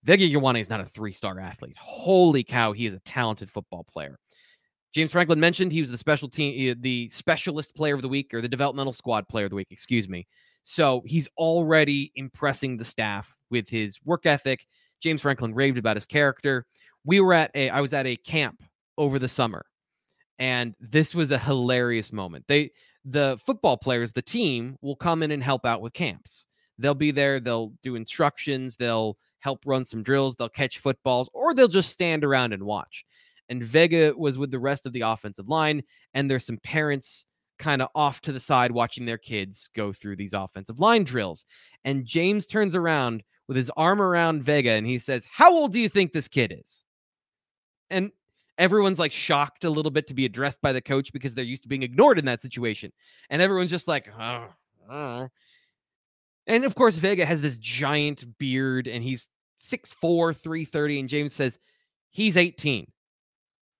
Vega 0.04 0.24
Ioane 0.24 0.60
is 0.60 0.70
not 0.70 0.80
a 0.80 0.84
three 0.84 1.12
star 1.12 1.40
athlete. 1.40 1.76
Holy 1.78 2.44
cow, 2.44 2.72
he 2.72 2.86
is 2.86 2.94
a 2.94 3.00
talented 3.00 3.50
football 3.50 3.84
player. 3.92 4.18
James 4.96 5.12
Franklin 5.12 5.38
mentioned 5.38 5.72
he 5.72 5.82
was 5.82 5.90
the 5.90 5.98
special 5.98 6.26
team, 6.26 6.70
eh, 6.70 6.74
the 6.80 7.06
specialist 7.08 7.74
player 7.74 7.94
of 7.94 8.00
the 8.00 8.08
week, 8.08 8.32
or 8.32 8.40
the 8.40 8.48
developmental 8.48 8.94
squad 8.94 9.28
player 9.28 9.44
of 9.44 9.50
the 9.50 9.56
week, 9.56 9.66
excuse 9.70 10.08
me. 10.08 10.26
So 10.62 11.02
he's 11.04 11.28
already 11.36 12.12
impressing 12.14 12.78
the 12.78 12.84
staff 12.84 13.36
with 13.50 13.68
his 13.68 13.98
work 14.06 14.24
ethic. 14.24 14.66
James 15.02 15.20
Franklin 15.20 15.54
raved 15.54 15.76
about 15.76 15.98
his 15.98 16.06
character. 16.06 16.64
We 17.04 17.20
were 17.20 17.34
at 17.34 17.50
a 17.54 17.68
I 17.68 17.82
was 17.82 17.92
at 17.92 18.06
a 18.06 18.16
camp 18.16 18.62
over 18.96 19.18
the 19.18 19.28
summer 19.28 19.66
and 20.38 20.74
this 20.80 21.14
was 21.14 21.30
a 21.30 21.38
hilarious 21.38 22.10
moment. 22.10 22.46
They 22.48 22.70
the 23.04 23.38
football 23.44 23.76
players, 23.76 24.14
the 24.14 24.22
team 24.22 24.78
will 24.80 24.96
come 24.96 25.22
in 25.22 25.30
and 25.30 25.42
help 25.42 25.66
out 25.66 25.82
with 25.82 25.92
camps. 25.92 26.46
They'll 26.78 26.94
be 26.94 27.10
there, 27.10 27.38
they'll 27.38 27.74
do 27.82 27.96
instructions, 27.96 28.76
they'll 28.76 29.18
help 29.40 29.60
run 29.66 29.84
some 29.84 30.02
drills, 30.02 30.36
they'll 30.36 30.48
catch 30.48 30.78
footballs, 30.78 31.28
or 31.34 31.52
they'll 31.52 31.68
just 31.68 31.92
stand 31.92 32.24
around 32.24 32.54
and 32.54 32.62
watch. 32.62 33.04
And 33.48 33.62
Vega 33.62 34.12
was 34.16 34.38
with 34.38 34.50
the 34.50 34.58
rest 34.58 34.86
of 34.86 34.92
the 34.92 35.02
offensive 35.02 35.48
line, 35.48 35.82
and 36.14 36.30
there's 36.30 36.46
some 36.46 36.58
parents 36.58 37.24
kind 37.58 37.80
of 37.80 37.88
off 37.94 38.20
to 38.20 38.32
the 38.32 38.40
side 38.40 38.70
watching 38.70 39.06
their 39.06 39.18
kids 39.18 39.70
go 39.74 39.92
through 39.92 40.16
these 40.16 40.34
offensive 40.34 40.80
line 40.80 41.04
drills. 41.04 41.44
And 41.84 42.04
James 42.04 42.46
turns 42.46 42.74
around 42.74 43.22
with 43.48 43.56
his 43.56 43.70
arm 43.76 44.02
around 44.02 44.42
Vega 44.42 44.72
and 44.72 44.86
he 44.86 44.98
says, 44.98 45.26
How 45.30 45.52
old 45.52 45.72
do 45.72 45.80
you 45.80 45.88
think 45.88 46.12
this 46.12 46.28
kid 46.28 46.54
is? 46.58 46.84
And 47.90 48.10
everyone's 48.58 48.98
like 48.98 49.12
shocked 49.12 49.64
a 49.64 49.70
little 49.70 49.90
bit 49.90 50.06
to 50.08 50.14
be 50.14 50.24
addressed 50.24 50.60
by 50.60 50.72
the 50.72 50.80
coach 50.80 51.12
because 51.12 51.34
they're 51.34 51.44
used 51.44 51.62
to 51.62 51.68
being 51.68 51.82
ignored 51.82 52.18
in 52.18 52.24
that 52.26 52.40
situation. 52.40 52.92
And 53.30 53.40
everyone's 53.40 53.70
just 53.70 53.88
like, 53.88 54.08
oh. 54.18 54.48
And 56.46 56.64
of 56.64 56.74
course, 56.74 56.96
Vega 56.96 57.24
has 57.24 57.42
this 57.42 57.56
giant 57.56 58.24
beard 58.38 58.86
and 58.86 59.02
he's 59.02 59.28
6'4, 59.60 60.36
330. 60.36 61.00
And 61.00 61.08
James 61.08 61.32
says, 61.32 61.58
He's 62.10 62.38
18. 62.38 62.90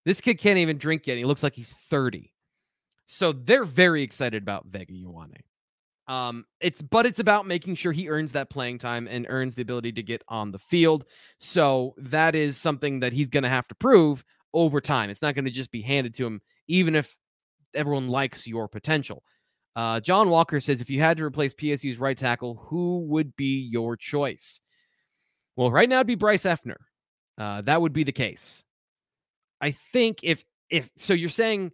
This 0.07 0.21
kid 0.21 0.39
can't 0.39 0.59
even 0.59 0.79
drink 0.79 1.07
yet. 1.07 1.19
He 1.19 1.25
looks 1.25 1.43
like 1.43 1.55
he's 1.55 1.75
30. 1.91 2.33
So 3.07 3.33
they're 3.33 3.65
very 3.65 4.03
excited 4.03 4.41
about 4.43 4.67
Vega 4.67 4.95
Ioane. 4.95 5.41
Um, 6.09 6.45
it's 6.61 6.81
but 6.81 7.05
it's 7.05 7.19
about 7.19 7.49
making 7.49 7.75
sure 7.75 7.91
he 7.91 8.09
earns 8.09 8.33
that 8.33 8.49
playing 8.49 8.79
time 8.79 9.09
and 9.09 9.27
earns 9.29 9.57
the 9.57 9.63
ability 9.63 9.91
to 9.93 10.05
get 10.05 10.23
on 10.29 10.53
the 10.53 10.59
field. 10.59 11.05
So 11.39 11.95
that 11.99 12.37
is 12.37 12.57
something 12.57 13.01
that 13.01 13.13
he's 13.13 13.29
going 13.29 13.43
to 13.43 13.49
have 13.49 13.67
to 13.69 13.75
prove 13.75 14.25
over 14.55 14.81
time. 14.81 15.11
It's 15.11 15.23
not 15.23 15.35
going 15.35 15.47
to 15.47 15.51
just 15.51 15.73
be 15.73 15.83
handed 15.83 16.15
to 16.15 16.27
him, 16.27 16.41
even 16.69 16.95
if 16.95 17.17
everyone 17.75 18.09
likes 18.09 18.47
your 18.47 18.69
potential. 18.69 19.25
Uh, 19.75 19.99
John 19.99 20.31
Walker 20.31 20.61
says, 20.61 20.81
if 20.81 20.89
you 20.89 21.01
had 21.01 21.19
to 21.19 21.25
replace 21.25 21.53
PSU's 21.53 21.99
right 21.99 22.17
tackle, 22.17 22.55
who 22.69 23.01
would 23.09 23.35
be 23.35 23.69
your 23.71 23.97
choice? 23.97 24.61
Well, 25.57 25.73
right 25.73 25.89
now 25.89 25.97
it'd 25.97 26.07
be 26.07 26.15
Bryce 26.15 26.45
Effner. 26.45 26.77
Uh, 27.37 27.63
that 27.63 27.83
would 27.83 27.93
be 27.93 28.05
the 28.05 28.13
case. 28.13 28.65
I 29.61 29.71
think 29.71 30.21
if 30.23 30.45
if 30.71 30.91
so, 30.97 31.15
you're 31.15 31.31
saying 31.31 31.73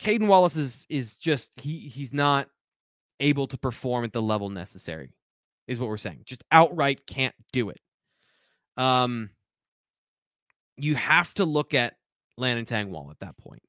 Caden 0.00 0.26
Wallace 0.26 0.56
is 0.56 0.86
is 0.88 1.16
just 1.16 1.58
he 1.60 1.88
he's 1.88 2.12
not 2.12 2.48
able 3.20 3.46
to 3.48 3.58
perform 3.58 4.04
at 4.04 4.12
the 4.12 4.22
level 4.22 4.48
necessary, 4.48 5.12
is 5.66 5.78
what 5.78 5.88
we're 5.88 5.96
saying. 5.96 6.22
Just 6.24 6.44
outright 6.50 7.06
can't 7.06 7.34
do 7.52 7.70
it. 7.70 7.80
Um, 8.76 9.30
you 10.76 10.94
have 10.94 11.34
to 11.34 11.44
look 11.44 11.74
at 11.74 11.94
Landon 12.38 12.64
Tengwall 12.64 13.10
at 13.10 13.20
that 13.20 13.36
point. 13.36 13.62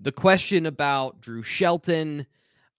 The 0.00 0.12
question 0.12 0.66
about 0.66 1.20
Drew 1.20 1.42
Shelton, 1.42 2.26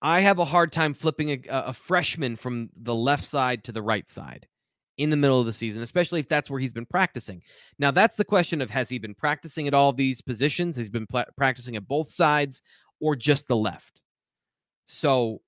I 0.01 0.21
have 0.21 0.39
a 0.39 0.45
hard 0.45 0.71
time 0.71 0.93
flipping 0.93 1.29
a, 1.29 1.39
a 1.49 1.73
freshman 1.73 2.35
from 2.35 2.69
the 2.75 2.95
left 2.95 3.23
side 3.23 3.63
to 3.65 3.71
the 3.71 3.81
right 3.81 4.09
side 4.09 4.47
in 5.01 5.09
the 5.09 5.17
middle 5.17 5.39
of 5.39 5.45
the 5.45 5.53
season, 5.53 5.81
especially 5.81 6.19
if 6.19 6.29
that's 6.29 6.49
where 6.49 6.59
he's 6.59 6.73
been 6.73 6.85
practicing. 6.85 7.41
Now, 7.79 7.89
that's 7.89 8.15
the 8.15 8.25
question 8.25 8.61
of 8.61 8.69
has 8.69 8.87
he 8.87 8.99
been 8.99 9.15
practicing 9.15 9.67
at 9.67 9.73
all 9.73 9.91
these 9.91 10.21
positions? 10.21 10.75
He's 10.75 10.89
been 10.89 11.07
pl- 11.07 11.25
practicing 11.35 11.75
at 11.75 11.87
both 11.87 12.09
sides 12.09 12.61
or 12.99 13.15
just 13.15 13.47
the 13.47 13.55
left. 13.55 14.03
So 14.85 15.41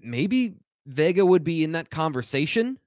maybe 0.00 0.56
Vega 0.86 1.24
would 1.24 1.44
be 1.44 1.64
in 1.64 1.72
that 1.72 1.90
conversation. 1.90 2.78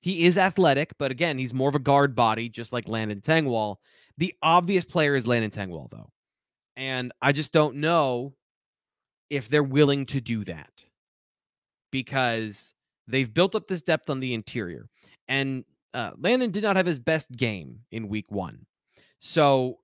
He 0.00 0.24
is 0.24 0.38
athletic, 0.38 0.92
but 0.98 1.10
again, 1.10 1.38
he's 1.38 1.52
more 1.52 1.68
of 1.68 1.74
a 1.74 1.80
guard 1.80 2.14
body, 2.14 2.48
just 2.48 2.72
like 2.72 2.88
Landon 2.88 3.20
Tengwall. 3.20 3.76
The 4.18 4.34
obvious 4.42 4.84
player 4.84 5.14
is 5.14 5.26
Landon 5.26 5.50
Tengwall, 5.50 5.90
though. 5.90 6.10
And 6.76 7.12
I 7.20 7.32
just 7.32 7.52
don't 7.52 7.76
know 7.76 8.34
if 9.28 9.48
they're 9.48 9.62
willing 9.62 10.06
to 10.06 10.20
do 10.20 10.44
that 10.44 10.70
because 11.90 12.72
they've 13.06 13.32
built 13.32 13.54
up 13.54 13.68
this 13.68 13.82
depth 13.82 14.10
on 14.10 14.20
the 14.20 14.34
interior. 14.34 14.88
And 15.28 15.64
uh, 15.94 16.12
Landon 16.18 16.50
did 16.50 16.62
not 16.62 16.76
have 16.76 16.86
his 16.86 16.98
best 16.98 17.30
game 17.32 17.80
in 17.90 18.08
week 18.08 18.30
one. 18.30 18.66
So, 19.18 19.78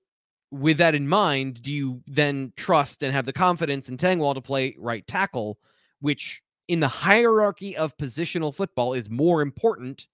with 0.51 0.77
that 0.77 0.93
in 0.93 1.07
mind, 1.07 1.63
do 1.63 1.71
you 1.71 2.01
then 2.05 2.53
trust 2.55 3.01
and 3.01 3.11
have 3.11 3.25
the 3.25 3.33
confidence 3.33 3.89
in 3.89 3.97
Tengwall 3.97 4.35
to 4.35 4.41
play 4.41 4.75
right 4.77 5.05
tackle, 5.07 5.57
which 5.99 6.43
in 6.67 6.79
the 6.79 6.87
hierarchy 6.87 7.75
of 7.75 7.97
positional 7.97 8.53
football 8.53 8.93
is 8.93 9.09
more 9.09 9.41
important 9.41 10.07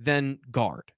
than 0.00 0.38
guard. 0.50 0.90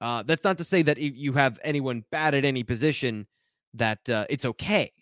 Uh, 0.00 0.22
that's 0.24 0.44
not 0.44 0.58
to 0.58 0.64
say 0.64 0.82
that 0.82 0.98
if 0.98 1.16
you 1.16 1.32
have 1.32 1.58
anyone 1.64 2.04
bad 2.10 2.34
at 2.34 2.44
any 2.44 2.62
position 2.62 3.26
that 3.74 4.08
uh, 4.08 4.26
it's 4.28 4.44
okay. 4.44 4.92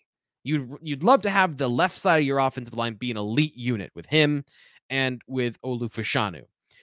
You'd 0.44 0.76
you'd 0.80 1.02
love 1.02 1.22
to 1.22 1.30
have 1.30 1.57
the 1.57 1.68
left 1.68 1.96
side 1.96 2.18
of 2.18 2.24
your 2.24 2.38
offensive 2.38 2.74
line 2.74 2.94
be 2.94 3.11
an 3.11 3.16
elite 3.16 3.57
unit 3.57 3.90
with 3.94 4.07
him 4.07 4.44
and 4.91 5.20
with 5.26 5.61
Olu 5.62 5.91
Fashanu. 5.91 6.43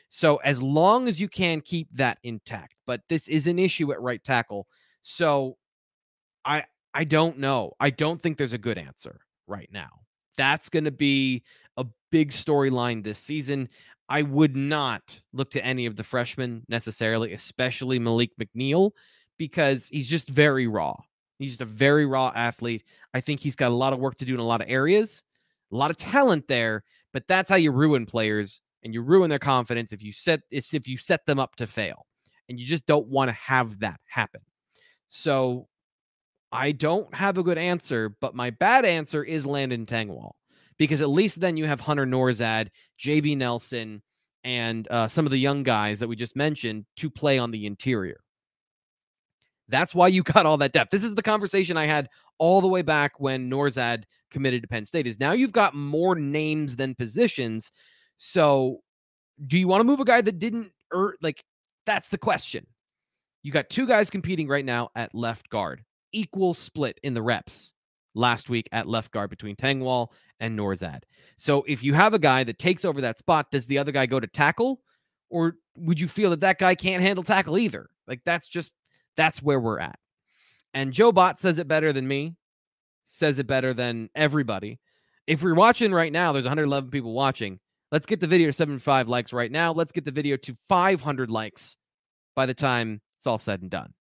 So 0.10 0.38
as 0.38 0.62
long 0.62 1.08
as 1.08 1.20
you 1.20 1.28
can 1.28 1.62
keep 1.62 1.88
that 1.93 2.20
intact, 2.24 2.76
but 2.86 3.01
this 3.10 3.28
is 3.28 3.47
an 3.47 3.58
issue 3.58 3.91
at 3.91 4.01
right 4.01 4.24
tackle. 4.24 4.68
So 5.01 5.58
I 6.45 6.66
I 6.93 7.04
don't 7.04 7.39
know. 7.39 7.74
I 7.80 7.89
don't 7.89 8.22
think 8.22 8.38
there's 8.38 8.54
a 8.54 8.58
good 8.60 8.78
answer 8.78 9.22
right 9.47 9.70
now. 9.72 9.89
That's 10.38 10.70
going 10.70 10.86
to 10.86 10.91
be 10.91 11.43
a 11.78 11.86
big 12.12 12.32
storyline 12.32 13.04
this 13.04 13.20
season. 13.20 13.70
I 14.10 14.22
would 14.22 14.56
not 14.56 15.20
look 15.32 15.49
to 15.51 15.66
any 15.66 15.86
of 15.86 15.95
the 15.95 16.04
freshmen 16.04 16.64
necessarily, 16.70 17.34
especially 17.34 17.97
Malik 17.97 18.32
McNeil, 18.39 18.91
because 19.38 19.88
he's 19.88 20.08
just 20.08 20.30
very 20.30 20.68
raw. 20.68 20.95
He's 21.39 21.51
just 21.51 21.62
a 21.62 21.66
very 21.66 22.06
raw 22.06 22.32
athlete. 22.36 22.84
I 23.14 23.22
think 23.22 23.39
he's 23.39 23.56
got 23.56 23.72
a 23.72 23.76
lot 23.76 23.93
of 23.93 23.99
work 23.99 24.18
to 24.18 24.26
do 24.26 24.34
in 24.34 24.39
a 24.39 24.45
lot 24.45 24.62
of 24.62 24.70
areas, 24.70 25.24
a 25.72 25.76
lot 25.76 25.91
of 25.91 25.97
talent 25.97 26.47
there, 26.47 26.84
but 27.14 27.28
that's 27.28 27.49
how 27.49 27.55
you 27.55 27.72
ruin 27.72 28.05
players 28.05 28.61
and 28.84 28.93
you 28.93 29.01
ruin 29.01 29.30
their 29.30 29.39
confidence 29.39 29.93
if 29.93 30.03
you 30.03 30.11
set 30.11 30.41
if 30.51 30.88
you 30.88 30.97
set 30.97 31.26
them 31.26 31.39
up 31.39 31.55
to 31.55 31.68
fail. 31.68 32.05
And 32.49 32.59
you 32.59 32.66
just 32.66 32.86
don't 32.86 33.07
want 33.07 33.30
to 33.30 33.34
have 33.34 33.80
that 33.80 33.99
happen. 34.09 34.41
So 35.07 35.68
I 36.51 36.72
don't 36.72 37.14
have 37.16 37.38
a 37.38 37.43
good 37.43 37.57
answer, 37.57 38.16
but 38.20 38.36
my 38.36 38.49
bad 38.49 38.84
answer 38.84 39.24
is 39.24 39.45
Landon 39.45 39.86
Tengwall 39.86 40.34
because 40.78 41.01
at 41.01 41.09
least 41.09 41.39
then 41.39 41.55
you 41.55 41.66
have 41.66 41.80
Hunter 41.80 42.05
Nourzad, 42.05 42.68
JB 42.99 43.38
Nelson, 43.38 44.01
and 44.43 44.88
uh, 44.91 45.07
some 45.07 45.26
of 45.26 45.32
the 45.32 45.38
young 45.38 45.64
guys 45.64 45.99
that 45.99 46.07
we 46.07 46.16
just 46.16 46.36
mentioned 46.36 46.86
to 46.97 47.09
play 47.09 47.39
on 47.39 47.51
the 47.51 47.66
interior. 47.66 48.20
That's 49.74 49.95
why 49.95 50.07
you 50.07 50.24
got 50.36 50.45
all 50.45 50.57
that 50.57 50.71
depth. 50.71 50.91
This 50.91 51.03
is 51.03 51.15
the 51.15 51.24
conversation 51.24 51.76
I 51.76 51.86
had 51.86 52.09
all 52.38 52.61
the 52.61 52.67
way 52.67 52.82
back 52.82 53.19
when 53.19 53.49
Nourzad 53.49 54.03
committed 54.32 54.61
to 54.61 54.67
Penn 54.67 54.86
State. 54.86 55.07
Is 55.07 55.19
now 55.19 55.32
you've 55.32 55.51
got 55.51 55.76
more 55.76 56.15
names 56.15 56.76
than 56.76 56.95
positions. 56.95 57.71
So, 58.17 58.82
do 59.47 59.57
you 59.57 59.67
want 59.67 59.82
to 59.82 59.86
move 59.86 59.99
a 59.99 60.05
guy 60.05 60.21
that 60.21 60.39
didn't 60.39 60.71
er, 60.93 61.17
like? 61.21 61.43
That's 61.86 62.07
the 62.07 62.17
question. 62.17 62.65
You 63.41 63.51
got 63.51 63.69
two 63.69 63.86
guys 63.86 64.09
competing 64.09 64.47
right 64.47 64.63
now 64.63 64.89
at 64.95 65.13
left 65.13 65.49
guard, 65.49 65.84
equal 66.13 66.53
split 66.53 66.97
in 67.03 67.13
the 67.13 67.21
reps 67.21 67.74
last 68.15 68.49
week 68.49 68.69
at 68.71 68.88
left 68.88 69.11
guard 69.11 69.30
between 69.30 69.55
Tengwall 69.55 70.09
and 70.39 70.57
Nourzad. 70.57 71.01
So 71.38 71.63
if 71.67 71.84
you 71.84 71.93
have 71.93 72.13
a 72.13 72.19
guy 72.19 72.43
that 72.45 72.59
takes 72.59 72.86
over 72.86 73.01
that 73.01 73.19
spot, 73.19 73.51
does 73.51 73.65
the 73.65 73.78
other 73.78 73.91
guy 73.91 74.05
go 74.05 74.19
to 74.19 74.28
tackle? 74.28 74.80
Or 75.30 75.55
would 75.76 75.99
you 75.99 76.07
feel 76.07 76.30
that 76.30 76.41
that 76.41 76.59
guy 76.59 76.76
can't 76.76 77.01
handle 77.01 77.24
tackle 77.24 77.57
either? 77.57 77.89
Like 78.07 78.21
that's 78.24 78.47
just, 78.47 78.76
that's 79.18 79.41
where 79.41 79.59
we're 79.59 79.80
at. 79.80 79.97
And 80.74 80.91
Joe 80.91 81.11
Bot 81.11 81.39
says 81.39 81.59
it 81.59 81.68
better 81.68 81.93
than 81.93 82.07
me, 82.07 82.36
says 83.05 83.39
it 83.39 83.47
better 83.47 83.74
than 83.74 84.09
everybody. 84.16 84.80
If 85.28 85.43
we're 85.43 85.55
watching 85.55 85.91
right 85.91 86.11
now, 86.11 86.34
there's 86.34 86.45
111 86.45 86.89
people 86.89 87.14
watching. 87.14 87.59
Let's 87.91 88.05
get 88.05 88.20
the 88.20 88.28
video 88.28 88.47
to 88.47 88.53
75 88.53 89.07
likes 89.07 89.32
right 89.32 89.51
now. 89.51 89.72
Let's 89.72 89.91
get 89.91 90.03
the 90.03 90.11
video 90.11 90.36
to 90.38 90.57
500 90.68 91.30
likes 91.30 91.78
by 92.36 92.45
the 92.45 92.53
time 92.53 93.01
it's 93.18 93.28
all 93.28 93.38
said 93.38 93.61
and 93.61 93.70
done. 93.70 93.93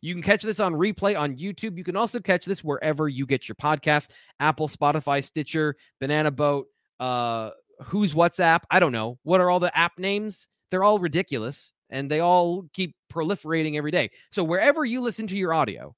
You 0.00 0.14
can 0.14 0.22
catch 0.22 0.42
this 0.42 0.60
on 0.60 0.72
replay 0.72 1.18
on 1.18 1.36
YouTube. 1.36 1.76
You 1.76 1.84
can 1.84 1.96
also 1.96 2.20
catch 2.20 2.46
this 2.46 2.64
wherever 2.64 3.08
you 3.08 3.26
get 3.26 3.48
your 3.48 3.56
podcast 3.56 4.10
Apple, 4.38 4.68
Spotify, 4.68 5.22
Stitcher, 5.22 5.76
Banana 6.00 6.30
Boat, 6.30 6.66
uh, 7.00 7.50
Who's 7.84 8.14
WhatsApp. 8.14 8.60
I 8.70 8.78
don't 8.78 8.92
know. 8.92 9.18
What 9.22 9.40
are 9.40 9.50
all 9.50 9.60
the 9.60 9.76
app 9.76 9.98
names? 9.98 10.48
They're 10.70 10.84
all 10.84 10.98
ridiculous 10.98 11.72
and 11.90 12.10
they 12.10 12.20
all 12.20 12.66
keep 12.72 12.94
proliferating 13.10 13.76
every 13.76 13.90
day. 13.90 14.10
So 14.30 14.42
wherever 14.42 14.84
you 14.84 15.00
listen 15.00 15.26
to 15.26 15.36
your 15.36 15.52
audio, 15.52 15.94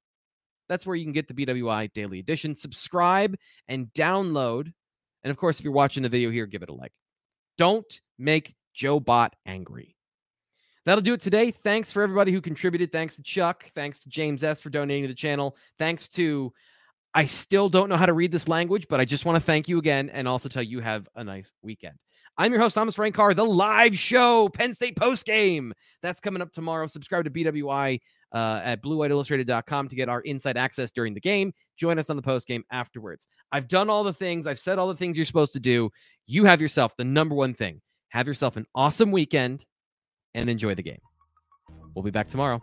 that's 0.68 0.86
where 0.86 0.96
you 0.96 1.04
can 1.04 1.12
get 1.12 1.28
the 1.28 1.34
BWI 1.34 1.92
Daily 1.92 2.18
Edition. 2.18 2.54
Subscribe 2.54 3.36
and 3.68 3.86
download. 3.94 4.72
And 5.22 5.30
of 5.30 5.36
course, 5.36 5.58
if 5.58 5.64
you're 5.64 5.72
watching 5.72 6.02
the 6.02 6.08
video 6.08 6.30
here, 6.30 6.46
give 6.46 6.62
it 6.62 6.70
a 6.70 6.74
like. 6.74 6.92
Don't 7.58 8.00
make 8.18 8.54
Joe 8.74 8.98
Bot 8.98 9.36
angry. 9.46 9.96
That'll 10.84 11.02
do 11.02 11.14
it 11.14 11.20
today. 11.20 11.50
Thanks 11.50 11.92
for 11.92 12.02
everybody 12.02 12.32
who 12.32 12.40
contributed. 12.40 12.90
Thanks 12.90 13.14
to 13.16 13.22
Chuck. 13.22 13.70
Thanks 13.74 14.00
to 14.00 14.08
James 14.08 14.42
S. 14.42 14.60
for 14.60 14.70
donating 14.70 15.04
to 15.04 15.08
the 15.08 15.14
channel. 15.14 15.56
Thanks 15.78 16.08
to, 16.08 16.52
I 17.14 17.26
still 17.26 17.68
don't 17.68 17.88
know 17.88 17.96
how 17.96 18.06
to 18.06 18.14
read 18.14 18.32
this 18.32 18.48
language, 18.48 18.86
but 18.88 19.00
I 19.00 19.04
just 19.04 19.24
want 19.24 19.36
to 19.36 19.40
thank 19.40 19.68
you 19.68 19.78
again 19.78 20.08
and 20.10 20.26
also 20.26 20.48
tell 20.48 20.62
you 20.62 20.80
have 20.80 21.08
a 21.14 21.22
nice 21.22 21.52
weekend. 21.62 21.98
I'm 22.38 22.50
your 22.50 22.62
host, 22.62 22.74
Thomas 22.74 22.94
Frank 22.94 23.14
Carr, 23.14 23.34
the 23.34 23.44
live 23.44 23.96
show, 23.96 24.48
Penn 24.48 24.72
State 24.72 24.96
post 24.96 25.26
game. 25.26 25.74
That's 26.00 26.20
coming 26.20 26.40
up 26.40 26.50
tomorrow. 26.52 26.86
Subscribe 26.86 27.24
to 27.24 27.30
BWI 27.30 28.00
uh, 28.32 28.60
at 28.64 28.82
bluewhiteillustrated.com 28.82 29.88
to 29.88 29.96
get 29.96 30.08
our 30.08 30.22
inside 30.22 30.56
access 30.56 30.90
during 30.90 31.12
the 31.12 31.20
game. 31.20 31.52
Join 31.76 31.98
us 31.98 32.08
on 32.08 32.16
the 32.16 32.22
post 32.22 32.48
game 32.48 32.64
afterwards. 32.72 33.28
I've 33.52 33.68
done 33.68 33.90
all 33.90 34.04
the 34.04 34.14
things, 34.14 34.46
I've 34.46 34.58
said 34.58 34.78
all 34.78 34.88
the 34.88 34.96
things 34.96 35.18
you're 35.18 35.26
supposed 35.26 35.52
to 35.52 35.60
do. 35.60 35.90
You 36.26 36.44
have 36.46 36.62
yourself 36.62 36.96
the 36.96 37.04
number 37.04 37.34
one 37.34 37.52
thing. 37.52 37.82
Have 38.08 38.26
yourself 38.26 38.56
an 38.56 38.66
awesome 38.74 39.10
weekend 39.10 39.66
and 40.34 40.48
enjoy 40.48 40.74
the 40.74 40.82
game. 40.82 41.00
We'll 41.94 42.02
be 42.02 42.10
back 42.10 42.28
tomorrow. 42.28 42.62